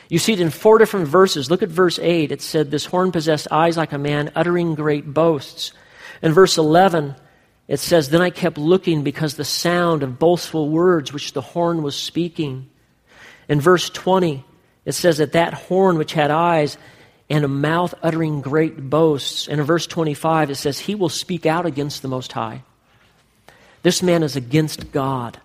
You 0.10 0.18
see 0.18 0.34
it 0.34 0.42
in 0.42 0.50
four 0.50 0.80
different 0.80 1.08
verses. 1.08 1.52
Look 1.52 1.62
at 1.62 1.70
verse 1.70 2.00
8. 2.00 2.32
It 2.32 2.42
said, 2.42 2.72
This 2.72 2.86
horn 2.86 3.12
possessed 3.12 3.48
eyes 3.52 3.78
like 3.78 3.94
a 3.94 4.00
man, 4.00 4.32
uttering 4.34 4.74
great 4.74 5.06
boasts. 5.06 5.72
In 6.24 6.32
verse 6.34 6.58
11, 6.58 7.14
it 7.68 7.80
says, 7.80 8.10
Then 8.10 8.22
I 8.22 8.30
kept 8.30 8.58
looking 8.58 9.04
because 9.04 9.36
the 9.36 9.46
sound 9.46 10.04
of 10.04 10.20
boastful 10.20 10.70
words 10.70 11.12
which 11.12 11.34
the 11.34 11.42
horn 11.42 11.82
was 11.82 11.96
speaking. 11.96 12.70
In 13.48 13.60
verse 13.62 13.90
20, 13.90 14.44
it 14.86 14.92
says 14.94 15.18
that 15.18 15.34
that 15.34 15.54
horn 15.54 15.98
which 15.98 16.14
had 16.14 16.32
eyes 16.32 16.78
and 17.30 17.44
a 17.44 17.48
mouth 17.48 17.94
uttering 18.04 18.42
great 18.42 18.90
boasts. 18.90 19.48
And 19.48 19.60
in 19.60 19.66
verse 19.66 19.88
25, 19.88 20.52
it 20.52 20.56
says, 20.56 20.80
He 20.80 20.96
will 20.96 21.10
speak 21.10 21.46
out 21.46 21.66
against 21.66 22.02
the 22.02 22.08
Most 22.08 22.32
High. 22.32 22.64
This 23.82 24.02
man 24.02 24.24
is 24.24 24.36
against 24.36 24.92
God, 24.92 25.40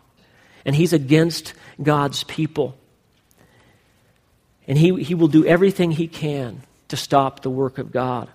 and 0.65 0.75
he's 0.75 0.93
against 0.93 1.55
God's 1.83 2.25
people. 2.25 2.77
And 4.67 4.79
he, 4.79 5.03
he 5.03 5.15
will 5.15 5.29
do 5.29 5.45
everything 5.45 5.91
he 5.91 6.07
can 6.07 6.63
to 6.89 6.97
stop 6.97 7.41
the 7.41 7.51
work 7.51 7.79
of 7.79 7.93
God. 7.93 8.29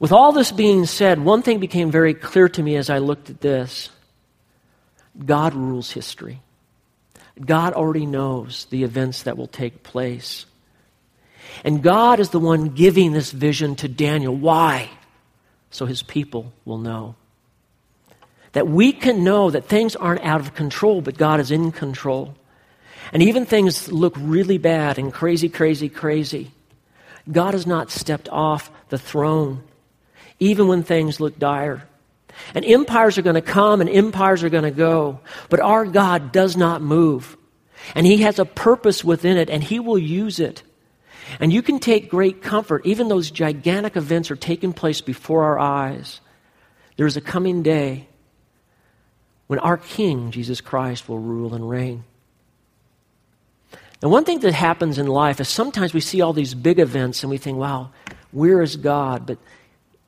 With 0.00 0.12
all 0.12 0.32
this 0.32 0.50
being 0.50 0.86
said, 0.86 1.20
one 1.20 1.42
thing 1.42 1.60
became 1.60 1.90
very 1.90 2.14
clear 2.14 2.48
to 2.48 2.62
me 2.62 2.76
as 2.76 2.90
I 2.90 2.98
looked 2.98 3.30
at 3.30 3.40
this 3.40 3.90
God 5.24 5.54
rules 5.54 5.90
history. 5.90 6.40
God 7.38 7.74
already 7.74 8.06
knows 8.06 8.66
the 8.70 8.82
events 8.82 9.24
that 9.24 9.36
will 9.36 9.46
take 9.46 9.82
place. 9.82 10.46
And 11.64 11.82
God 11.82 12.20
is 12.20 12.30
the 12.30 12.38
one 12.38 12.70
giving 12.70 13.12
this 13.12 13.30
vision 13.30 13.76
to 13.76 13.88
Daniel. 13.88 14.34
Why? 14.34 14.88
So 15.70 15.84
his 15.84 16.02
people 16.02 16.52
will 16.64 16.78
know. 16.78 17.14
That 18.52 18.68
we 18.68 18.92
can 18.92 19.22
know 19.22 19.50
that 19.50 19.66
things 19.66 19.96
aren't 19.96 20.24
out 20.24 20.40
of 20.40 20.54
control, 20.54 21.02
but 21.02 21.18
God 21.18 21.40
is 21.40 21.50
in 21.50 21.72
control. 21.72 22.34
And 23.12 23.22
even 23.22 23.46
things 23.46 23.90
look 23.90 24.14
really 24.16 24.58
bad 24.58 24.98
and 24.98 25.12
crazy, 25.12 25.48
crazy, 25.48 25.88
crazy. 25.88 26.52
God 27.30 27.54
has 27.54 27.66
not 27.66 27.90
stepped 27.90 28.28
off 28.28 28.70
the 28.88 28.98
throne, 28.98 29.62
even 30.40 30.66
when 30.66 30.82
things 30.82 31.20
look 31.20 31.38
dire. 31.38 31.86
And 32.54 32.64
empires 32.64 33.18
are 33.18 33.22
going 33.22 33.34
to 33.34 33.42
come 33.42 33.80
and 33.80 33.90
empires 33.90 34.42
are 34.42 34.48
going 34.48 34.64
to 34.64 34.70
go. 34.70 35.20
But 35.48 35.60
our 35.60 35.84
God 35.84 36.32
does 36.32 36.56
not 36.56 36.82
move. 36.82 37.36
And 37.94 38.06
He 38.06 38.18
has 38.18 38.38
a 38.38 38.44
purpose 38.44 39.04
within 39.04 39.36
it, 39.36 39.50
and 39.50 39.62
He 39.62 39.78
will 39.80 39.98
use 39.98 40.40
it. 40.40 40.62
And 41.38 41.52
you 41.52 41.62
can 41.62 41.78
take 41.78 42.10
great 42.10 42.42
comfort, 42.42 42.84
even 42.84 43.08
those 43.08 43.30
gigantic 43.30 43.96
events 43.96 44.30
are 44.30 44.36
taking 44.36 44.72
place 44.72 45.00
before 45.00 45.44
our 45.44 45.58
eyes. 45.58 46.20
There 46.96 47.06
is 47.06 47.16
a 47.16 47.20
coming 47.20 47.62
day 47.62 48.08
when 49.46 49.58
our 49.58 49.76
King, 49.76 50.30
Jesus 50.30 50.60
Christ, 50.60 51.08
will 51.08 51.18
rule 51.18 51.54
and 51.54 51.68
reign. 51.68 52.04
And 54.02 54.10
one 54.10 54.24
thing 54.24 54.40
that 54.40 54.54
happens 54.54 54.98
in 54.98 55.06
life 55.06 55.40
is 55.40 55.48
sometimes 55.48 55.92
we 55.92 56.00
see 56.00 56.20
all 56.20 56.32
these 56.32 56.54
big 56.54 56.78
events 56.78 57.22
and 57.22 57.30
we 57.30 57.38
think, 57.38 57.58
wow, 57.58 57.90
where 58.32 58.62
is 58.62 58.76
God? 58.76 59.26
But 59.26 59.38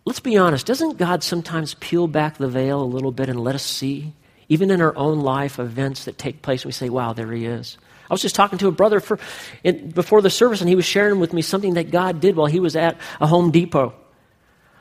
let's 0.04 0.20
be 0.20 0.36
honest, 0.36 0.66
doesn't 0.66 0.98
God 0.98 1.22
sometimes 1.22 1.74
peel 1.74 2.06
back 2.06 2.36
the 2.36 2.48
veil 2.48 2.82
a 2.82 2.84
little 2.84 3.12
bit 3.12 3.28
and 3.28 3.40
let 3.40 3.54
us 3.54 3.64
see, 3.64 4.12
even 4.48 4.70
in 4.70 4.80
our 4.80 4.96
own 4.96 5.20
life, 5.20 5.58
events 5.58 6.04
that 6.04 6.18
take 6.18 6.42
place? 6.42 6.62
And 6.62 6.68
we 6.68 6.72
say, 6.72 6.88
wow, 6.88 7.12
there 7.12 7.30
he 7.32 7.46
is. 7.46 7.78
I 8.10 8.14
was 8.14 8.20
just 8.20 8.34
talking 8.34 8.58
to 8.58 8.68
a 8.68 8.72
brother 8.72 9.00
for, 9.00 9.18
in, 9.64 9.90
before 9.90 10.20
the 10.20 10.30
service, 10.30 10.60
and 10.60 10.68
he 10.68 10.76
was 10.76 10.84
sharing 10.84 11.18
with 11.18 11.32
me 11.32 11.40
something 11.40 11.74
that 11.74 11.90
God 11.90 12.20
did 12.20 12.36
while 12.36 12.46
he 12.46 12.60
was 12.60 12.76
at 12.76 12.98
a 13.20 13.26
Home 13.26 13.50
Depot. 13.50 13.94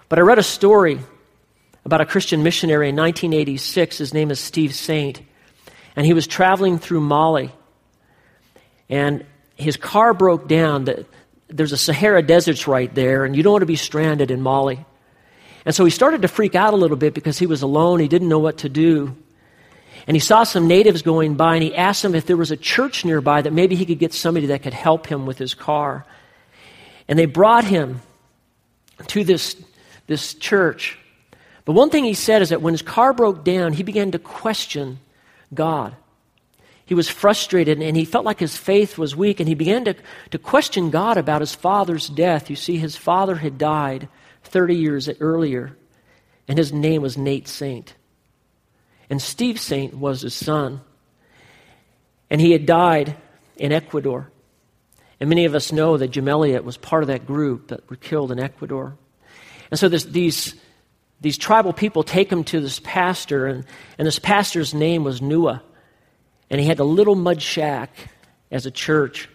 But 0.09 0.19
I 0.19 0.23
read 0.23 0.39
a 0.39 0.43
story 0.43 0.99
about 1.85 2.01
a 2.01 2.05
Christian 2.05 2.43
missionary 2.43 2.89
in 2.89 2.95
1986. 2.95 3.99
His 3.99 4.13
name 4.13 4.31
is 4.31 4.39
Steve 4.39 4.75
Saint. 4.75 5.21
And 5.95 6.05
he 6.05 6.13
was 6.13 6.27
traveling 6.27 6.77
through 6.77 7.01
Mali. 7.01 7.51
And 8.89 9.25
his 9.55 9.77
car 9.77 10.13
broke 10.13 10.47
down. 10.47 10.87
There's 11.47 11.71
a 11.71 11.77
Sahara 11.77 12.21
Desert 12.21 12.67
right 12.67 12.93
there, 12.93 13.23
and 13.23 13.35
you 13.35 13.43
don't 13.43 13.53
want 13.53 13.61
to 13.61 13.67
be 13.67 13.75
stranded 13.77 14.31
in 14.31 14.41
Mali. 14.41 14.85
And 15.65 15.75
so 15.75 15.85
he 15.85 15.91
started 15.91 16.23
to 16.23 16.27
freak 16.27 16.55
out 16.55 16.73
a 16.73 16.77
little 16.77 16.97
bit 16.97 17.13
because 17.13 17.37
he 17.37 17.45
was 17.45 17.61
alone. 17.61 17.99
He 17.99 18.07
didn't 18.07 18.29
know 18.29 18.39
what 18.39 18.59
to 18.59 18.69
do. 18.69 19.15
And 20.07 20.15
he 20.15 20.19
saw 20.19 20.43
some 20.43 20.67
natives 20.67 21.01
going 21.03 21.35
by 21.35 21.55
and 21.55 21.63
he 21.63 21.75
asked 21.75 22.01
them 22.01 22.15
if 22.15 22.25
there 22.25 22.37
was 22.37 22.51
a 22.51 22.57
church 22.57 23.05
nearby 23.05 23.41
that 23.41 23.53
maybe 23.53 23.75
he 23.75 23.85
could 23.85 23.99
get 23.99 24.13
somebody 24.13 24.47
that 24.47 24.63
could 24.63 24.73
help 24.73 25.05
him 25.05 25.25
with 25.25 25.37
his 25.37 25.53
car. 25.53 26.05
And 27.07 27.19
they 27.19 27.27
brought 27.27 27.65
him 27.65 28.01
to 29.07 29.23
this, 29.23 29.55
this 30.07 30.33
church. 30.33 30.97
But 31.65 31.73
one 31.73 31.91
thing 31.91 32.03
he 32.03 32.15
said 32.15 32.41
is 32.41 32.49
that 32.49 32.61
when 32.61 32.73
his 32.73 32.81
car 32.81 33.13
broke 33.13 33.43
down, 33.43 33.73
he 33.73 33.83
began 33.83 34.11
to 34.11 34.19
question 34.19 34.99
God. 35.53 35.95
He 36.85 36.95
was 36.95 37.07
frustrated 37.07 37.79
and 37.81 37.95
he 37.95 38.03
felt 38.03 38.25
like 38.25 38.39
his 38.39 38.57
faith 38.57 38.97
was 38.97 39.15
weak 39.15 39.39
and 39.39 39.47
he 39.47 39.55
began 39.55 39.85
to, 39.85 39.95
to 40.31 40.39
question 40.39 40.89
God 40.89 41.17
about 41.17 41.41
his 41.41 41.53
father's 41.53 42.07
death. 42.07 42.49
You 42.49 42.55
see, 42.55 42.77
his 42.77 42.95
father 42.95 43.35
had 43.35 43.57
died 43.57 44.09
30 44.51 44.75
years 44.75 45.09
earlier, 45.19 45.75
and 46.47 46.57
his 46.57 46.73
name 46.73 47.01
was 47.01 47.17
Nate 47.17 47.47
Saint. 47.47 47.95
And 49.09 49.21
Steve 49.21 49.59
Saint 49.59 49.93
was 49.95 50.21
his 50.21 50.33
son. 50.33 50.81
And 52.29 52.39
he 52.39 52.51
had 52.51 52.65
died 52.65 53.17
in 53.57 53.71
Ecuador. 53.71 54.31
And 55.19 55.29
many 55.29 55.45
of 55.45 55.53
us 55.53 55.71
know 55.71 55.97
that 55.97 56.09
Jim 56.09 56.27
Elliot 56.27 56.63
was 56.63 56.77
part 56.77 57.03
of 57.03 57.07
that 57.07 57.27
group 57.27 57.67
that 57.67 57.89
were 57.89 57.95
killed 57.95 58.31
in 58.31 58.39
Ecuador. 58.39 58.97
And 59.69 59.79
so 59.79 59.89
this, 59.89 60.05
these, 60.05 60.55
these 61.19 61.37
tribal 61.37 61.73
people 61.73 62.03
take 62.03 62.31
him 62.31 62.43
to 62.45 62.59
this 62.59 62.79
pastor, 62.79 63.47
and, 63.47 63.65
and 63.97 64.07
this 64.07 64.19
pastor's 64.19 64.73
name 64.73 65.03
was 65.03 65.21
Nua. 65.21 65.61
And 66.49 66.59
he 66.59 66.67
had 66.67 66.79
a 66.79 66.85
little 66.85 67.15
mud 67.15 67.41
shack 67.41 67.89
as 68.49 68.65
a 68.65 68.71
church. 68.71 69.29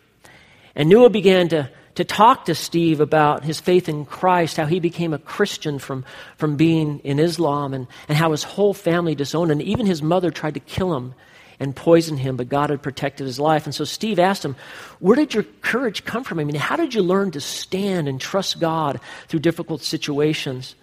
And 0.75 0.91
Nua 0.91 1.11
began 1.13 1.49
to 1.49 1.71
to 1.97 2.05
talk 2.05 2.45
to 2.45 2.55
Steve 2.55 3.01
about 3.01 3.43
his 3.43 3.59
faith 3.59 3.89
in 3.89 4.05
Christ, 4.05 4.57
how 4.57 4.67
he 4.67 4.81
became 4.81 5.13
a 5.13 5.19
Christian 5.19 5.79
from, 5.79 6.05
from 6.37 6.57
being 6.57 7.01
in 7.01 7.19
Islam, 7.19 7.75
and, 7.75 7.87
and 8.09 8.17
how 8.17 8.31
his 8.31 8.43
whole 8.43 8.75
family 8.75 9.15
disowned 9.15 9.51
him. 9.51 9.61
And 9.61 9.69
even 9.69 9.87
his 9.87 10.03
mother 10.03 10.31
tried 10.31 10.55
to 10.55 10.61
kill 10.61 10.95
him 10.95 11.15
and 11.59 11.75
poison 11.75 12.19
him, 12.19 12.37
but 12.37 12.51
God 12.51 12.69
had 12.69 12.83
protected 12.83 13.27
his 13.27 13.41
life. 13.41 13.65
And 13.65 13.75
so 13.75 13.85
Steve 13.85 14.19
asked 14.19 14.45
him, 14.45 14.57
Where 15.01 15.17
did 15.17 15.33
your 15.33 15.45
courage 15.63 16.05
come 16.05 16.23
from? 16.23 16.39
I 16.39 16.45
mean, 16.45 16.55
how 16.55 16.77
did 16.77 16.95
you 16.95 17.03
learn 17.03 17.31
to 17.31 17.41
stand 17.41 18.09
and 18.09 18.21
trust 18.21 18.61
God 18.61 19.01
through 19.29 19.41
difficult 19.41 19.83
situations? 19.83 20.75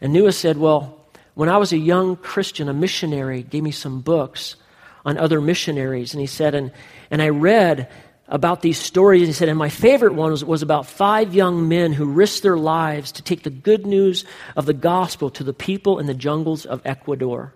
And 0.00 0.16
Nua 0.16 0.32
said, 0.32 0.56
Well, 0.56 1.06
when 1.34 1.50
I 1.50 1.58
was 1.58 1.72
a 1.72 1.78
young 1.78 2.16
Christian, 2.16 2.70
a 2.70 2.74
missionary 2.74 3.42
gave 3.42 3.62
me 3.62 3.72
some 3.72 4.00
books 4.00 4.56
on 5.04 5.18
other 5.18 5.40
missionaries. 5.40 6.14
And 6.14 6.20
he 6.20 6.26
said, 6.26 6.54
and, 6.54 6.72
and 7.10 7.20
I 7.20 7.28
read 7.28 7.90
about 8.28 8.62
these 8.62 8.78
stories. 8.78 9.26
He 9.26 9.32
said, 9.32 9.48
and 9.48 9.58
my 9.58 9.68
favorite 9.68 10.14
one 10.14 10.30
was, 10.30 10.44
was 10.44 10.62
about 10.62 10.86
five 10.86 11.34
young 11.34 11.68
men 11.68 11.92
who 11.92 12.06
risked 12.06 12.42
their 12.42 12.56
lives 12.56 13.12
to 13.12 13.22
take 13.22 13.42
the 13.42 13.50
good 13.50 13.86
news 13.86 14.24
of 14.56 14.66
the 14.66 14.72
gospel 14.72 15.30
to 15.30 15.44
the 15.44 15.52
people 15.52 15.98
in 15.98 16.06
the 16.06 16.14
jungles 16.14 16.64
of 16.64 16.80
Ecuador. 16.84 17.52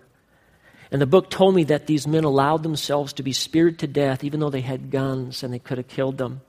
And 0.91 1.01
the 1.01 1.07
book 1.07 1.29
told 1.29 1.55
me 1.55 1.65
that 1.65 1.87
these 1.87 2.07
men 2.07 2.23
allowed 2.23 2.63
themselves 2.63 3.13
to 3.13 3.23
be 3.23 3.33
speared 3.33 3.79
to 3.79 3.87
death, 3.87 4.23
even 4.23 4.39
though 4.39 4.49
they 4.49 4.61
had 4.61 4.91
guns 4.91 5.43
and 5.43 5.53
they 5.53 5.59
could 5.59 5.77
have 5.77 5.87
killed 5.87 6.17
them. 6.17 6.41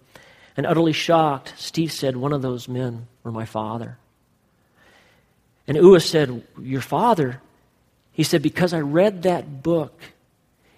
And 0.56 0.66
utterly 0.66 0.92
shocked, 0.92 1.54
Steve 1.56 1.92
said, 1.92 2.16
One 2.16 2.32
of 2.32 2.42
those 2.42 2.68
men 2.68 3.06
were 3.22 3.32
my 3.32 3.44
father. 3.44 3.98
And 5.66 5.76
Nua 5.76 6.02
said, 6.02 6.42
Your 6.60 6.80
father? 6.80 7.40
He 8.12 8.22
said, 8.22 8.42
Because 8.42 8.72
I 8.72 8.80
read 8.80 9.22
that 9.22 9.62
book 9.62 10.00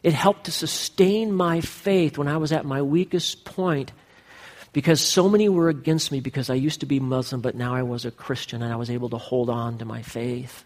it 0.02 0.12
helped 0.12 0.44
to 0.44 0.50
sustain 0.50 1.32
my 1.32 1.60
faith 1.60 2.18
when 2.18 2.28
I 2.28 2.36
was 2.36 2.52
at 2.52 2.64
my 2.64 2.82
weakest 2.82 3.44
point 3.44 3.92
because 4.72 5.00
so 5.00 5.28
many 5.28 5.48
were 5.48 5.68
against 5.68 6.10
me 6.10 6.20
because 6.20 6.50
I 6.50 6.54
used 6.54 6.80
to 6.80 6.86
be 6.86 6.98
Muslim, 6.98 7.40
but 7.40 7.54
now 7.54 7.74
I 7.74 7.82
was 7.82 8.04
a 8.04 8.10
Christian 8.10 8.62
and 8.62 8.72
I 8.72 8.76
was 8.76 8.90
able 8.90 9.10
to 9.10 9.18
hold 9.18 9.50
on 9.50 9.78
to 9.78 9.84
my 9.84 10.02
faith. 10.02 10.64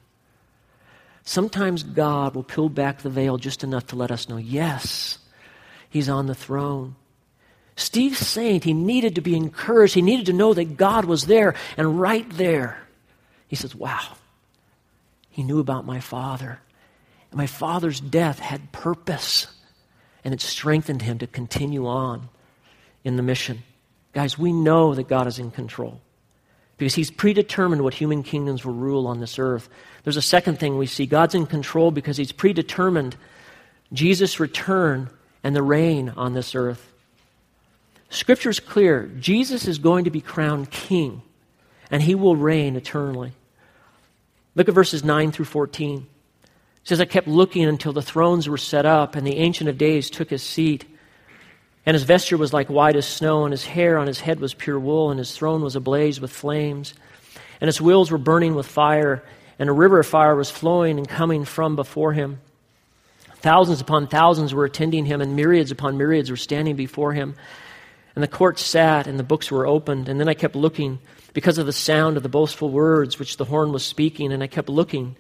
Sometimes 1.25 1.83
God 1.83 2.35
will 2.35 2.44
peel 2.44 2.68
back 2.68 3.03
the 3.03 3.11
veil 3.11 3.37
just 3.37 3.64
enough 3.64 3.88
to 3.88 3.96
let 3.96 4.12
us 4.12 4.29
know, 4.29 4.37
yes, 4.37 5.18
He's 5.90 6.09
on 6.09 6.27
the 6.27 6.35
throne. 6.35 6.94
Steve 7.77 8.16
Saint, 8.16 8.64
he 8.64 8.72
needed 8.72 9.14
to 9.16 9.20
be 9.20 9.37
encouraged. 9.37 9.94
He 9.94 10.03
needed 10.03 10.27
to 10.27 10.33
know 10.33 10.55
that 10.55 10.77
God 10.77 11.05
was 11.05 11.27
there. 11.27 11.55
And 11.77 12.01
right 12.01 12.29
there, 12.31 12.79
he 13.49 13.57
says, 13.57 13.75
wow, 13.75 14.16
he 15.31 15.42
knew 15.42 15.59
about 15.59 15.85
my 15.85 16.01
father. 16.01 16.61
My 17.37 17.46
father's 17.46 18.01
death 18.01 18.38
had 18.38 18.72
purpose, 18.72 19.46
and 20.25 20.33
it 20.33 20.40
strengthened 20.40 21.03
him 21.03 21.18
to 21.18 21.27
continue 21.27 21.87
on 21.87 22.31
in 23.05 23.16
the 23.16 23.22
mission. 23.22 23.62
Guys, 24.14 24.38
we 24.38 24.55
know 24.55 24.94
that 24.94 25.07
God 25.07 25.27
is 25.27 25.38
in 25.38 25.51
control 25.51 26.01
because 26.79 26.94
he's 26.94 27.11
predetermined 27.11 27.83
what 27.83 27.92
human 27.92 28.22
kingdoms 28.22 28.64
will 28.64 28.72
rule 28.72 29.07
on 29.07 29.20
this 29.20 29.38
earth. 29.38 29.68
There's 30.03 30.16
a 30.16 30.22
second 30.22 30.59
thing 30.59 30.79
we 30.79 30.87
see 30.87 31.05
God's 31.05 31.35
in 31.35 31.44
control 31.44 31.90
because 31.90 32.16
he's 32.16 32.33
predetermined 32.33 33.16
Jesus' 33.92 34.40
return 34.40 35.11
and 35.44 35.55
the 35.55 35.62
reign 35.62 36.14
on 36.16 36.33
this 36.33 36.55
earth. 36.55 36.90
Scripture 38.09 38.49
is 38.49 38.61
clear 38.61 39.11
Jesus 39.20 39.68
is 39.68 39.79
going 39.79 40.05
to 40.05 40.11
be 40.11 40.22
crowned 40.22 40.70
king, 40.70 41.20
and 41.90 42.03
he 42.03 42.14
will 42.14 42.35
reign 42.35 42.77
eternally. 42.77 43.33
Look 44.55 44.70
at 44.70 44.75
verses 44.75 45.05
9 45.05 45.33
through 45.33 45.44
14 45.44 46.07
says, 46.87 47.01
I 47.01 47.05
kept 47.05 47.27
looking 47.27 47.64
until 47.64 47.92
the 47.92 48.01
thrones 48.01 48.49
were 48.49 48.57
set 48.57 48.87
up, 48.87 49.16
and 49.16 49.27
the 49.27 49.38
Ancient 49.38 49.68
of 49.68 49.77
Days 49.77 50.09
took 50.09 50.31
his 50.31 50.44
seat. 50.44 50.85
And 51.85 51.96
his 51.96 52.05
vesture 52.05 52.37
was 52.37 52.53
like 52.53 52.68
white 52.70 52.94
as 52.94 53.07
snow, 53.07 53.44
and 53.44 53.53
his 53.53 53.64
hair 53.64 53.99
on 53.99 54.07
his 54.07 54.20
head 54.20 54.38
was 54.38 54.55
pure 54.55 54.79
wool, 54.79 55.11
and 55.11 55.18
his 55.18 55.35
throne 55.35 55.62
was 55.62 55.75
ablaze 55.75 56.20
with 56.20 56.31
flames. 56.31 56.94
And 57.61 57.66
his 57.66 57.81
wheels 57.81 58.12
were 58.12 58.18
burning 58.18 58.55
with 58.55 58.68
fire, 58.68 59.25
and 59.59 59.68
a 59.68 59.72
river 59.72 59.99
of 59.99 60.07
fire 60.07 60.37
was 60.37 60.49
flowing 60.49 60.99
and 60.99 61.09
coming 61.09 61.44
from 61.44 61.75
before 61.75 62.12
him. 62.12 62.40
Thousands 63.38 63.81
upon 63.81 64.07
thousands 64.07 64.55
were 64.55 64.64
attending 64.64 65.07
him, 65.07 65.20
and 65.20 65.35
myriads 65.35 65.72
upon 65.72 65.99
myriads 65.99 66.31
were 66.31 66.37
standing 66.37 66.77
before 66.77 67.12
him. 67.12 67.35
And 68.14 68.22
the 68.22 68.29
court 68.29 68.61
sat, 68.61 69.09
and 69.09 69.18
the 69.18 69.25
books 69.25 69.51
were 69.51 69.66
opened. 69.66 70.09
And 70.09 70.20
then 70.20 70.29
I 70.29 70.35
kept 70.35 70.55
looking 70.55 71.01
because 71.33 71.59
of 71.59 71.66
the 71.66 71.72
sound 71.72 72.16
of 72.16 72.22
the 72.22 72.29
boastful 72.29 72.70
words 72.70 73.18
which 73.18 73.38
the 73.38 73.44
horn 73.44 73.72
was 73.72 73.85
speaking, 73.85 74.33
and 74.33 74.40
I 74.40 74.46
kept 74.46 74.68
looking 74.68 75.16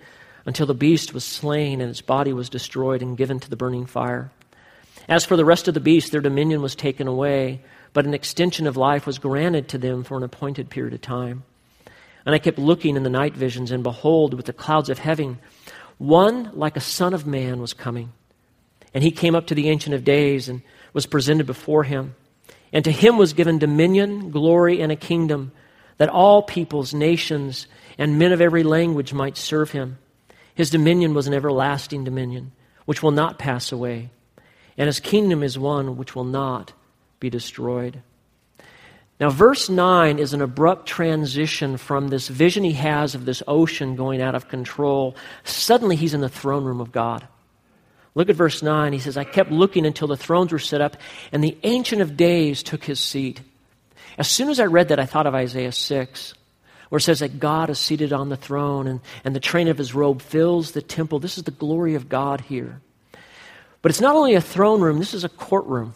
until 0.46 0.66
the 0.66 0.74
beast 0.74 1.12
was 1.12 1.24
slain 1.24 1.80
and 1.80 1.90
its 1.90 2.00
body 2.00 2.32
was 2.32 2.48
destroyed 2.48 3.02
and 3.02 3.18
given 3.18 3.40
to 3.40 3.50
the 3.50 3.56
burning 3.56 3.84
fire. 3.84 4.30
As 5.08 5.24
for 5.24 5.36
the 5.36 5.44
rest 5.44 5.68
of 5.68 5.74
the 5.74 5.80
beasts, 5.80 6.10
their 6.10 6.20
dominion 6.20 6.62
was 6.62 6.74
taken 6.74 7.06
away, 7.06 7.60
but 7.92 8.06
an 8.06 8.14
extension 8.14 8.66
of 8.66 8.76
life 8.76 9.06
was 9.06 9.18
granted 9.18 9.68
to 9.68 9.78
them 9.78 10.04
for 10.04 10.16
an 10.16 10.22
appointed 10.22 10.70
period 10.70 10.94
of 10.94 11.02
time. 11.02 11.42
And 12.24 12.34
I 12.34 12.38
kept 12.38 12.58
looking 12.58 12.96
in 12.96 13.02
the 13.02 13.10
night 13.10 13.34
visions, 13.34 13.70
and 13.70 13.82
behold, 13.82 14.34
with 14.34 14.46
the 14.46 14.52
clouds 14.52 14.88
of 14.88 14.98
heaven, 14.98 15.38
one 15.98 16.50
like 16.54 16.76
a 16.76 16.80
son 16.80 17.14
of 17.14 17.26
man 17.26 17.60
was 17.60 17.72
coming. 17.72 18.12
And 18.94 19.04
he 19.04 19.10
came 19.10 19.34
up 19.34 19.48
to 19.48 19.54
the 19.54 19.68
Ancient 19.68 19.94
of 19.94 20.04
Days 20.04 20.48
and 20.48 20.62
was 20.92 21.06
presented 21.06 21.46
before 21.46 21.84
him. 21.84 22.14
And 22.72 22.84
to 22.84 22.90
him 22.90 23.16
was 23.16 23.32
given 23.32 23.58
dominion, 23.58 24.30
glory, 24.30 24.80
and 24.80 24.90
a 24.90 24.96
kingdom, 24.96 25.52
that 25.98 26.08
all 26.08 26.42
peoples, 26.42 26.92
nations, 26.92 27.66
and 27.96 28.18
men 28.18 28.32
of 28.32 28.40
every 28.40 28.62
language 28.62 29.12
might 29.12 29.36
serve 29.36 29.70
him. 29.70 29.98
His 30.56 30.70
dominion 30.70 31.14
was 31.14 31.28
an 31.28 31.34
everlasting 31.34 32.02
dominion, 32.02 32.50
which 32.86 33.02
will 33.02 33.12
not 33.12 33.38
pass 33.38 33.70
away, 33.70 34.10
and 34.76 34.86
his 34.86 34.98
kingdom 35.00 35.42
is 35.42 35.58
one 35.58 35.96
which 35.96 36.16
will 36.16 36.24
not 36.24 36.72
be 37.20 37.30
destroyed. 37.30 38.02
Now, 39.20 39.30
verse 39.30 39.68
9 39.68 40.18
is 40.18 40.32
an 40.32 40.42
abrupt 40.42 40.86
transition 40.86 41.76
from 41.76 42.08
this 42.08 42.28
vision 42.28 42.64
he 42.64 42.72
has 42.72 43.14
of 43.14 43.24
this 43.24 43.42
ocean 43.46 43.96
going 43.96 44.20
out 44.20 44.34
of 44.34 44.48
control. 44.48 45.14
Suddenly, 45.44 45.96
he's 45.96 46.14
in 46.14 46.20
the 46.20 46.28
throne 46.28 46.64
room 46.64 46.80
of 46.80 46.92
God. 46.92 47.26
Look 48.14 48.30
at 48.30 48.36
verse 48.36 48.62
9. 48.62 48.94
He 48.94 48.98
says, 48.98 49.16
I 49.16 49.24
kept 49.24 49.50
looking 49.50 49.84
until 49.84 50.08
the 50.08 50.16
thrones 50.16 50.52
were 50.52 50.58
set 50.58 50.80
up, 50.80 50.96
and 51.32 51.44
the 51.44 51.56
Ancient 51.62 52.00
of 52.00 52.16
Days 52.16 52.62
took 52.62 52.84
his 52.84 52.98
seat. 52.98 53.42
As 54.16 54.28
soon 54.28 54.48
as 54.48 54.58
I 54.58 54.64
read 54.64 54.88
that, 54.88 55.00
I 55.00 55.06
thought 55.06 55.26
of 55.26 55.34
Isaiah 55.34 55.72
6, 55.72 56.34
where 56.88 56.98
it 56.98 57.02
says 57.02 57.20
that 57.20 57.40
God 57.40 57.70
is 57.70 57.78
seated 57.78 58.12
on 58.12 58.28
the 58.28 58.36
throne, 58.36 58.86
and, 58.86 59.00
and 59.24 59.34
the 59.34 59.40
train 59.40 59.68
of 59.68 59.78
his 59.78 59.94
robe 59.94 60.22
fills 60.22 60.72
the 60.72 60.82
temple. 60.82 61.18
This 61.18 61.38
is 61.38 61.44
the 61.44 61.50
glory 61.50 61.94
of 61.94 62.08
God 62.08 62.42
here. 62.42 62.80
But 63.82 63.90
it's 63.90 64.00
not 64.00 64.16
only 64.16 64.34
a 64.34 64.40
throne 64.40 64.80
room, 64.80 64.98
this 64.98 65.14
is 65.14 65.24
a 65.24 65.28
courtroom. 65.28 65.94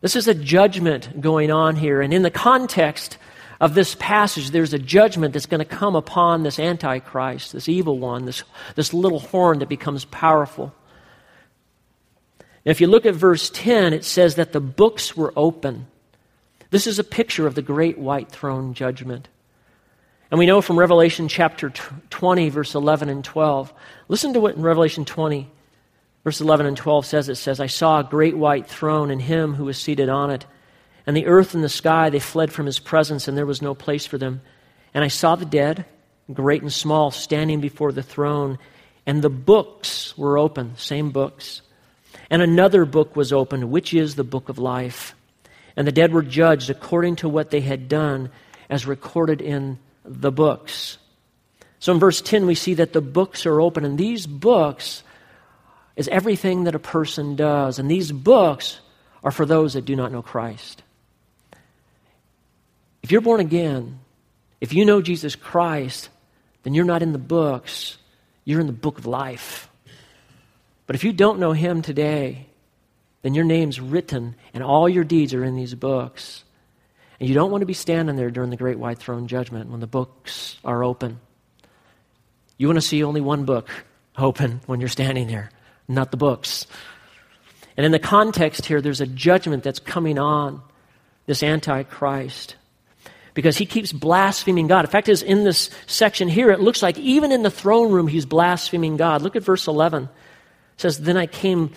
This 0.00 0.16
is 0.16 0.28
a 0.28 0.34
judgment 0.34 1.20
going 1.20 1.50
on 1.50 1.76
here. 1.76 2.02
And 2.02 2.12
in 2.12 2.22
the 2.22 2.30
context 2.30 3.16
of 3.60 3.74
this 3.74 3.94
passage, 3.98 4.50
there's 4.50 4.74
a 4.74 4.78
judgment 4.78 5.32
that's 5.32 5.46
going 5.46 5.60
to 5.60 5.64
come 5.64 5.96
upon 5.96 6.42
this 6.42 6.58
Antichrist, 6.58 7.52
this 7.52 7.68
evil 7.68 7.98
one, 7.98 8.26
this, 8.26 8.42
this 8.74 8.92
little 8.92 9.20
horn 9.20 9.60
that 9.60 9.68
becomes 9.68 10.04
powerful. 10.04 10.74
If 12.64 12.80
you 12.80 12.86
look 12.86 13.06
at 13.06 13.14
verse 13.14 13.50
10, 13.50 13.92
it 13.92 14.04
says 14.04 14.34
that 14.34 14.52
the 14.52 14.60
books 14.60 15.16
were 15.16 15.32
open. 15.36 15.86
This 16.70 16.86
is 16.86 16.98
a 16.98 17.04
picture 17.04 17.46
of 17.46 17.54
the 17.54 17.62
great 17.62 17.98
white 17.98 18.30
throne 18.30 18.74
judgment. 18.74 19.28
And 20.34 20.38
we 20.40 20.46
know 20.46 20.60
from 20.60 20.80
Revelation 20.80 21.28
chapter 21.28 21.70
20, 22.10 22.48
verse 22.48 22.74
11 22.74 23.08
and 23.08 23.24
12. 23.24 23.72
Listen 24.08 24.32
to 24.32 24.40
what 24.40 24.56
in 24.56 24.62
Revelation 24.62 25.04
20, 25.04 25.48
Verse 26.24 26.40
11 26.40 26.66
and 26.66 26.76
12 26.76 27.06
says, 27.06 27.28
It 27.28 27.36
says, 27.36 27.60
I 27.60 27.68
saw 27.68 28.00
a 28.00 28.02
great 28.02 28.36
white 28.36 28.66
throne 28.66 29.12
and 29.12 29.22
him 29.22 29.54
who 29.54 29.66
was 29.66 29.78
seated 29.78 30.08
on 30.08 30.32
it. 30.32 30.44
And 31.06 31.16
the 31.16 31.28
earth 31.28 31.54
and 31.54 31.62
the 31.62 31.68
sky, 31.68 32.10
they 32.10 32.18
fled 32.18 32.52
from 32.52 32.66
his 32.66 32.80
presence, 32.80 33.28
and 33.28 33.38
there 33.38 33.46
was 33.46 33.62
no 33.62 33.76
place 33.76 34.06
for 34.06 34.18
them. 34.18 34.40
And 34.92 35.04
I 35.04 35.06
saw 35.06 35.36
the 35.36 35.44
dead, 35.44 35.84
great 36.32 36.62
and 36.62 36.72
small, 36.72 37.12
standing 37.12 37.60
before 37.60 37.92
the 37.92 38.02
throne, 38.02 38.58
and 39.06 39.22
the 39.22 39.30
books 39.30 40.18
were 40.18 40.36
open, 40.36 40.76
same 40.76 41.12
books. 41.12 41.62
And 42.28 42.42
another 42.42 42.84
book 42.84 43.14
was 43.14 43.32
opened, 43.32 43.70
which 43.70 43.94
is 43.94 44.16
the 44.16 44.24
book 44.24 44.48
of 44.48 44.58
life. 44.58 45.14
And 45.76 45.86
the 45.86 45.92
dead 45.92 46.12
were 46.12 46.22
judged 46.22 46.70
according 46.70 47.14
to 47.16 47.28
what 47.28 47.50
they 47.50 47.60
had 47.60 47.88
done, 47.88 48.32
as 48.68 48.84
recorded 48.84 49.40
in 49.40 49.78
the 50.04 50.32
books. 50.32 50.98
So 51.78 51.92
in 51.92 51.98
verse 51.98 52.20
10, 52.20 52.46
we 52.46 52.54
see 52.54 52.74
that 52.74 52.92
the 52.92 53.00
books 53.00 53.46
are 53.46 53.60
open, 53.60 53.84
and 53.84 53.98
these 53.98 54.26
books 54.26 55.02
is 55.96 56.08
everything 56.08 56.64
that 56.64 56.74
a 56.74 56.78
person 56.78 57.36
does. 57.36 57.78
And 57.78 57.90
these 57.90 58.10
books 58.10 58.80
are 59.22 59.30
for 59.30 59.46
those 59.46 59.74
that 59.74 59.84
do 59.84 59.96
not 59.96 60.12
know 60.12 60.22
Christ. 60.22 60.82
If 63.02 63.12
you're 63.12 63.20
born 63.20 63.40
again, 63.40 64.00
if 64.60 64.72
you 64.72 64.84
know 64.84 65.02
Jesus 65.02 65.36
Christ, 65.36 66.08
then 66.62 66.74
you're 66.74 66.84
not 66.84 67.02
in 67.02 67.12
the 67.12 67.18
books, 67.18 67.98
you're 68.44 68.60
in 68.60 68.66
the 68.66 68.72
book 68.72 68.98
of 68.98 69.06
life. 69.06 69.68
But 70.86 70.96
if 70.96 71.04
you 71.04 71.12
don't 71.12 71.38
know 71.38 71.52
Him 71.52 71.82
today, 71.82 72.46
then 73.22 73.34
your 73.34 73.44
name's 73.44 73.80
written 73.80 74.36
and 74.52 74.62
all 74.62 74.88
your 74.88 75.04
deeds 75.04 75.34
are 75.34 75.44
in 75.44 75.56
these 75.56 75.74
books. 75.74 76.43
And 77.24 77.28
you 77.30 77.34
don't 77.34 77.50
want 77.50 77.62
to 77.62 77.66
be 77.66 77.72
standing 77.72 78.16
there 78.16 78.28
during 78.30 78.50
the 78.50 78.56
great 78.58 78.78
white 78.78 78.98
throne 78.98 79.28
judgment 79.28 79.70
when 79.70 79.80
the 79.80 79.86
books 79.86 80.58
are 80.62 80.84
open. 80.84 81.20
You 82.58 82.66
want 82.66 82.76
to 82.76 82.82
see 82.82 83.02
only 83.02 83.22
one 83.22 83.46
book 83.46 83.70
open 84.18 84.60
when 84.66 84.78
you're 84.78 84.90
standing 84.90 85.26
there 85.26 85.48
not 85.88 86.10
the 86.10 86.18
books. 86.18 86.66
And 87.78 87.86
in 87.86 87.92
the 87.92 87.98
context 87.98 88.66
here, 88.66 88.82
there's 88.82 89.00
a 89.00 89.06
judgment 89.06 89.62
that's 89.62 89.78
coming 89.78 90.18
on 90.18 90.60
this 91.24 91.42
Antichrist 91.42 92.56
because 93.32 93.56
he 93.56 93.64
keeps 93.64 93.90
blaspheming 93.90 94.66
God. 94.66 94.84
In 94.84 94.90
fact, 94.90 95.08
is 95.08 95.22
in 95.22 95.44
this 95.44 95.70
section 95.86 96.28
here, 96.28 96.50
it 96.50 96.60
looks 96.60 96.82
like 96.82 96.98
even 96.98 97.32
in 97.32 97.42
the 97.42 97.50
throne 97.50 97.90
room, 97.90 98.06
he's 98.06 98.26
blaspheming 98.26 98.98
God. 98.98 99.22
Look 99.22 99.34
at 99.34 99.42
verse 99.42 99.66
11. 99.66 100.02
It 100.02 100.10
says, 100.76 101.00
Then 101.00 101.16
I 101.16 101.26
came, 101.26 101.70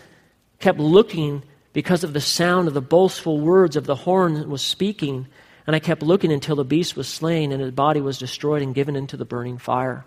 kept 0.59 0.77
looking 0.77 1.41
because 1.77 2.03
of 2.03 2.11
the 2.11 2.19
sound 2.19 2.67
of 2.67 2.73
the 2.73 2.81
boastful 2.81 3.39
words 3.39 3.75
of 3.75 3.85
the 3.85 3.93
horn 3.93 4.49
was 4.49 4.63
speaking, 4.63 5.27
and 5.67 5.75
I 5.75 5.79
kept 5.79 6.01
looking 6.01 6.31
until 6.31 6.55
the 6.55 6.63
beast 6.63 6.97
was 6.97 7.07
slain 7.07 7.51
and 7.51 7.61
his 7.61 7.69
body 7.69 8.01
was 8.01 8.17
destroyed 8.17 8.63
and 8.63 8.73
given 8.73 8.95
into 8.95 9.15
the 9.15 9.25
burning 9.25 9.59
fire. 9.59 10.03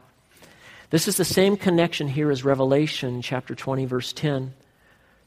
This 0.91 1.07
is 1.07 1.17
the 1.17 1.25
same 1.25 1.57
connection 1.57 2.09
here 2.09 2.33
as 2.33 2.45
Revelation 2.45 3.23
chapter 3.23 3.55
20, 3.55 3.85
verse 3.85 4.13
10, 4.13 4.53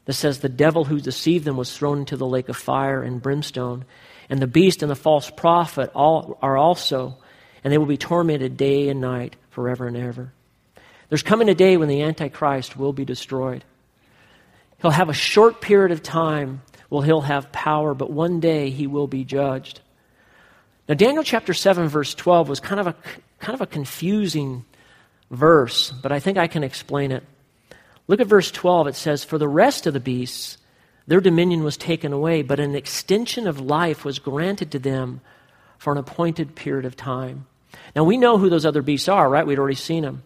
that 0.04 0.12
says, 0.12 0.40
The 0.40 0.50
devil 0.50 0.84
who 0.84 1.00
deceived 1.00 1.46
them 1.46 1.56
was 1.56 1.74
thrown 1.74 2.00
into 2.00 2.18
the 2.18 2.26
lake 2.26 2.50
of 2.50 2.58
fire 2.58 3.02
and 3.02 3.22
brimstone, 3.22 3.86
and 4.28 4.38
the 4.38 4.46
beast 4.46 4.82
and 4.82 4.90
the 4.90 4.96
false 4.96 5.30
prophet 5.30 5.90
all, 5.94 6.36
are 6.42 6.58
also, 6.58 7.16
and 7.64 7.72
they 7.72 7.78
will 7.78 7.86
be 7.86 7.96
tormented 7.96 8.58
day 8.58 8.90
and 8.90 9.00
night 9.00 9.34
forever 9.48 9.86
and 9.86 9.96
ever. 9.96 10.30
There's 11.08 11.22
coming 11.22 11.48
a 11.48 11.54
day 11.54 11.78
when 11.78 11.88
the 11.88 12.02
Antichrist 12.02 12.76
will 12.76 12.92
be 12.92 13.06
destroyed. 13.06 13.64
He'll 14.84 14.90
have 14.90 15.08
a 15.08 15.14
short 15.14 15.62
period 15.62 15.92
of 15.92 16.02
time 16.02 16.60
Well, 16.90 17.00
he'll 17.00 17.22
have 17.22 17.50
power, 17.50 17.94
but 17.94 18.10
one 18.10 18.38
day 18.38 18.68
he 18.68 18.86
will 18.86 19.06
be 19.06 19.24
judged. 19.24 19.80
Now, 20.86 20.94
Daniel 20.94 21.24
chapter 21.24 21.54
7, 21.54 21.88
verse 21.88 22.14
12 22.14 22.50
was 22.50 22.60
kind 22.60 22.78
of 22.78 22.88
a, 22.88 22.94
kind 23.40 23.54
of 23.54 23.62
a 23.62 23.66
confusing 23.66 24.66
verse, 25.30 25.90
but 25.90 26.12
I 26.12 26.20
think 26.20 26.36
I 26.36 26.48
can 26.48 26.62
explain 26.62 27.12
it. 27.12 27.24
Look 28.08 28.20
at 28.20 28.26
verse 28.26 28.50
12. 28.50 28.88
It 28.88 28.94
says, 28.94 29.24
For 29.24 29.38
the 29.38 29.48
rest 29.48 29.86
of 29.86 29.94
the 29.94 30.00
beasts, 30.00 30.58
their 31.06 31.22
dominion 31.22 31.64
was 31.64 31.78
taken 31.78 32.12
away, 32.12 32.42
but 32.42 32.60
an 32.60 32.74
extension 32.74 33.46
of 33.46 33.58
life 33.58 34.04
was 34.04 34.18
granted 34.18 34.70
to 34.72 34.78
them 34.78 35.22
for 35.78 35.94
an 35.94 35.98
appointed 35.98 36.54
period 36.54 36.84
of 36.84 36.94
time. 36.94 37.46
Now, 37.96 38.04
we 38.04 38.18
know 38.18 38.36
who 38.36 38.50
those 38.50 38.66
other 38.66 38.82
beasts 38.82 39.08
are, 39.08 39.30
right? 39.30 39.46
We'd 39.46 39.58
already 39.58 39.76
seen 39.76 40.02
them. 40.02 40.24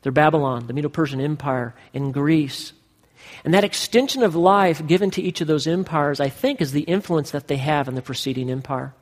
They're 0.00 0.10
Babylon, 0.10 0.68
the 0.68 0.72
Medo 0.72 0.88
Persian 0.88 1.20
Empire, 1.20 1.74
and 1.92 2.14
Greece. 2.14 2.72
And 3.44 3.54
that 3.54 3.64
extension 3.64 4.22
of 4.22 4.34
life 4.34 4.86
given 4.86 5.10
to 5.12 5.22
each 5.22 5.40
of 5.40 5.46
those 5.46 5.66
empires, 5.66 6.20
I 6.20 6.28
think, 6.28 6.60
is 6.60 6.72
the 6.72 6.82
influence 6.82 7.30
that 7.30 7.48
they 7.48 7.56
have 7.56 7.88
in 7.88 7.94
the 7.94 8.02
preceding 8.02 8.50
empire. 8.50 8.94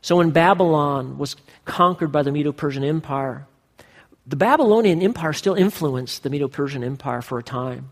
So 0.00 0.16
when 0.16 0.30
Babylon 0.30 1.18
was 1.18 1.36
conquered 1.64 2.10
by 2.10 2.22
the 2.22 2.32
Medo 2.32 2.52
Persian 2.52 2.82
Empire, 2.82 3.46
the 4.26 4.36
Babylonian 4.36 5.02
Empire 5.02 5.32
still 5.32 5.54
influenced 5.54 6.22
the 6.22 6.30
Medo 6.30 6.48
Persian 6.48 6.82
Empire 6.82 7.22
for 7.22 7.38
a 7.38 7.42
time. 7.42 7.90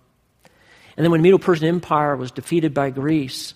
And 0.96 1.04
then 1.04 1.10
when 1.10 1.22
Medo 1.22 1.38
Persian 1.38 1.68
Empire 1.68 2.16
was 2.16 2.30
defeated 2.30 2.74
by 2.74 2.90
Greece, 2.90 3.54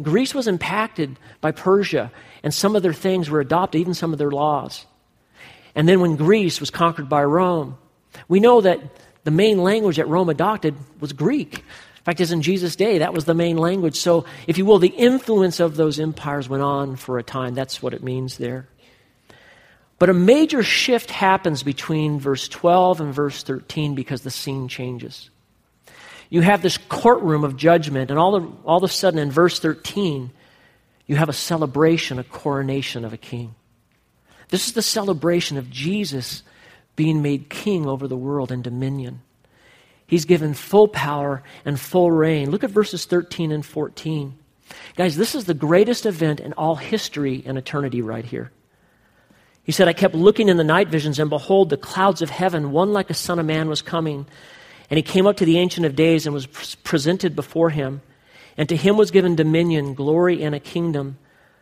Greece 0.00 0.34
was 0.34 0.48
impacted 0.48 1.18
by 1.40 1.52
Persia, 1.52 2.10
and 2.42 2.52
some 2.52 2.76
of 2.76 2.82
their 2.82 2.92
things 2.92 3.30
were 3.30 3.40
adopted, 3.40 3.80
even 3.80 3.94
some 3.94 4.12
of 4.12 4.18
their 4.18 4.30
laws. 4.30 4.86
And 5.74 5.88
then 5.88 6.00
when 6.00 6.16
Greece 6.16 6.60
was 6.60 6.70
conquered 6.70 7.08
by 7.08 7.24
Rome, 7.24 7.78
we 8.28 8.40
know 8.40 8.60
that 8.60 8.80
the 9.24 9.30
main 9.30 9.62
language 9.62 9.96
that 9.96 10.08
Rome 10.08 10.28
adopted 10.28 10.74
was 11.00 11.12
Greek. 11.12 11.58
In 11.58 12.04
fact, 12.04 12.20
as 12.20 12.32
in 12.32 12.42
Jesus' 12.42 12.76
day, 12.76 12.98
that 12.98 13.14
was 13.14 13.24
the 13.24 13.34
main 13.34 13.56
language. 13.56 13.96
So, 13.96 14.26
if 14.46 14.58
you 14.58 14.66
will, 14.66 14.78
the 14.78 14.88
influence 14.88 15.58
of 15.58 15.76
those 15.76 15.98
empires 15.98 16.48
went 16.48 16.62
on 16.62 16.96
for 16.96 17.18
a 17.18 17.22
time. 17.22 17.54
That's 17.54 17.82
what 17.82 17.94
it 17.94 18.02
means 18.02 18.36
there. 18.36 18.68
But 19.98 20.10
a 20.10 20.14
major 20.14 20.62
shift 20.62 21.10
happens 21.10 21.62
between 21.62 22.20
verse 22.20 22.46
12 22.48 23.00
and 23.00 23.14
verse 23.14 23.42
13 23.42 23.94
because 23.94 24.20
the 24.20 24.30
scene 24.30 24.68
changes. 24.68 25.30
You 26.28 26.42
have 26.42 26.60
this 26.60 26.76
courtroom 26.76 27.44
of 27.44 27.56
judgment, 27.56 28.10
and 28.10 28.18
all 28.18 28.34
of, 28.34 28.66
all 28.66 28.78
of 28.78 28.82
a 28.82 28.88
sudden 28.88 29.18
in 29.18 29.30
verse 29.30 29.58
13, 29.58 30.30
you 31.06 31.16
have 31.16 31.28
a 31.28 31.34
celebration, 31.34 32.18
a 32.18 32.24
coronation 32.24 33.04
of 33.04 33.12
a 33.12 33.16
king. 33.16 33.54
This 34.48 34.66
is 34.66 34.74
the 34.74 34.82
celebration 34.82 35.56
of 35.56 35.70
Jesus 35.70 36.42
being 36.96 37.22
made 37.22 37.50
king 37.50 37.86
over 37.86 38.06
the 38.06 38.16
world 38.16 38.52
and 38.52 38.62
dominion. 38.62 39.20
He's 40.06 40.24
given 40.24 40.54
full 40.54 40.88
power 40.88 41.42
and 41.64 41.80
full 41.80 42.10
reign. 42.10 42.50
Look 42.50 42.64
at 42.64 42.70
verses 42.70 43.04
13 43.04 43.52
and 43.52 43.64
14. 43.64 44.38
Guys, 44.96 45.16
this 45.16 45.34
is 45.34 45.44
the 45.44 45.54
greatest 45.54 46.06
event 46.06 46.40
in 46.40 46.52
all 46.54 46.76
history 46.76 47.42
and 47.46 47.58
eternity 47.58 48.02
right 48.02 48.24
here. 48.24 48.50
He 49.64 49.72
said, 49.72 49.88
I 49.88 49.94
kept 49.94 50.14
looking 50.14 50.48
in 50.48 50.58
the 50.58 50.64
night 50.64 50.88
visions, 50.88 51.18
and 51.18 51.30
behold, 51.30 51.70
the 51.70 51.78
clouds 51.78 52.20
of 52.20 52.28
heaven, 52.28 52.70
one 52.70 52.92
like 52.92 53.08
a 53.08 53.14
son 53.14 53.38
of 53.38 53.46
man, 53.46 53.68
was 53.68 53.80
coming. 53.80 54.26
And 54.90 54.98
he 54.98 55.02
came 55.02 55.26
up 55.26 55.38
to 55.38 55.46
the 55.46 55.58
Ancient 55.58 55.86
of 55.86 55.96
Days 55.96 56.26
and 56.26 56.34
was 56.34 56.46
presented 56.46 57.34
before 57.34 57.70
him. 57.70 58.02
And 58.58 58.68
to 58.68 58.76
him 58.76 58.96
was 58.96 59.10
given 59.10 59.36
dominion, 59.36 59.94
glory, 59.94 60.42
and 60.42 60.54
a 60.54 60.60
kingdom, 60.60 61.18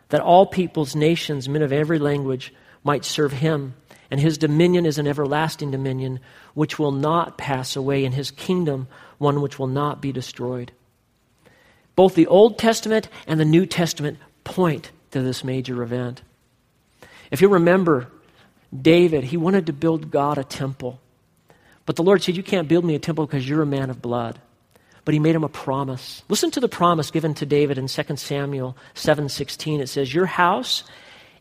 that 0.09 0.21
all 0.21 0.47
peoples, 0.47 0.97
nations, 0.97 1.49
men 1.49 1.63
of 1.63 1.73
every 1.73 2.01
language 2.01 2.53
might 2.83 3.05
serve 3.05 3.33
him. 3.33 3.75
And 4.13 4.21
his 4.21 4.37
dominion 4.37 4.85
is 4.85 4.99
an 4.99 5.07
everlasting 5.07 5.71
dominion, 5.71 6.21
which 6.53 6.79
will 6.79 6.93
not 6.93 7.39
pass 7.39 7.77
away, 7.77 8.05
and 8.05 8.15
his 8.15 8.31
kingdom 8.31 8.87
one 9.17 9.41
which 9.41 9.59
will 9.59 9.67
not 9.67 10.03
be 10.03 10.13
destroyed. 10.13 10.71
Both 11.97 12.15
the 12.15 12.27
Old 12.27 12.59
Testament 12.59 13.09
and 13.27 13.41
the 13.41 13.47
New 13.47 13.65
Testament 13.65 14.19
point 14.45 14.91
to 15.13 15.23
this 15.23 15.43
major 15.43 15.83
event. 15.83 16.21
If 17.31 17.41
you 17.41 17.49
remember, 17.49 18.09
David, 18.79 19.25
he 19.25 19.39
wanted 19.39 19.65
to 19.65 19.73
build 19.73 20.11
God 20.11 20.37
a 20.37 20.45
temple. 20.45 21.01
But 21.87 21.97
the 21.97 22.03
Lord 22.03 22.23
said, 22.23 22.37
You 22.37 22.43
can't 22.43 22.69
build 22.69 22.85
me 22.85 22.95
a 22.95 22.99
temple 22.99 23.25
because 23.25 23.49
you're 23.49 23.63
a 23.63 23.67
man 23.67 23.89
of 23.89 24.03
blood. 24.03 24.39
But 25.07 25.15
he 25.15 25.21
made 25.21 25.35
him 25.35 25.43
a 25.43 25.49
promise. 25.49 26.23
Listen 26.29 26.51
to 26.51 26.61
the 26.61 26.69
promise 26.69 27.11
given 27.11 27.33
to 27.35 27.47
David 27.47 27.79
in 27.79 27.89
2 27.89 28.19
Samuel 28.19 28.77
7:16. 28.95 29.81
It 29.81 29.89
says, 29.89 30.13
"Your 30.13 30.27
house 30.27 30.85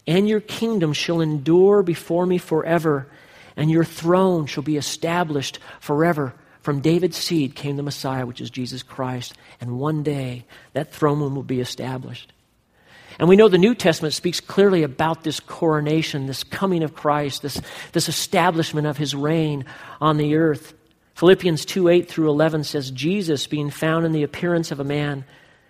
and 0.07 0.27
your 0.27 0.39
kingdom 0.39 0.93
shall 0.93 1.21
endure 1.21 1.83
before 1.83 2.25
me 2.25 2.37
forever, 2.37 3.07
and 3.55 3.69
your 3.69 3.83
throne 3.83 4.45
shall 4.45 4.63
be 4.63 4.77
established 4.77 5.59
forever." 5.79 6.33
From 6.61 6.79
David's 6.79 7.17
seed 7.17 7.55
came 7.55 7.75
the 7.75 7.83
Messiah, 7.83 8.25
which 8.25 8.39
is 8.39 8.51
Jesus 8.51 8.83
Christ, 8.83 9.33
and 9.59 9.79
one 9.79 10.03
day 10.03 10.45
that 10.73 10.93
throne 10.93 11.19
will 11.19 11.43
be 11.43 11.59
established. 11.59 12.31
And 13.19 13.27
we 13.27 13.35
know 13.35 13.49
the 13.49 13.57
New 13.57 13.75
Testament 13.75 14.13
speaks 14.13 14.39
clearly 14.39 14.83
about 14.83 15.23
this 15.23 15.39
coronation, 15.39 16.27
this 16.27 16.43
coming 16.43 16.83
of 16.83 16.95
Christ, 16.95 17.41
this, 17.41 17.61
this 17.91 18.09
establishment 18.09 18.87
of 18.87 18.97
his 18.97 19.15
reign 19.15 19.65
on 19.99 20.17
the 20.17 20.35
earth. 20.35 20.73
Philippians 21.15 21.65
2 21.65 21.87
8 21.87 22.07
through 22.07 22.29
11 22.29 22.63
says, 22.63 22.89
Jesus, 22.91 23.47
being 23.47 23.69
found 23.69 24.05
in 24.05 24.11
the 24.11 24.23
appearance 24.23 24.71
of 24.71 24.79
a 24.79 24.85
man, 24.85 25.25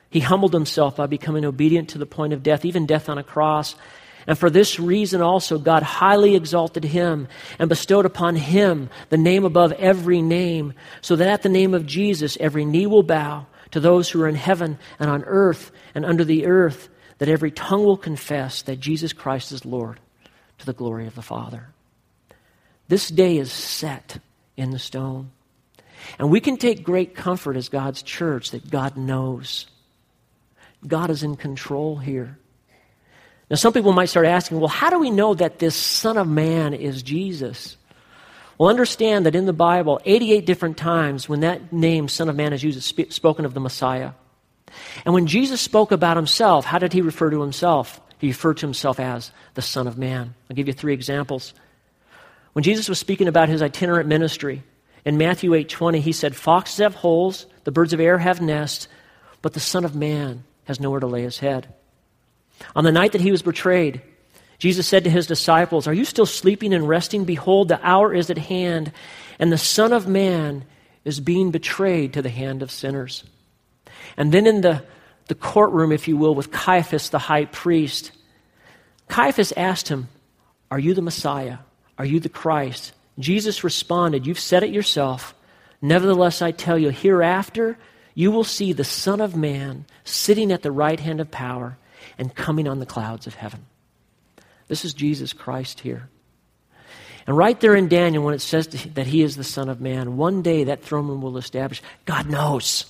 he 0.09 0.19
humbled 0.19 0.53
himself 0.53 0.97
by 0.97 1.07
becoming 1.07 1.45
obedient 1.45 1.89
to 1.89 1.97
the 1.97 2.05
point 2.05 2.33
of 2.33 2.43
death, 2.43 2.63
even 2.63 2.85
death 2.85 3.09
on 3.09 3.17
a 3.17 3.23
cross. 3.23 3.75
And 4.27 4.37
for 4.37 4.49
this 4.49 4.79
reason 4.79 5.21
also, 5.21 5.57
God 5.57 5.83
highly 5.83 6.35
exalted 6.35 6.83
him 6.83 7.27
and 7.57 7.69
bestowed 7.69 8.05
upon 8.05 8.35
him 8.35 8.89
the 9.09 9.17
name 9.17 9.45
above 9.45 9.71
every 9.73 10.21
name, 10.21 10.73
so 11.01 11.15
that 11.15 11.27
at 11.27 11.41
the 11.41 11.49
name 11.49 11.73
of 11.73 11.85
Jesus 11.85 12.37
every 12.39 12.65
knee 12.65 12.87
will 12.87 13.03
bow 13.03 13.47
to 13.71 13.79
those 13.79 14.09
who 14.09 14.21
are 14.21 14.27
in 14.27 14.35
heaven 14.35 14.77
and 14.99 15.09
on 15.09 15.23
earth 15.25 15.71
and 15.95 16.05
under 16.05 16.23
the 16.23 16.45
earth, 16.45 16.89
that 17.17 17.29
every 17.29 17.51
tongue 17.51 17.83
will 17.83 17.97
confess 17.97 18.61
that 18.63 18.79
Jesus 18.79 19.13
Christ 19.13 19.51
is 19.51 19.65
Lord 19.65 19.99
to 20.59 20.65
the 20.65 20.73
glory 20.73 21.07
of 21.07 21.15
the 21.15 21.21
Father. 21.21 21.67
This 22.87 23.09
day 23.09 23.37
is 23.37 23.51
set 23.51 24.19
in 24.57 24.71
the 24.71 24.79
stone. 24.79 25.31
And 26.19 26.29
we 26.29 26.39
can 26.39 26.57
take 26.57 26.83
great 26.83 27.15
comfort 27.15 27.55
as 27.55 27.69
God's 27.69 28.01
church 28.01 28.51
that 28.51 28.69
God 28.69 28.97
knows. 28.97 29.67
God 30.85 31.09
is 31.09 31.23
in 31.23 31.35
control 31.35 31.97
here. 31.97 32.37
Now, 33.51 33.57
some 33.57 33.73
people 33.73 33.91
might 33.91 34.05
start 34.05 34.25
asking, 34.25 34.61
well, 34.61 34.69
how 34.69 34.89
do 34.89 34.97
we 34.97 35.09
know 35.09 35.33
that 35.33 35.59
this 35.59 35.75
Son 35.75 36.15
of 36.15 36.25
Man 36.25 36.73
is 36.73 37.03
Jesus? 37.03 37.75
Well, 38.57 38.69
understand 38.69 39.25
that 39.25 39.35
in 39.35 39.45
the 39.45 39.51
Bible, 39.51 39.99
88 40.05 40.45
different 40.45 40.77
times 40.77 41.27
when 41.27 41.41
that 41.41 41.73
name, 41.73 42.07
Son 42.07 42.29
of 42.29 42.37
Man, 42.37 42.53
is 42.53 42.63
used, 42.63 42.97
it's 42.97 43.13
spoken 43.13 43.43
of 43.43 43.53
the 43.53 43.59
Messiah. 43.59 44.11
And 45.03 45.13
when 45.13 45.27
Jesus 45.27 45.59
spoke 45.59 45.91
about 45.91 46.15
himself, 46.15 46.63
how 46.63 46.79
did 46.79 46.93
he 46.93 47.01
refer 47.01 47.29
to 47.29 47.41
himself? 47.41 47.99
He 48.19 48.27
referred 48.27 48.55
to 48.57 48.67
himself 48.67 49.01
as 49.01 49.31
the 49.55 49.61
Son 49.61 49.85
of 49.85 49.97
Man. 49.97 50.33
I'll 50.49 50.55
give 50.55 50.67
you 50.67 50.73
three 50.73 50.93
examples. 50.93 51.53
When 52.53 52.63
Jesus 52.63 52.87
was 52.87 52.99
speaking 52.99 53.27
about 53.27 53.49
his 53.49 53.61
itinerant 53.61 54.07
ministry, 54.07 54.63
in 55.03 55.17
Matthew 55.17 55.53
8:20 55.55 55.99
he 55.99 56.13
said, 56.13 56.37
"Foxes 56.37 56.77
have 56.77 56.95
holes, 56.95 57.47
the 57.65 57.71
birds 57.71 57.91
of 57.91 57.99
air 57.99 58.17
have 58.19 58.39
nests, 58.39 58.87
but 59.41 59.51
the 59.51 59.59
Son 59.59 59.83
of 59.83 59.93
Man 59.93 60.45
has 60.63 60.79
nowhere 60.79 61.01
to 61.01 61.07
lay 61.07 61.23
his 61.23 61.39
head." 61.39 61.73
On 62.75 62.83
the 62.83 62.91
night 62.91 63.11
that 63.13 63.21
he 63.21 63.31
was 63.31 63.41
betrayed, 63.41 64.01
Jesus 64.57 64.87
said 64.87 65.03
to 65.05 65.09
his 65.09 65.27
disciples, 65.27 65.87
Are 65.87 65.93
you 65.93 66.05
still 66.05 66.25
sleeping 66.25 66.73
and 66.73 66.87
resting? 66.87 67.25
Behold, 67.25 67.67
the 67.67 67.79
hour 67.85 68.13
is 68.13 68.29
at 68.29 68.37
hand, 68.37 68.91
and 69.39 69.51
the 69.51 69.57
Son 69.57 69.91
of 69.91 70.07
Man 70.07 70.65
is 71.03 71.19
being 71.19 71.51
betrayed 71.51 72.13
to 72.13 72.21
the 72.21 72.29
hand 72.29 72.61
of 72.61 72.71
sinners. 72.71 73.23
And 74.17 74.31
then 74.31 74.45
in 74.45 74.61
the, 74.61 74.83
the 75.27 75.35
courtroom, 75.35 75.91
if 75.91 76.07
you 76.07 76.15
will, 76.15 76.35
with 76.35 76.51
Caiaphas, 76.51 77.09
the 77.09 77.19
high 77.19 77.45
priest, 77.45 78.11
Caiaphas 79.09 79.51
asked 79.57 79.87
him, 79.87 80.09
Are 80.69 80.79
you 80.79 80.93
the 80.93 81.01
Messiah? 81.01 81.57
Are 81.97 82.05
you 82.05 82.19
the 82.19 82.29
Christ? 82.29 82.93
Jesus 83.17 83.63
responded, 83.63 84.27
You've 84.27 84.39
said 84.39 84.63
it 84.63 84.69
yourself. 84.69 85.33
Nevertheless, 85.81 86.41
I 86.41 86.51
tell 86.51 86.77
you, 86.77 86.89
hereafter 86.89 87.77
you 88.13 88.31
will 88.31 88.43
see 88.43 88.73
the 88.73 88.83
Son 88.83 89.21
of 89.21 89.35
Man 89.35 89.85
sitting 90.03 90.51
at 90.51 90.61
the 90.61 90.71
right 90.71 90.99
hand 90.99 91.19
of 91.19 91.31
power 91.31 91.77
and 92.21 92.35
coming 92.35 92.67
on 92.67 92.77
the 92.77 92.85
clouds 92.85 93.25
of 93.25 93.33
heaven. 93.33 93.65
This 94.67 94.85
is 94.85 94.93
Jesus 94.93 95.33
Christ 95.33 95.79
here. 95.79 96.07
And 97.25 97.35
right 97.35 97.59
there 97.59 97.75
in 97.75 97.87
Daniel, 97.87 98.23
when 98.23 98.35
it 98.35 98.41
says 98.41 98.67
that 98.67 99.07
he 99.07 99.23
is 99.23 99.35
the 99.35 99.43
Son 99.43 99.69
of 99.69 99.81
Man, 99.81 100.17
one 100.17 100.43
day 100.43 100.65
that 100.65 100.83
throne 100.83 101.07
room 101.07 101.23
will 101.23 101.39
establish. 101.39 101.81
God 102.05 102.29
knows. 102.29 102.85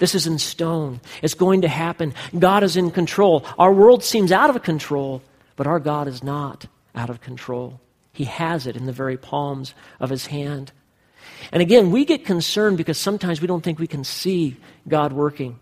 This 0.00 0.16
is 0.16 0.26
in 0.26 0.40
stone. 0.40 1.00
It's 1.22 1.34
going 1.34 1.60
to 1.62 1.68
happen. 1.68 2.14
God 2.36 2.64
is 2.64 2.76
in 2.76 2.90
control. 2.90 3.46
Our 3.60 3.72
world 3.72 4.02
seems 4.02 4.32
out 4.32 4.50
of 4.50 4.60
control, 4.64 5.22
but 5.54 5.68
our 5.68 5.78
God 5.78 6.08
is 6.08 6.24
not 6.24 6.66
out 6.96 7.10
of 7.10 7.20
control. 7.20 7.80
He 8.12 8.24
has 8.24 8.66
it 8.66 8.76
in 8.76 8.86
the 8.86 8.92
very 8.92 9.16
palms 9.16 9.72
of 10.00 10.10
his 10.10 10.26
hand. 10.26 10.72
And 11.52 11.62
again, 11.62 11.92
we 11.92 12.04
get 12.04 12.24
concerned 12.24 12.76
because 12.76 12.98
sometimes 12.98 13.40
we 13.40 13.46
don't 13.46 13.62
think 13.62 13.78
we 13.78 13.86
can 13.86 14.02
see 14.02 14.56
God 14.88 15.12
working. 15.12 15.60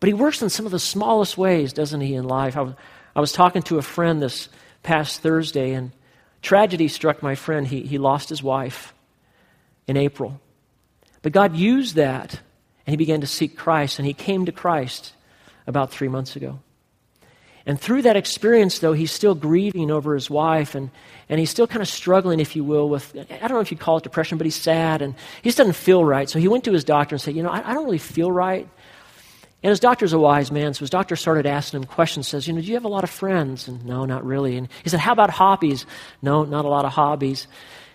But 0.00 0.08
he 0.08 0.14
works 0.14 0.42
in 0.42 0.48
some 0.48 0.66
of 0.66 0.72
the 0.72 0.78
smallest 0.78 1.38
ways, 1.38 1.72
doesn't 1.72 2.00
he, 2.00 2.14
in 2.14 2.24
life? 2.24 2.56
I 2.56 2.62
was, 2.62 2.74
I 3.14 3.20
was 3.20 3.32
talking 3.32 3.62
to 3.64 3.78
a 3.78 3.82
friend 3.82 4.20
this 4.20 4.48
past 4.82 5.20
Thursday, 5.20 5.72
and 5.72 5.92
tragedy 6.42 6.88
struck 6.88 7.22
my 7.22 7.34
friend. 7.34 7.66
He, 7.66 7.82
he 7.82 7.98
lost 7.98 8.30
his 8.30 8.42
wife 8.42 8.94
in 9.86 9.96
April. 9.96 10.40
But 11.22 11.32
God 11.32 11.54
used 11.54 11.96
that 11.96 12.40
and 12.86 12.92
he 12.92 12.96
began 12.96 13.20
to 13.20 13.26
seek 13.28 13.56
Christ, 13.56 13.98
and 13.98 14.06
he 14.06 14.14
came 14.14 14.46
to 14.46 14.52
Christ 14.52 15.12
about 15.66 15.92
three 15.92 16.08
months 16.08 16.34
ago. 16.34 16.58
And 17.66 17.80
through 17.80 18.02
that 18.02 18.16
experience, 18.16 18.78
though, 18.78 18.94
he's 18.94 19.12
still 19.12 19.34
grieving 19.34 19.90
over 19.90 20.14
his 20.14 20.30
wife, 20.30 20.74
and, 20.74 20.90
and 21.28 21.38
he's 21.38 21.50
still 21.50 21.66
kind 21.66 21.82
of 21.82 21.88
struggling, 21.88 22.40
if 22.40 22.56
you 22.56 22.64
will, 22.64 22.88
with 22.88 23.14
I 23.30 23.46
don't 23.46 23.52
know 23.52 23.60
if 23.60 23.70
you'd 23.70 23.78
call 23.78 23.98
it 23.98 24.02
depression, 24.02 24.38
but 24.38 24.46
he's 24.46 24.56
sad, 24.56 25.02
and 25.02 25.14
he 25.42 25.50
just 25.50 25.58
doesn't 25.58 25.74
feel 25.74 26.04
right. 26.04 26.28
So 26.28 26.40
he 26.40 26.48
went 26.48 26.64
to 26.64 26.72
his 26.72 26.82
doctor 26.82 27.14
and 27.14 27.20
said, 27.20 27.36
You 27.36 27.42
know, 27.42 27.50
I, 27.50 27.70
I 27.70 27.74
don't 27.74 27.84
really 27.84 27.98
feel 27.98 28.32
right. 28.32 28.66
And 29.62 29.68
his 29.68 29.80
doctor's 29.80 30.12
a 30.12 30.18
wise 30.18 30.50
man, 30.50 30.72
so 30.72 30.80
his 30.80 30.90
doctor 30.90 31.16
started 31.16 31.44
asking 31.44 31.80
him 31.80 31.86
questions. 31.86 32.26
Says, 32.28 32.48
you 32.48 32.54
know, 32.54 32.60
do 32.60 32.66
you 32.66 32.74
have 32.74 32.84
a 32.84 32.88
lot 32.88 33.04
of 33.04 33.10
friends? 33.10 33.68
And 33.68 33.84
no, 33.84 34.06
not 34.06 34.24
really. 34.24 34.56
And 34.56 34.68
he 34.82 34.88
said, 34.88 35.00
how 35.00 35.12
about 35.12 35.28
hobbies? 35.28 35.84
No, 36.22 36.44
not 36.44 36.64
a 36.64 36.68
lot 36.68 36.86
of 36.86 36.92
hobbies. 36.92 37.46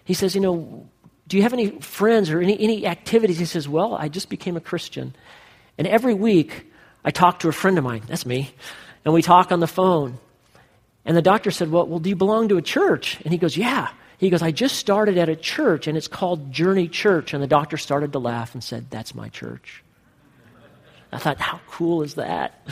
He 0.04 0.14
says, 0.14 0.36
you 0.36 0.42
know, 0.42 0.88
do 1.28 1.38
you 1.38 1.44
have 1.44 1.54
any 1.54 1.80
friends 1.80 2.30
or 2.30 2.40
any, 2.40 2.60
any 2.60 2.86
activities? 2.86 3.40
He 3.40 3.46
says, 3.46 3.68
Well, 3.68 3.96
I 3.96 4.10
just 4.10 4.30
became 4.30 4.58
a 4.58 4.62
Christian. 4.62 5.16
And 5.78 5.88
every 5.88 6.14
week, 6.14 6.72
I 7.04 7.12
talk 7.12 7.40
to 7.40 7.50
a 7.50 7.52
friend 7.52 7.78
of 7.78 7.84
mine. 7.84 8.04
That's 8.08 8.26
me. 8.26 8.54
And 9.04 9.14
we 9.14 9.22
talk 9.22 9.52
on 9.52 9.60
the 9.60 9.68
phone. 9.68 10.18
And 11.04 11.16
the 11.18 11.22
doctor 11.22 11.52
said, 11.52 11.72
Well, 11.72 11.88
well 11.88 12.00
do 12.00 12.10
you 12.10 12.16
belong 12.16 12.50
to 12.50 12.58
a 12.58 12.62
church? 12.62 13.20
And 13.24 13.32
he 13.32 13.38
goes, 13.38 13.58
Yeah. 13.58 13.90
He 14.18 14.30
goes, 14.30 14.42
I 14.42 14.52
just 14.52 14.78
started 14.78 15.18
at 15.18 15.28
a 15.28 15.36
church, 15.36 15.88
and 15.88 15.98
it's 15.98 16.08
called 16.08 16.50
Journey 16.52 16.88
Church. 16.88 17.34
And 17.34 17.44
the 17.44 17.48
doctor 17.48 17.76
started 17.76 18.14
to 18.14 18.20
laugh 18.20 18.54
and 18.54 18.64
said, 18.64 18.90
That's 18.90 19.16
my 19.16 19.30
church. 19.30 19.84
I 21.16 21.20
thought, 21.20 21.40
How 21.40 21.60
cool 21.68 22.04
is 22.04 22.16
that? 22.16 22.68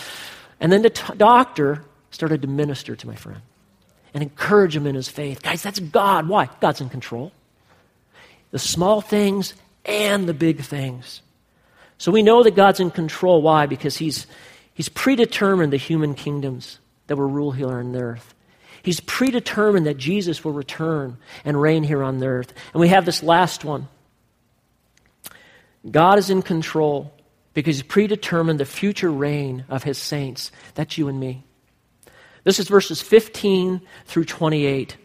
And 0.59 0.71
then 0.71 0.81
the 0.81 0.89
t- 0.89 1.13
doctor 1.15 1.83
started 2.11 2.41
to 2.43 2.47
minister 2.47 2.95
to 2.95 3.07
my 3.07 3.15
friend 3.15 3.41
and 4.13 4.21
encourage 4.21 4.75
him 4.75 4.85
in 4.85 4.95
his 4.95 5.09
faith. 5.09 5.41
Guys, 5.41 5.63
that's 5.63 5.79
God. 5.79 6.27
Why? 6.27 6.49
God's 6.61 6.81
in 6.81 6.89
control 6.89 7.31
the 8.53 8.59
small 8.59 9.01
things 9.01 9.55
and 9.83 10.29
the 10.29 10.33
big 10.33 10.61
things. 10.61 11.21
So 11.97 12.11
we 12.11 12.21
know 12.21 12.43
that 12.43 12.55
God's 12.55 12.79
in 12.79 12.91
control. 12.91 13.41
Why? 13.41 13.65
Because 13.65 13.97
He's, 13.97 14.27
he's 14.75 14.89
predetermined 14.89 15.73
the 15.73 15.77
human 15.77 16.13
kingdoms 16.13 16.77
that 17.07 17.17
will 17.17 17.29
rule 17.29 17.51
here 17.51 17.71
on 17.71 17.91
the 17.91 17.99
earth. 17.99 18.35
He's 18.83 18.99
predetermined 18.99 19.87
that 19.87 19.97
Jesus 19.97 20.43
will 20.43 20.51
return 20.51 21.17
and 21.43 21.59
reign 21.59 21.83
here 21.83 22.03
on 22.03 22.19
the 22.19 22.27
earth. 22.27 22.53
And 22.73 22.79
we 22.79 22.89
have 22.89 23.05
this 23.05 23.23
last 23.23 23.65
one. 23.65 23.87
God 25.89 26.19
is 26.19 26.29
in 26.29 26.43
control 26.43 27.11
because 27.53 27.77
He's 27.77 27.83
predetermined 27.83 28.59
the 28.59 28.65
future 28.65 29.11
reign 29.11 29.65
of 29.69 29.83
His 29.83 29.97
saints. 29.97 30.51
That's 30.75 30.97
you 30.97 31.07
and 31.07 31.19
me. 31.19 31.43
This 32.43 32.59
is 32.59 32.67
verses 32.67 33.01
15 33.01 33.81
through 34.05 34.25
28 34.25 34.93
It 34.93 34.97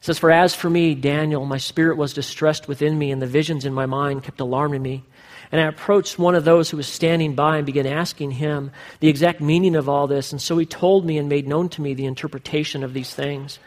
says, 0.00 0.18
For 0.18 0.30
as 0.30 0.54
for 0.54 0.70
me, 0.70 0.94
Daniel, 0.94 1.44
my 1.44 1.58
spirit 1.58 1.96
was 1.96 2.14
distressed 2.14 2.68
within 2.68 2.98
me, 2.98 3.10
and 3.10 3.20
the 3.20 3.26
visions 3.26 3.64
in 3.64 3.74
my 3.74 3.86
mind 3.86 4.22
kept 4.22 4.40
alarming 4.40 4.82
me. 4.82 5.04
And 5.52 5.60
I 5.60 5.66
approached 5.66 6.18
one 6.18 6.34
of 6.34 6.44
those 6.44 6.70
who 6.70 6.76
was 6.76 6.88
standing 6.88 7.34
by 7.34 7.58
and 7.58 7.66
began 7.66 7.86
asking 7.86 8.32
him 8.32 8.72
the 9.00 9.08
exact 9.08 9.40
meaning 9.40 9.76
of 9.76 9.88
all 9.88 10.06
this. 10.06 10.32
And 10.32 10.42
so 10.42 10.58
he 10.58 10.66
told 10.66 11.06
me 11.06 11.18
and 11.18 11.28
made 11.28 11.46
known 11.46 11.68
to 11.70 11.82
me 11.82 11.94
the 11.94 12.06
interpretation 12.06 12.82
of 12.82 12.94
these 12.94 13.14
things. 13.14 13.58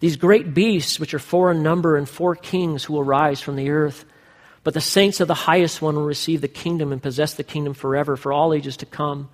these 0.00 0.16
great 0.16 0.52
beasts, 0.52 0.98
which 0.98 1.14
are 1.14 1.20
four 1.20 1.52
in 1.52 1.62
number, 1.62 1.96
and 1.96 2.08
four 2.08 2.34
kings 2.34 2.82
who 2.82 2.94
will 2.94 3.04
rise 3.04 3.40
from 3.40 3.54
the 3.54 3.70
earth. 3.70 4.04
But 4.64 4.74
the 4.74 4.80
saints 4.80 5.20
of 5.20 5.28
the 5.28 5.34
highest 5.34 5.82
one 5.82 5.96
will 5.96 6.04
receive 6.04 6.40
the 6.40 6.48
kingdom 6.48 6.92
and 6.92 7.02
possess 7.02 7.34
the 7.34 7.42
kingdom 7.44 7.74
forever, 7.74 8.16
for 8.16 8.32
all 8.32 8.54
ages 8.54 8.76
to 8.78 8.86
come. 8.86 9.28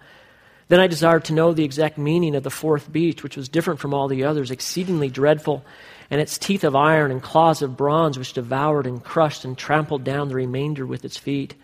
Then 0.68 0.80
I 0.80 0.86
desired 0.86 1.24
to 1.26 1.32
know 1.32 1.52
the 1.52 1.64
exact 1.64 1.98
meaning 1.98 2.34
of 2.34 2.42
the 2.42 2.50
fourth 2.50 2.90
beast, 2.92 3.22
which 3.22 3.36
was 3.36 3.48
different 3.48 3.80
from 3.80 3.94
all 3.94 4.08
the 4.08 4.24
others, 4.24 4.50
exceedingly 4.50 5.08
dreadful, 5.08 5.64
and 6.10 6.20
its 6.20 6.38
teeth 6.38 6.64
of 6.64 6.76
iron 6.76 7.10
and 7.10 7.22
claws 7.22 7.62
of 7.62 7.76
bronze, 7.76 8.18
which 8.18 8.32
devoured 8.32 8.86
and 8.86 9.02
crushed 9.02 9.44
and 9.44 9.56
trampled 9.56 10.04
down 10.04 10.28
the 10.28 10.34
remainder 10.34 10.86
with 10.86 11.04
its 11.04 11.16
feet 11.16 11.54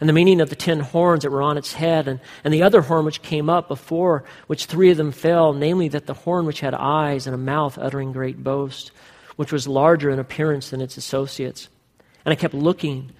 and 0.00 0.08
the 0.08 0.12
meaning 0.12 0.40
of 0.40 0.50
the 0.50 0.56
ten 0.56 0.80
horns 0.80 1.22
that 1.22 1.30
were 1.30 1.42
on 1.42 1.56
its 1.56 1.72
head, 1.72 2.08
and, 2.08 2.20
and 2.42 2.52
the 2.52 2.62
other 2.62 2.82
horn 2.82 3.04
which 3.04 3.22
came 3.22 3.48
up 3.48 3.68
before, 3.68 4.24
which 4.46 4.66
three 4.66 4.90
of 4.90 4.96
them 4.96 5.12
fell, 5.12 5.52
namely 5.52 5.88
that 5.88 6.06
the 6.06 6.14
horn 6.14 6.46
which 6.46 6.60
had 6.60 6.74
eyes 6.74 7.26
and 7.26 7.34
a 7.34 7.38
mouth 7.38 7.78
uttering 7.78 8.12
great 8.12 8.42
boast, 8.42 8.90
which 9.36 9.52
was 9.52 9.68
larger 9.68 10.10
in 10.10 10.18
appearance 10.18 10.70
than 10.70 10.80
its 10.80 10.96
associates. 10.96 11.68
And 12.24 12.32
I 12.32 12.36
kept 12.36 12.54
looking, 12.54 13.12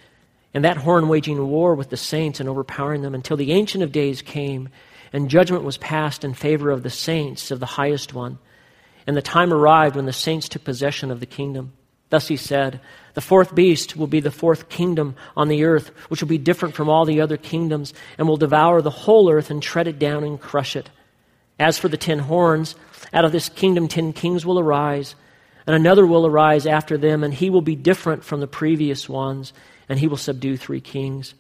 and 0.53 0.65
that 0.65 0.79
horn 0.79 1.09
waging 1.09 1.47
war 1.49 1.75
with 1.75 1.91
the 1.91 1.97
saints 1.97 2.41
and 2.41 2.49
overpowering 2.49 3.03
them 3.03 3.15
until 3.15 3.37
the 3.37 3.53
Ancient 3.53 3.83
of 3.85 3.93
Days 3.93 4.23
came, 4.23 4.69
and 5.13 5.31
judgment 5.31 5.65
was 5.65 5.77
passed 5.79 6.25
in 6.25 6.35
favor 6.35 6.71
of 6.71 6.83
the 6.83 6.91
saints 6.91 7.51
of 7.51 7.61
the 7.61 7.67
highest 7.67 8.15
one. 8.15 8.39
And 9.07 9.17
the 9.17 9.23
time 9.23 9.53
arrived 9.53 9.97
when 9.97 10.07
the 10.07 10.13
saints 10.13 10.49
took 10.49 10.65
possession 10.65 11.11
of 11.11 11.21
the 11.21 11.27
kingdom. 11.27 11.73
Thus 12.11 12.29
he 12.29 12.37
said, 12.37 12.81
The 13.15 13.21
fourth 13.21 13.55
beast 13.55 13.97
will 13.97 14.07
be 14.07 14.21
the 14.21 14.31
fourth 14.31 14.69
kingdom 14.69 15.17
on 15.37 15.49
the 15.49 15.65
earth, 15.65 15.89
which 16.09 16.21
will 16.21 16.29
be 16.29 16.39
different 16.39 16.75
from 16.75 16.89
all 16.89 17.05
the 17.05 17.21
other 17.21 17.37
kingdoms, 17.37 17.93
and 18.19 18.29
will 18.29 18.37
devour 18.37 18.81
the 18.81 18.91
whole 18.91 19.31
earth 19.31 19.51
and 19.51 19.63
tread 19.63 19.89
it 19.89 19.99
down 19.99 20.25
and 20.25 20.41
crush 20.41 20.77
it. 20.77 20.91
As 21.59 21.79
for 21.79 21.89
the 21.89 21.97
ten 21.97 22.21
horns, 22.21 22.75
out 23.13 23.25
of 23.25 23.33
this 23.33 23.49
kingdom 23.49 23.89
ten 23.89 24.13
kings 24.13 24.47
will 24.47 24.59
arise, 24.59 25.15
and 25.67 25.75
another 25.75 26.07
will 26.07 26.27
arise 26.27 26.67
after 26.67 26.99
them, 26.99 27.25
and 27.25 27.33
he 27.33 27.51
will 27.51 27.63
be 27.63 27.77
different 27.77 28.25
from 28.25 28.41
the 28.41 28.47
previous 28.47 29.09
ones, 29.09 29.53
and 29.89 29.99
he 29.99 30.07
will 30.07 30.17
subdue 30.17 30.57
three 30.57 30.81
kings. 30.81 31.35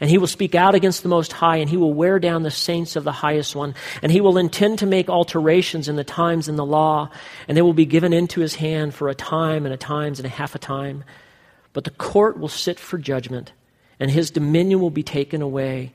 And 0.00 0.10
he 0.10 0.18
will 0.18 0.26
speak 0.26 0.54
out 0.56 0.74
against 0.74 1.02
the 1.02 1.08
Most 1.08 1.32
High, 1.32 1.58
and 1.58 1.70
he 1.70 1.76
will 1.76 1.94
wear 1.94 2.18
down 2.18 2.42
the 2.42 2.50
saints 2.50 2.96
of 2.96 3.04
the 3.04 3.12
highest 3.12 3.54
one. 3.54 3.74
And 4.02 4.10
he 4.10 4.20
will 4.20 4.36
intend 4.36 4.80
to 4.80 4.86
make 4.86 5.08
alterations 5.08 5.88
in 5.88 5.94
the 5.94 6.02
times 6.02 6.48
and 6.48 6.58
the 6.58 6.66
law, 6.66 7.08
and 7.46 7.56
they 7.56 7.62
will 7.62 7.72
be 7.72 7.86
given 7.86 8.12
into 8.12 8.40
his 8.40 8.56
hand 8.56 8.94
for 8.94 9.08
a 9.08 9.14
time 9.14 9.64
and 9.64 9.72
a 9.72 9.76
times 9.78 10.18
and 10.18 10.26
a 10.26 10.30
half 10.30 10.56
a 10.56 10.58
time. 10.58 11.04
But 11.72 11.84
the 11.84 11.90
court 11.90 12.38
will 12.38 12.48
sit 12.48 12.80
for 12.80 12.98
judgment, 12.98 13.52
and 14.00 14.10
his 14.10 14.32
dominion 14.32 14.80
will 14.80 14.90
be 14.90 15.04
taken 15.04 15.40
away, 15.40 15.94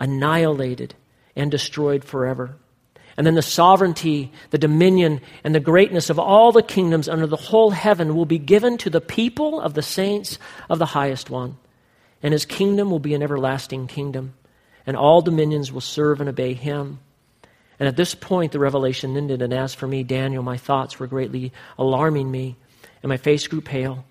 annihilated, 0.00 0.94
and 1.36 1.50
destroyed 1.50 2.04
forever. 2.04 2.56
And 3.16 3.26
then 3.26 3.34
the 3.34 3.42
sovereignty, 3.42 4.32
the 4.50 4.58
dominion, 4.58 5.20
and 5.44 5.54
the 5.54 5.60
greatness 5.60 6.10
of 6.10 6.18
all 6.18 6.52
the 6.52 6.62
kingdoms 6.62 7.08
under 7.08 7.26
the 7.26 7.36
whole 7.36 7.70
heaven 7.70 8.14
will 8.16 8.24
be 8.24 8.38
given 8.38 8.78
to 8.78 8.90
the 8.90 9.00
people 9.00 9.60
of 9.60 9.74
the 9.74 9.82
saints 9.82 10.38
of 10.70 10.78
the 10.78 10.86
highest 10.86 11.28
one 11.28 11.56
and 12.22 12.32
his 12.32 12.46
kingdom 12.46 12.90
will 12.90 13.00
be 13.00 13.14
an 13.14 13.22
everlasting 13.22 13.86
kingdom, 13.86 14.34
and 14.86 14.96
all 14.96 15.22
dominions 15.22 15.72
will 15.72 15.80
serve 15.80 16.20
and 16.20 16.28
obey 16.28 16.54
him. 16.54 17.00
And 17.80 17.88
at 17.88 17.96
this 17.96 18.14
point, 18.14 18.52
the 18.52 18.60
revelation 18.60 19.16
ended, 19.16 19.42
and 19.42 19.52
as 19.52 19.74
for 19.74 19.88
me, 19.88 20.04
Daniel, 20.04 20.42
my 20.42 20.56
thoughts 20.56 20.98
were 20.98 21.08
greatly 21.08 21.52
alarming 21.78 22.30
me, 22.30 22.56
and 23.02 23.08
my 23.08 23.16
face 23.16 23.48
grew 23.48 23.60
pale, 23.60 24.04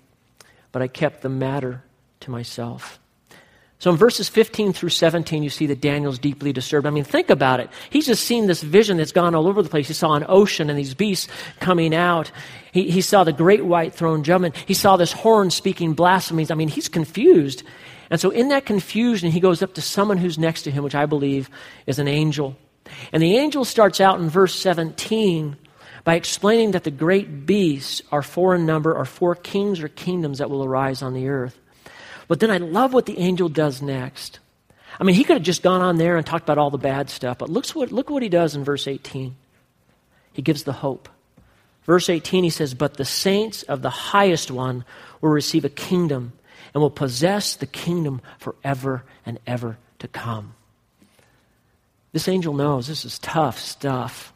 but 0.72 0.82
I 0.82 0.88
kept 0.88 1.22
the 1.22 1.30
matter 1.30 1.84
to 2.22 2.32
myself. 2.32 3.00
So 3.82 3.90
in 3.90 3.98
verses 3.98 4.30
15 4.30 4.74
through 4.74 4.90
17, 4.90 5.42
you 5.42 5.50
see 5.50 5.66
that 5.66 5.82
Daniel's 5.82 6.20
deeply 6.20 6.54
disturbed. 6.54 6.86
I 6.86 6.92
mean, 6.92 7.04
think 7.04 7.32
about 7.32 7.60
it. 7.60 7.68
He's 7.90 8.06
just 8.06 8.26
seen 8.26 8.46
this 8.46 8.62
vision 8.62 8.98
that's 8.98 9.12
gone 9.12 9.34
all 9.34 9.48
over 9.48 9.64
the 9.64 9.70
place. 9.70 9.88
He 9.88 9.96
saw 9.96 10.14
an 10.14 10.24
ocean 10.30 10.70
and 10.70 10.78
these 10.78 10.94
beasts 10.94 11.28
coming 11.60 11.96
out. 11.96 12.32
He, 12.72 12.92
he 12.92 13.02
saw 13.02 13.24
the 13.24 13.34
great 13.34 13.66
white 13.66 13.96
throne 13.96 14.24
judgment. 14.24 14.56
He 14.56 14.76
saw 14.76 14.98
this 14.98 15.12
horn 15.12 15.50
speaking 15.50 15.96
blasphemies. 15.96 16.52
I 16.52 16.54
mean, 16.54 16.68
he's 16.68 16.90
confused. 16.90 17.64
And 18.12 18.22
so, 18.22 18.30
in 18.30 18.50
that 18.50 18.68
confusion, 18.68 19.32
he 19.32 19.40
goes 19.40 19.64
up 19.64 19.74
to 19.74 19.82
someone 19.82 20.20
who's 20.20 20.38
next 20.38 20.62
to 20.64 20.72
him, 20.72 20.84
which 20.84 20.94
I 20.94 21.08
believe 21.08 21.50
is 21.88 21.98
an 21.98 22.08
angel. 22.08 22.56
And 23.12 23.24
the 23.24 23.36
angel 23.36 23.66
starts 23.66 24.00
out 24.00 24.20
in 24.20 24.30
verse 24.30 24.54
17 24.54 25.58
by 26.04 26.14
explaining 26.14 26.72
that 26.72 26.84
the 26.84 26.92
great 26.92 27.48
beasts 27.48 28.04
are 28.12 28.22
four 28.22 28.54
in 28.54 28.68
number, 28.68 28.96
are 28.96 29.06
four 29.06 29.34
kings 29.34 29.82
or 29.82 29.88
kingdoms 29.88 30.38
that 30.38 30.52
will 30.52 30.64
arise 30.64 31.02
on 31.02 31.16
the 31.16 31.28
earth. 31.28 31.58
But 32.32 32.40
then 32.40 32.50
I 32.50 32.60
love 32.60 32.94
what 32.94 33.08
the 33.08 33.20
angel 33.20 33.50
does 33.50 33.82
next. 33.82 34.40
I 34.98 35.04
mean, 35.04 35.18
he 35.18 35.26
could 35.26 35.36
have 35.36 35.44
just 35.44 35.64
gone 35.64 35.82
on 35.82 35.98
there 35.98 36.16
and 36.16 36.26
talked 36.26 36.46
about 36.46 36.58
all 36.58 36.70
the 36.70 36.78
bad 36.78 37.10
stuff, 37.10 37.38
but 37.38 37.50
look 37.50 37.68
what, 37.72 37.92
look 37.92 38.10
what 38.10 38.24
he 38.24 38.30
does 38.30 38.56
in 38.56 38.64
verse 38.64 38.88
18. 38.88 39.36
He 40.32 40.42
gives 40.42 40.64
the 40.64 40.72
hope. 40.72 41.10
Verse 41.84 42.08
18, 42.08 42.46
he 42.46 42.50
says, 42.50 42.74
But 42.74 42.94
the 42.94 43.04
saints 43.04 43.64
of 43.64 43.82
the 43.82 43.90
highest 43.90 44.50
one 44.50 44.86
will 45.20 45.32
receive 45.32 45.66
a 45.66 45.70
kingdom 45.70 46.32
and 46.74 46.82
will 46.82 46.90
possess 46.90 47.58
the 47.58 47.66
kingdom 47.66 48.22
forever 48.40 49.04
and 49.26 49.38
ever 49.46 49.78
to 50.00 50.08
come. 50.08 50.54
This 52.14 52.30
angel 52.30 52.54
knows 52.54 52.88
this 52.88 53.04
is 53.04 53.20
tough 53.20 53.60
stuff. 53.60 54.32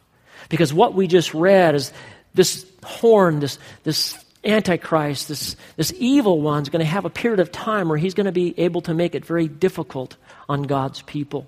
Because 0.50 0.70
what 0.70 0.92
we 0.92 1.06
just 1.06 1.32
read 1.32 1.74
is 1.74 1.94
this 2.34 2.66
horn, 2.84 3.40
this, 3.40 3.58
this 3.84 4.22
Antichrist, 4.46 5.28
this, 5.28 5.56
this 5.76 5.92
evil 5.98 6.40
one, 6.40 6.62
is 6.62 6.68
going 6.68 6.80
to 6.80 6.86
have 6.86 7.04
a 7.04 7.10
period 7.10 7.40
of 7.40 7.50
time 7.50 7.88
where 7.88 7.98
he's 7.98 8.14
going 8.14 8.26
to 8.26 8.32
be 8.32 8.58
able 8.58 8.80
to 8.82 8.94
make 8.94 9.14
it 9.14 9.24
very 9.24 9.48
difficult 9.48 10.16
on 10.48 10.62
God's 10.62 11.02
people 11.02 11.46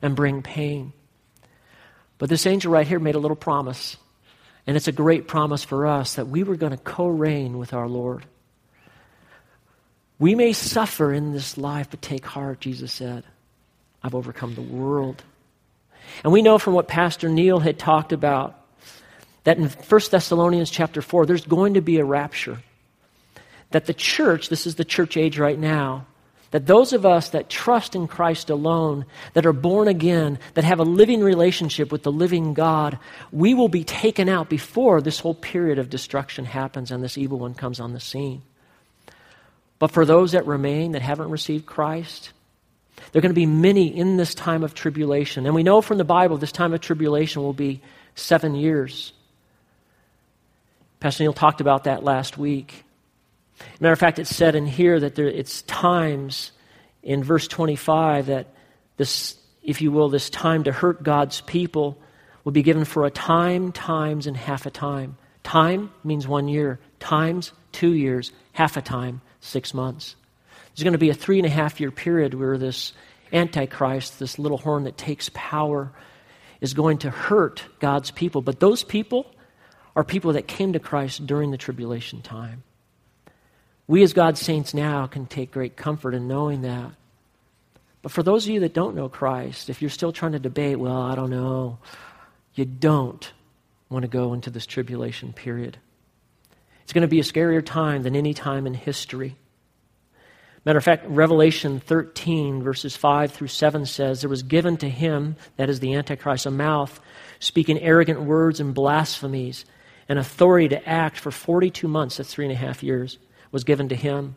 and 0.00 0.14
bring 0.14 0.42
pain. 0.42 0.92
But 2.18 2.28
this 2.28 2.46
angel 2.46 2.72
right 2.72 2.86
here 2.86 2.98
made 2.98 3.14
a 3.14 3.20
little 3.20 3.36
promise. 3.36 3.96
And 4.66 4.76
it's 4.76 4.88
a 4.88 4.92
great 4.92 5.28
promise 5.28 5.64
for 5.64 5.86
us 5.86 6.16
that 6.16 6.28
we 6.28 6.42
were 6.42 6.56
going 6.56 6.72
to 6.72 6.78
co 6.78 7.06
reign 7.06 7.58
with 7.58 7.72
our 7.72 7.88
Lord. 7.88 8.26
We 10.18 10.34
may 10.34 10.52
suffer 10.52 11.12
in 11.12 11.32
this 11.32 11.56
life, 11.56 11.88
but 11.90 12.02
take 12.02 12.26
heart, 12.26 12.60
Jesus 12.60 12.92
said. 12.92 13.24
I've 14.02 14.14
overcome 14.14 14.54
the 14.54 14.62
world. 14.62 15.22
And 16.24 16.32
we 16.32 16.42
know 16.42 16.58
from 16.58 16.74
what 16.74 16.88
Pastor 16.88 17.28
Neil 17.28 17.60
had 17.60 17.78
talked 17.78 18.12
about 18.12 18.57
that 19.48 19.56
in 19.56 19.66
1 19.66 20.00
Thessalonians 20.10 20.68
chapter 20.68 21.00
4, 21.00 21.24
there's 21.24 21.46
going 21.46 21.72
to 21.72 21.80
be 21.80 21.96
a 21.96 22.04
rapture. 22.04 22.58
That 23.70 23.86
the 23.86 23.94
church, 23.94 24.50
this 24.50 24.66
is 24.66 24.74
the 24.74 24.84
church 24.84 25.16
age 25.16 25.38
right 25.38 25.58
now, 25.58 26.04
that 26.50 26.66
those 26.66 26.92
of 26.92 27.06
us 27.06 27.30
that 27.30 27.48
trust 27.48 27.94
in 27.94 28.08
Christ 28.08 28.50
alone, 28.50 29.06
that 29.32 29.46
are 29.46 29.54
born 29.54 29.88
again, 29.88 30.38
that 30.52 30.64
have 30.64 30.80
a 30.80 30.84
living 30.84 31.22
relationship 31.22 31.90
with 31.90 32.02
the 32.02 32.12
living 32.12 32.52
God, 32.52 32.98
we 33.32 33.54
will 33.54 33.70
be 33.70 33.84
taken 33.84 34.28
out 34.28 34.50
before 34.50 35.00
this 35.00 35.18
whole 35.18 35.34
period 35.34 35.78
of 35.78 35.88
destruction 35.88 36.44
happens 36.44 36.90
and 36.90 37.02
this 37.02 37.16
evil 37.16 37.38
one 37.38 37.54
comes 37.54 37.80
on 37.80 37.94
the 37.94 38.00
scene. 38.00 38.42
But 39.78 39.92
for 39.92 40.04
those 40.04 40.32
that 40.32 40.44
remain 40.44 40.92
that 40.92 41.00
haven't 41.00 41.30
received 41.30 41.64
Christ, 41.64 42.32
there 43.12 43.20
are 43.20 43.22
going 43.22 43.34
to 43.34 43.40
be 43.40 43.46
many 43.46 43.86
in 43.86 44.18
this 44.18 44.34
time 44.34 44.62
of 44.62 44.74
tribulation. 44.74 45.46
And 45.46 45.54
we 45.54 45.62
know 45.62 45.80
from 45.80 45.96
the 45.96 46.04
Bible 46.04 46.36
this 46.36 46.52
time 46.52 46.74
of 46.74 46.82
tribulation 46.82 47.40
will 47.40 47.54
be 47.54 47.80
seven 48.14 48.54
years. 48.54 49.14
Pastor 51.00 51.22
Neil 51.22 51.32
talked 51.32 51.60
about 51.60 51.84
that 51.84 52.02
last 52.02 52.36
week. 52.36 52.84
Matter 53.80 53.92
of 53.92 53.98
fact, 53.98 54.18
it's 54.18 54.34
said 54.34 54.56
in 54.56 54.66
here 54.66 54.98
that 54.98 55.14
there, 55.14 55.28
it's 55.28 55.62
times 55.62 56.50
in 57.02 57.22
verse 57.22 57.46
25 57.46 58.26
that 58.26 58.48
this, 58.96 59.36
if 59.62 59.80
you 59.80 59.92
will, 59.92 60.08
this 60.08 60.28
time 60.28 60.64
to 60.64 60.72
hurt 60.72 61.02
God's 61.02 61.40
people 61.42 61.96
will 62.42 62.52
be 62.52 62.62
given 62.62 62.84
for 62.84 63.04
a 63.04 63.10
time, 63.10 63.70
times, 63.70 64.26
and 64.26 64.36
half 64.36 64.66
a 64.66 64.70
time. 64.70 65.16
Time 65.44 65.92
means 66.02 66.26
one 66.26 66.48
year, 66.48 66.80
times, 66.98 67.52
two 67.70 67.92
years, 67.94 68.32
half 68.52 68.76
a 68.76 68.82
time, 68.82 69.20
six 69.40 69.72
months. 69.72 70.16
There's 70.74 70.82
going 70.82 70.92
to 70.92 70.98
be 70.98 71.10
a 71.10 71.14
three 71.14 71.38
and 71.38 71.46
a 71.46 71.50
half 71.50 71.80
year 71.80 71.90
period 71.90 72.34
where 72.34 72.58
this 72.58 72.92
Antichrist, 73.32 74.18
this 74.18 74.38
little 74.38 74.58
horn 74.58 74.84
that 74.84 74.96
takes 74.96 75.30
power, 75.32 75.92
is 76.60 76.74
going 76.74 76.98
to 76.98 77.10
hurt 77.10 77.64
God's 77.78 78.10
people. 78.10 78.42
But 78.42 78.58
those 78.58 78.82
people 78.82 79.26
are 79.98 80.04
people 80.04 80.34
that 80.34 80.46
came 80.46 80.74
to 80.74 80.78
Christ 80.78 81.26
during 81.26 81.50
the 81.50 81.56
tribulation 81.56 82.22
time. 82.22 82.62
We, 83.88 84.04
as 84.04 84.12
God's 84.12 84.40
saints 84.40 84.72
now, 84.72 85.08
can 85.08 85.26
take 85.26 85.50
great 85.50 85.76
comfort 85.76 86.14
in 86.14 86.28
knowing 86.28 86.62
that. 86.62 86.92
But 88.00 88.12
for 88.12 88.22
those 88.22 88.44
of 88.44 88.50
you 88.50 88.60
that 88.60 88.74
don't 88.74 88.94
know 88.94 89.08
Christ, 89.08 89.68
if 89.68 89.82
you're 89.82 89.90
still 89.90 90.12
trying 90.12 90.32
to 90.32 90.38
debate, 90.38 90.78
well, 90.78 91.02
I 91.02 91.16
don't 91.16 91.30
know, 91.30 91.78
you 92.54 92.64
don't 92.64 93.28
want 93.88 94.04
to 94.04 94.08
go 94.08 94.34
into 94.34 94.50
this 94.50 94.66
tribulation 94.66 95.32
period. 95.32 95.78
It's 96.84 96.92
going 96.92 97.02
to 97.02 97.08
be 97.08 97.18
a 97.18 97.24
scarier 97.24 97.66
time 97.66 98.04
than 98.04 98.14
any 98.14 98.34
time 98.34 98.68
in 98.68 98.74
history. 98.74 99.34
Matter 100.64 100.78
of 100.78 100.84
fact, 100.84 101.06
Revelation 101.08 101.80
13, 101.80 102.62
verses 102.62 102.94
5 102.94 103.32
through 103.32 103.48
7 103.48 103.84
says, 103.84 104.20
There 104.20 104.30
was 104.30 104.44
given 104.44 104.76
to 104.76 104.88
him, 104.88 105.34
that 105.56 105.68
is 105.68 105.80
the 105.80 105.94
Antichrist, 105.96 106.46
a 106.46 106.52
mouth 106.52 107.00
speaking 107.40 107.80
arrogant 107.80 108.20
words 108.20 108.60
and 108.60 108.72
blasphemies, 108.72 109.64
and 110.08 110.18
authority 110.18 110.68
to 110.68 110.88
act 110.88 111.18
for 111.18 111.30
42 111.30 111.86
months, 111.86 112.16
that's 112.16 112.32
three 112.32 112.46
and 112.46 112.52
a 112.52 112.56
half 112.56 112.82
years, 112.82 113.18
was 113.52 113.64
given 113.64 113.88
to 113.90 113.96
him. 113.96 114.36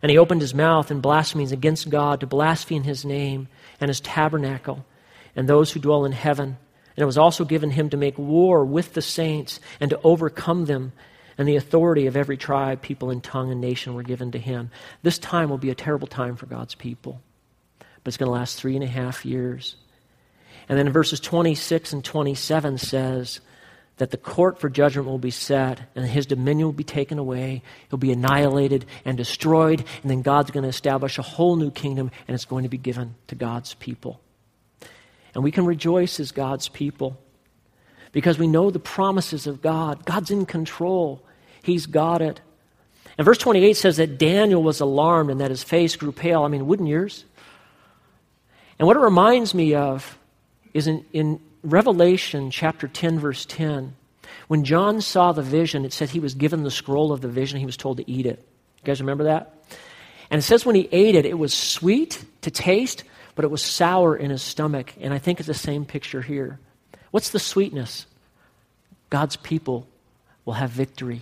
And 0.00 0.10
he 0.10 0.18
opened 0.18 0.40
his 0.40 0.54
mouth 0.54 0.90
in 0.90 1.00
blasphemies 1.00 1.52
against 1.52 1.90
God 1.90 2.20
to 2.20 2.26
blaspheme 2.26 2.82
his 2.82 3.04
name 3.04 3.48
and 3.80 3.88
his 3.88 4.00
tabernacle 4.00 4.84
and 5.36 5.48
those 5.48 5.72
who 5.72 5.80
dwell 5.80 6.04
in 6.04 6.12
heaven. 6.12 6.56
And 6.96 7.02
it 7.02 7.06
was 7.06 7.18
also 7.18 7.44
given 7.44 7.70
him 7.70 7.90
to 7.90 7.96
make 7.96 8.18
war 8.18 8.64
with 8.64 8.94
the 8.94 9.02
saints 9.02 9.60
and 9.80 9.90
to 9.90 10.00
overcome 10.02 10.66
them 10.66 10.92
and 11.38 11.48
the 11.48 11.56
authority 11.56 12.06
of 12.06 12.16
every 12.16 12.36
tribe, 12.36 12.82
people, 12.82 13.10
and 13.10 13.22
tongue 13.22 13.50
and 13.50 13.60
nation 13.60 13.94
were 13.94 14.02
given 14.02 14.32
to 14.32 14.38
him. 14.38 14.70
This 15.02 15.18
time 15.18 15.48
will 15.48 15.58
be 15.58 15.70
a 15.70 15.74
terrible 15.74 16.06
time 16.06 16.36
for 16.36 16.46
God's 16.46 16.74
people, 16.74 17.20
but 17.78 18.08
it's 18.08 18.16
going 18.16 18.26
to 18.26 18.32
last 18.32 18.58
three 18.58 18.74
and 18.74 18.84
a 18.84 18.88
half 18.88 19.24
years. 19.24 19.76
And 20.68 20.78
then 20.78 20.90
verses 20.90 21.20
26 21.20 21.94
and 21.94 22.04
27 22.04 22.78
says 22.78 23.40
that 23.98 24.10
the 24.10 24.16
court 24.16 24.58
for 24.58 24.68
judgment 24.68 25.06
will 25.06 25.18
be 25.18 25.30
set 25.30 25.80
and 25.94 26.04
his 26.04 26.26
dominion 26.26 26.66
will 26.66 26.72
be 26.72 26.84
taken 26.84 27.18
away. 27.18 27.62
He'll 27.90 27.98
be 27.98 28.12
annihilated 28.12 28.86
and 29.04 29.16
destroyed. 29.16 29.84
And 30.02 30.10
then 30.10 30.22
God's 30.22 30.50
going 30.50 30.62
to 30.62 30.68
establish 30.68 31.18
a 31.18 31.22
whole 31.22 31.56
new 31.56 31.70
kingdom 31.70 32.10
and 32.26 32.34
it's 32.34 32.44
going 32.44 32.62
to 32.62 32.68
be 32.68 32.78
given 32.78 33.14
to 33.28 33.34
God's 33.34 33.74
people. 33.74 34.20
And 35.34 35.44
we 35.44 35.50
can 35.50 35.66
rejoice 35.66 36.20
as 36.20 36.32
God's 36.32 36.68
people 36.68 37.18
because 38.12 38.38
we 38.38 38.46
know 38.46 38.70
the 38.70 38.78
promises 38.78 39.46
of 39.46 39.62
God. 39.62 40.04
God's 40.04 40.30
in 40.30 40.46
control, 40.46 41.22
He's 41.62 41.86
got 41.86 42.22
it. 42.22 42.40
And 43.18 43.24
verse 43.24 43.38
28 43.38 43.74
says 43.76 43.98
that 43.98 44.18
Daniel 44.18 44.62
was 44.62 44.80
alarmed 44.80 45.30
and 45.30 45.40
that 45.40 45.50
his 45.50 45.62
face 45.62 45.96
grew 45.96 46.12
pale. 46.12 46.44
I 46.44 46.48
mean, 46.48 46.66
wouldn't 46.66 46.88
yours? 46.88 47.24
And 48.78 48.86
what 48.86 48.96
it 48.96 49.00
reminds 49.00 49.54
me 49.54 49.74
of 49.74 50.18
is 50.72 50.86
in, 50.86 51.04
in 51.12 51.40
Revelation 51.62 52.50
chapter 52.50 52.88
10, 52.88 53.20
verse 53.20 53.44
10. 53.46 53.94
When 54.48 54.64
John 54.64 55.00
saw 55.00 55.32
the 55.32 55.42
vision, 55.42 55.84
it 55.84 55.92
said 55.92 56.10
he 56.10 56.20
was 56.20 56.34
given 56.34 56.62
the 56.62 56.70
scroll 56.70 57.12
of 57.12 57.20
the 57.20 57.28
vision. 57.28 57.60
He 57.60 57.66
was 57.66 57.76
told 57.76 57.98
to 57.98 58.10
eat 58.10 58.26
it. 58.26 58.38
You 58.78 58.84
guys 58.84 59.00
remember 59.00 59.24
that? 59.24 59.54
And 60.30 60.38
it 60.38 60.42
says 60.42 60.66
when 60.66 60.74
he 60.74 60.88
ate 60.90 61.14
it, 61.14 61.26
it 61.26 61.38
was 61.38 61.54
sweet 61.54 62.24
to 62.40 62.50
taste, 62.50 63.04
but 63.34 63.44
it 63.44 63.50
was 63.50 63.62
sour 63.62 64.16
in 64.16 64.30
his 64.30 64.42
stomach. 64.42 64.92
And 65.00 65.14
I 65.14 65.18
think 65.18 65.38
it's 65.38 65.46
the 65.46 65.54
same 65.54 65.84
picture 65.84 66.22
here. 66.22 66.58
What's 67.10 67.30
the 67.30 67.38
sweetness? 67.38 68.06
God's 69.10 69.36
people 69.36 69.86
will 70.44 70.54
have 70.54 70.70
victory. 70.70 71.20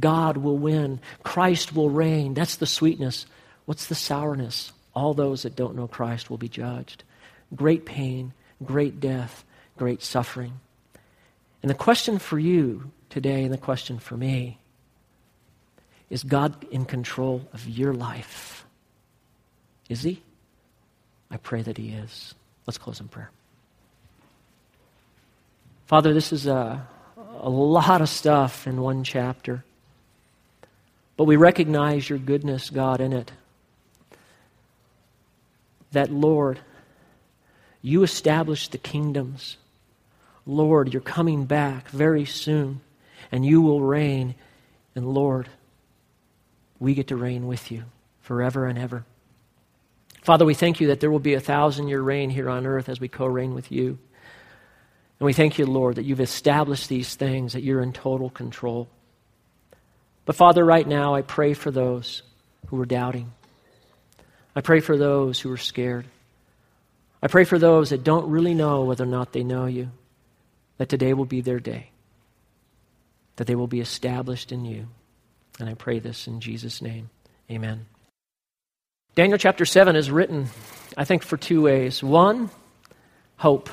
God 0.00 0.38
will 0.38 0.58
win. 0.58 1.00
Christ 1.22 1.74
will 1.74 1.90
reign. 1.90 2.34
That's 2.34 2.56
the 2.56 2.66
sweetness. 2.66 3.26
What's 3.66 3.86
the 3.86 3.94
sourness? 3.94 4.72
All 4.94 5.14
those 5.14 5.42
that 5.42 5.54
don't 5.54 5.76
know 5.76 5.86
Christ 5.86 6.30
will 6.30 6.38
be 6.38 6.48
judged. 6.48 7.04
Great 7.54 7.86
pain, 7.86 8.32
great 8.64 8.98
death, 8.98 9.44
great 9.78 10.02
suffering. 10.02 10.60
And 11.62 11.70
the 11.70 11.74
question 11.74 12.18
for 12.18 12.38
you 12.38 12.90
today, 13.10 13.44
and 13.44 13.52
the 13.52 13.58
question 13.58 13.98
for 13.98 14.16
me, 14.16 14.58
is 16.10 16.22
God 16.22 16.66
in 16.70 16.84
control 16.84 17.48
of 17.52 17.68
your 17.68 17.92
life? 17.92 18.64
Is 19.88 20.02
He? 20.02 20.22
I 21.30 21.36
pray 21.36 21.62
that 21.62 21.76
He 21.76 21.90
is. 21.90 22.34
Let's 22.66 22.78
close 22.78 23.00
in 23.00 23.08
prayer. 23.08 23.30
Father, 25.86 26.12
this 26.12 26.32
is 26.32 26.46
a, 26.46 26.86
a 27.40 27.48
lot 27.48 28.00
of 28.00 28.08
stuff 28.08 28.66
in 28.66 28.80
one 28.80 29.04
chapter. 29.04 29.64
But 31.16 31.24
we 31.24 31.36
recognize 31.36 32.08
your 32.08 32.18
goodness, 32.18 32.70
God, 32.70 33.00
in 33.00 33.12
it. 33.12 33.32
That, 35.92 36.12
Lord, 36.12 36.60
you 37.82 38.02
established 38.02 38.72
the 38.72 38.78
kingdoms. 38.78 39.56
Lord, 40.48 40.94
you're 40.94 41.02
coming 41.02 41.44
back 41.44 41.90
very 41.90 42.24
soon, 42.24 42.80
and 43.30 43.44
you 43.44 43.60
will 43.60 43.82
reign. 43.82 44.34
And 44.96 45.06
Lord, 45.06 45.46
we 46.80 46.94
get 46.94 47.08
to 47.08 47.16
reign 47.16 47.46
with 47.46 47.70
you 47.70 47.84
forever 48.22 48.66
and 48.66 48.78
ever. 48.78 49.04
Father, 50.22 50.46
we 50.46 50.54
thank 50.54 50.80
you 50.80 50.88
that 50.88 51.00
there 51.00 51.10
will 51.10 51.18
be 51.18 51.34
a 51.34 51.40
thousand 51.40 51.88
year 51.88 52.00
reign 52.00 52.30
here 52.30 52.48
on 52.48 52.66
earth 52.66 52.88
as 52.88 52.98
we 52.98 53.08
co 53.08 53.26
reign 53.26 53.54
with 53.54 53.70
you. 53.70 53.98
And 55.20 55.26
we 55.26 55.34
thank 55.34 55.58
you, 55.58 55.66
Lord, 55.66 55.96
that 55.96 56.04
you've 56.04 56.20
established 56.20 56.88
these 56.88 57.14
things, 57.14 57.52
that 57.52 57.62
you're 57.62 57.82
in 57.82 57.92
total 57.92 58.30
control. 58.30 58.88
But 60.24 60.36
Father, 60.36 60.64
right 60.64 60.86
now, 60.86 61.14
I 61.14 61.22
pray 61.22 61.54
for 61.54 61.70
those 61.70 62.22
who 62.68 62.80
are 62.80 62.86
doubting. 62.86 63.32
I 64.56 64.62
pray 64.62 64.80
for 64.80 64.96
those 64.96 65.40
who 65.40 65.52
are 65.52 65.58
scared. 65.58 66.06
I 67.22 67.26
pray 67.26 67.44
for 67.44 67.58
those 67.58 67.90
that 67.90 68.04
don't 68.04 68.30
really 68.30 68.54
know 68.54 68.84
whether 68.84 69.04
or 69.04 69.08
not 69.08 69.32
they 69.32 69.42
know 69.44 69.66
you, 69.66 69.90
that 70.78 70.88
today 70.88 71.12
will 71.12 71.24
be 71.24 71.40
their 71.40 71.60
day, 71.60 71.90
that 73.36 73.46
they 73.46 73.54
will 73.54 73.66
be 73.66 73.80
established 73.80 74.50
in 74.50 74.64
you. 74.64 74.88
And 75.60 75.68
I 75.68 75.74
pray 75.74 75.98
this 75.98 76.26
in 76.26 76.40
Jesus' 76.40 76.80
name. 76.80 77.10
Amen. 77.50 77.86
Daniel 79.14 79.38
chapter 79.38 79.64
7 79.64 79.96
is 79.96 80.10
written, 80.10 80.48
I 80.96 81.04
think, 81.04 81.24
for 81.24 81.36
two 81.36 81.62
ways. 81.62 82.02
One, 82.02 82.50
hope. 83.36 83.68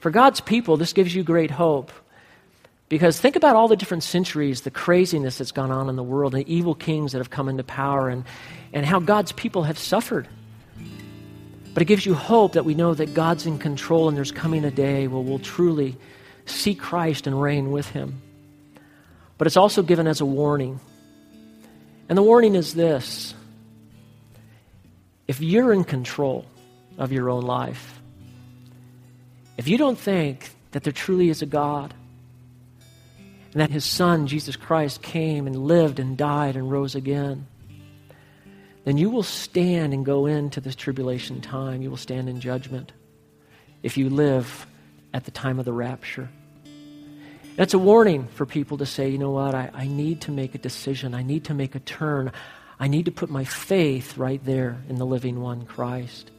For 0.00 0.10
God's 0.10 0.40
people, 0.40 0.76
this 0.76 0.92
gives 0.92 1.14
you 1.14 1.22
great 1.22 1.52
hope. 1.52 1.92
Because 2.88 3.18
think 3.18 3.36
about 3.36 3.56
all 3.56 3.68
the 3.68 3.76
different 3.76 4.02
centuries, 4.02 4.62
the 4.62 4.70
craziness 4.70 5.38
that's 5.38 5.52
gone 5.52 5.70
on 5.70 5.88
in 5.88 5.96
the 5.96 6.02
world, 6.02 6.32
the 6.32 6.52
evil 6.52 6.74
kings 6.74 7.12
that 7.12 7.18
have 7.18 7.30
come 7.30 7.48
into 7.48 7.64
power, 7.64 8.08
and, 8.08 8.24
and 8.72 8.84
how 8.84 9.00
God's 9.00 9.32
people 9.32 9.62
have 9.62 9.78
suffered. 9.78 10.28
But 11.74 11.82
it 11.82 11.86
gives 11.86 12.06
you 12.06 12.14
hope 12.14 12.52
that 12.52 12.64
we 12.64 12.74
know 12.74 12.94
that 12.94 13.14
God's 13.14 13.46
in 13.46 13.58
control 13.58 14.08
and 14.08 14.16
there's 14.16 14.30
coming 14.30 14.64
a 14.64 14.70
day 14.70 15.08
where 15.08 15.20
we'll 15.20 15.40
truly 15.40 15.96
see 16.46 16.76
Christ 16.76 17.26
and 17.26 17.40
reign 17.40 17.72
with 17.72 17.88
him. 17.90 18.22
But 19.36 19.48
it's 19.48 19.56
also 19.56 19.82
given 19.82 20.06
as 20.06 20.20
a 20.20 20.24
warning. 20.24 20.78
And 22.08 22.16
the 22.16 22.22
warning 22.22 22.54
is 22.54 22.74
this 22.74 23.34
if 25.26 25.40
you're 25.40 25.72
in 25.72 25.82
control 25.82 26.46
of 26.96 27.10
your 27.10 27.28
own 27.28 27.42
life, 27.42 28.00
if 29.56 29.66
you 29.66 29.76
don't 29.76 29.98
think 29.98 30.50
that 30.70 30.84
there 30.84 30.92
truly 30.92 31.28
is 31.28 31.42
a 31.42 31.46
God, 31.46 31.92
and 33.52 33.60
that 33.60 33.70
his 33.70 33.84
son, 33.84 34.28
Jesus 34.28 34.54
Christ, 34.54 35.02
came 35.02 35.46
and 35.46 35.56
lived 35.56 35.98
and 35.98 36.16
died 36.16 36.56
and 36.56 36.70
rose 36.70 36.94
again, 36.94 37.46
then 38.84 38.98
you 38.98 39.10
will 39.10 39.22
stand 39.22 39.94
and 39.94 40.04
go 40.04 40.26
into 40.26 40.60
this 40.60 40.76
tribulation 40.76 41.40
time. 41.40 41.82
You 41.82 41.90
will 41.90 41.96
stand 41.96 42.28
in 42.28 42.40
judgment 42.40 42.92
if 43.82 43.96
you 43.96 44.10
live 44.10 44.66
at 45.12 45.24
the 45.24 45.30
time 45.30 45.58
of 45.58 45.64
the 45.64 45.72
rapture. 45.72 46.28
That's 47.56 47.72
a 47.72 47.78
warning 47.78 48.26
for 48.26 48.46
people 48.46 48.78
to 48.78 48.86
say, 48.86 49.08
you 49.08 49.18
know 49.18 49.30
what, 49.30 49.54
I, 49.54 49.70
I 49.72 49.86
need 49.86 50.22
to 50.22 50.32
make 50.32 50.54
a 50.54 50.58
decision. 50.58 51.14
I 51.14 51.22
need 51.22 51.44
to 51.44 51.54
make 51.54 51.74
a 51.74 51.80
turn. 51.80 52.32
I 52.80 52.88
need 52.88 53.04
to 53.04 53.12
put 53.12 53.30
my 53.30 53.44
faith 53.44 54.18
right 54.18 54.44
there 54.44 54.82
in 54.88 54.96
the 54.96 55.06
living 55.06 55.40
one, 55.40 55.64
Christ. 55.64 56.30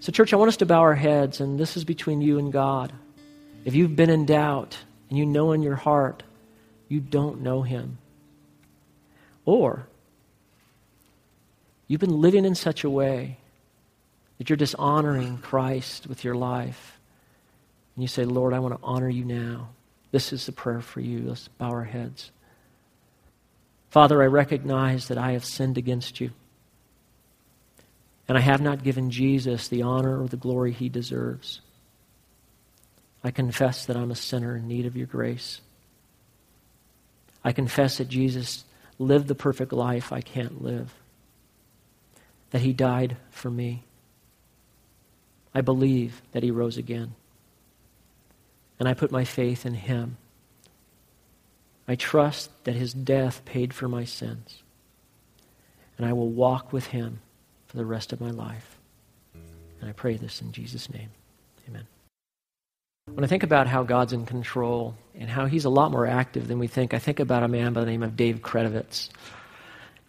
So, 0.00 0.12
church, 0.12 0.32
I 0.32 0.36
want 0.36 0.48
us 0.48 0.58
to 0.58 0.66
bow 0.66 0.80
our 0.80 0.94
heads, 0.94 1.40
and 1.40 1.58
this 1.58 1.76
is 1.76 1.84
between 1.84 2.20
you 2.20 2.38
and 2.38 2.52
God. 2.52 2.92
If 3.64 3.74
you've 3.74 3.96
been 3.96 4.10
in 4.10 4.26
doubt 4.26 4.76
and 5.08 5.18
you 5.18 5.24
know 5.24 5.52
in 5.52 5.62
your 5.62 5.76
heart 5.76 6.22
you 6.88 7.00
don't 7.00 7.40
know 7.40 7.62
Him, 7.62 7.98
or 9.44 9.86
You've 11.92 12.00
been 12.00 12.22
living 12.22 12.46
in 12.46 12.54
such 12.54 12.84
a 12.84 12.88
way 12.90 13.36
that 14.38 14.48
you're 14.48 14.56
dishonoring 14.56 15.36
Christ 15.36 16.06
with 16.06 16.24
your 16.24 16.34
life. 16.34 16.98
And 17.94 18.02
you 18.02 18.08
say, 18.08 18.24
Lord, 18.24 18.54
I 18.54 18.60
want 18.60 18.72
to 18.72 18.80
honor 18.82 19.10
you 19.10 19.26
now. 19.26 19.68
This 20.10 20.32
is 20.32 20.46
the 20.46 20.52
prayer 20.52 20.80
for 20.80 21.00
you. 21.00 21.28
Let's 21.28 21.48
bow 21.48 21.68
our 21.68 21.84
heads. 21.84 22.30
Father, 23.90 24.22
I 24.22 24.26
recognize 24.28 25.08
that 25.08 25.18
I 25.18 25.32
have 25.32 25.44
sinned 25.44 25.76
against 25.76 26.18
you. 26.18 26.30
And 28.26 28.38
I 28.38 28.40
have 28.40 28.62
not 28.62 28.82
given 28.82 29.10
Jesus 29.10 29.68
the 29.68 29.82
honor 29.82 30.18
or 30.18 30.28
the 30.28 30.38
glory 30.38 30.72
he 30.72 30.88
deserves. 30.88 31.60
I 33.22 33.32
confess 33.32 33.84
that 33.84 33.98
I'm 33.98 34.10
a 34.10 34.16
sinner 34.16 34.56
in 34.56 34.66
need 34.66 34.86
of 34.86 34.96
your 34.96 35.08
grace. 35.08 35.60
I 37.44 37.52
confess 37.52 37.98
that 37.98 38.08
Jesus 38.08 38.64
lived 38.98 39.28
the 39.28 39.34
perfect 39.34 39.74
life 39.74 40.10
I 40.10 40.22
can't 40.22 40.62
live 40.62 40.90
that 42.52 42.62
he 42.62 42.72
died 42.72 43.16
for 43.30 43.50
me. 43.50 43.84
I 45.54 45.60
believe 45.60 46.22
that 46.32 46.42
he 46.42 46.50
rose 46.50 46.76
again. 46.76 47.14
And 48.78 48.88
I 48.88 48.94
put 48.94 49.10
my 49.10 49.24
faith 49.24 49.66
in 49.66 49.74
him. 49.74 50.16
I 51.88 51.94
trust 51.94 52.50
that 52.64 52.74
his 52.74 52.92
death 52.92 53.44
paid 53.44 53.74
for 53.74 53.88
my 53.88 54.04
sins. 54.04 54.62
And 55.98 56.06
I 56.06 56.12
will 56.12 56.28
walk 56.28 56.72
with 56.72 56.86
him 56.86 57.20
for 57.66 57.76
the 57.76 57.84
rest 57.84 58.12
of 58.12 58.20
my 58.20 58.30
life. 58.30 58.78
And 59.80 59.88
I 59.88 59.92
pray 59.92 60.16
this 60.16 60.40
in 60.40 60.52
Jesus' 60.52 60.90
name. 60.90 61.10
Amen. 61.68 61.86
When 63.06 63.24
I 63.24 63.28
think 63.28 63.42
about 63.42 63.66
how 63.66 63.82
God's 63.82 64.12
in 64.12 64.26
control 64.26 64.94
and 65.18 65.28
how 65.28 65.46
he's 65.46 65.64
a 65.64 65.70
lot 65.70 65.90
more 65.90 66.06
active 66.06 66.48
than 66.48 66.58
we 66.58 66.66
think, 66.66 66.94
I 66.94 66.98
think 66.98 67.18
about 67.18 67.42
a 67.42 67.48
man 67.48 67.72
by 67.72 67.80
the 67.80 67.86
name 67.86 68.02
of 68.02 68.16
Dave 68.16 68.42
Kredovitz. 68.42 69.08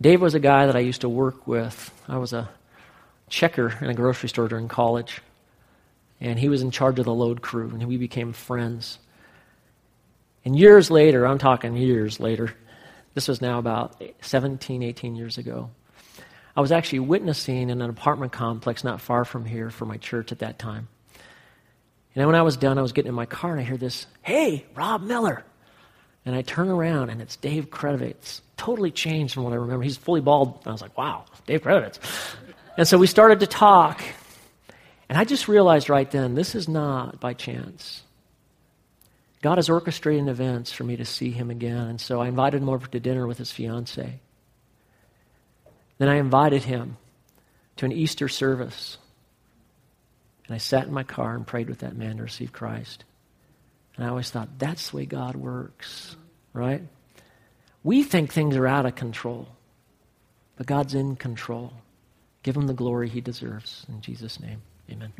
Dave 0.03 0.21
was 0.21 0.35
a 0.35 0.39
guy 0.39 0.65
that 0.65 0.75
I 0.75 0.79
used 0.79 1.01
to 1.01 1.09
work 1.09 1.47
with. 1.47 1.89
I 2.09 2.17
was 2.17 2.33
a 2.33 2.49
checker 3.29 3.73
in 3.79 3.89
a 3.89 3.93
grocery 3.93 4.27
store 4.27 4.49
during 4.49 4.67
college, 4.67 5.21
and 6.19 6.37
he 6.37 6.49
was 6.49 6.61
in 6.61 6.71
charge 6.71 6.99
of 6.99 7.05
the 7.05 7.13
load 7.13 7.41
crew, 7.41 7.69
and 7.69 7.87
we 7.87 7.95
became 7.95 8.33
friends. 8.33 8.99
And 10.43 10.59
years 10.59 10.91
later, 10.91 11.25
I'm 11.25 11.37
talking 11.37 11.77
years 11.77 12.19
later, 12.19 12.53
this 13.13 13.29
was 13.29 13.41
now 13.41 13.59
about 13.59 14.03
17, 14.19 14.83
18 14.83 15.15
years 15.15 15.37
ago, 15.37 15.69
I 16.53 16.59
was 16.59 16.73
actually 16.73 16.99
witnessing 16.99 17.69
in 17.69 17.81
an 17.81 17.89
apartment 17.89 18.33
complex 18.33 18.83
not 18.83 18.99
far 18.99 19.23
from 19.23 19.45
here 19.45 19.69
for 19.69 19.85
my 19.85 19.95
church 19.95 20.33
at 20.33 20.39
that 20.39 20.59
time. 20.59 20.89
And 22.13 22.25
when 22.27 22.35
I 22.35 22.41
was 22.41 22.57
done, 22.57 22.77
I 22.77 22.81
was 22.81 22.91
getting 22.91 23.07
in 23.09 23.15
my 23.15 23.25
car 23.25 23.51
and 23.51 23.61
I 23.61 23.63
hear 23.63 23.77
this, 23.77 24.05
Hey, 24.21 24.65
Rob 24.75 25.01
Miller. 25.01 25.45
And 26.25 26.35
I 26.35 26.41
turn 26.41 26.69
around 26.69 27.09
and 27.09 27.21
it's 27.21 27.35
Dave 27.35 27.69
Kravitz. 27.69 28.41
Totally 28.55 28.91
changed 28.91 29.33
from 29.33 29.43
what 29.43 29.53
I 29.53 29.57
remember. 29.57 29.83
He's 29.83 29.97
fully 29.97 30.21
bald. 30.21 30.59
I 30.65 30.71
was 30.71 30.81
like, 30.81 30.97
wow, 30.97 31.25
Dave 31.45 31.63
Kravitz. 31.63 31.99
And 32.77 32.87
so 32.87 32.97
we 32.97 33.07
started 33.07 33.41
to 33.41 33.47
talk. 33.47 34.01
And 35.09 35.17
I 35.17 35.25
just 35.25 35.47
realized 35.47 35.89
right 35.89 36.09
then 36.09 36.35
this 36.35 36.55
is 36.55 36.67
not 36.67 37.19
by 37.19 37.33
chance. 37.33 38.03
God 39.41 39.59
is 39.59 39.67
orchestrating 39.67 40.29
events 40.29 40.71
for 40.71 40.85
me 40.85 40.95
to 40.95 41.05
see 41.05 41.31
him 41.31 41.51
again. 41.51 41.87
And 41.87 41.99
so 41.99 42.21
I 42.21 42.29
invited 42.29 42.61
him 42.61 42.69
over 42.69 42.87
to 42.87 42.99
dinner 42.99 43.27
with 43.27 43.37
his 43.37 43.51
fiance. 43.51 44.19
Then 45.97 46.09
I 46.09 46.15
invited 46.15 46.63
him 46.63 46.95
to 47.75 47.85
an 47.85 47.91
Easter 47.91 48.29
service. 48.29 48.97
And 50.47 50.55
I 50.55 50.57
sat 50.59 50.87
in 50.87 50.93
my 50.93 51.03
car 51.03 51.35
and 51.35 51.45
prayed 51.45 51.67
with 51.67 51.79
that 51.79 51.97
man 51.97 52.17
to 52.17 52.23
receive 52.23 52.53
Christ. 52.53 53.03
And 53.95 54.05
I 54.05 54.09
always 54.09 54.29
thought, 54.29 54.57
that's 54.57 54.89
the 54.89 54.97
way 54.97 55.05
God 55.05 55.35
works, 55.35 56.15
right? 56.53 56.81
We 57.83 58.03
think 58.03 58.31
things 58.31 58.55
are 58.55 58.67
out 58.67 58.85
of 58.85 58.95
control, 58.95 59.47
but 60.55 60.65
God's 60.65 60.95
in 60.95 61.15
control. 61.15 61.73
Give 62.41 62.55
him 62.55 62.67
the 62.67 62.73
glory 62.73 63.09
he 63.09 63.21
deserves. 63.21 63.85
In 63.87 64.01
Jesus' 64.01 64.39
name, 64.39 64.61
amen. 64.89 65.13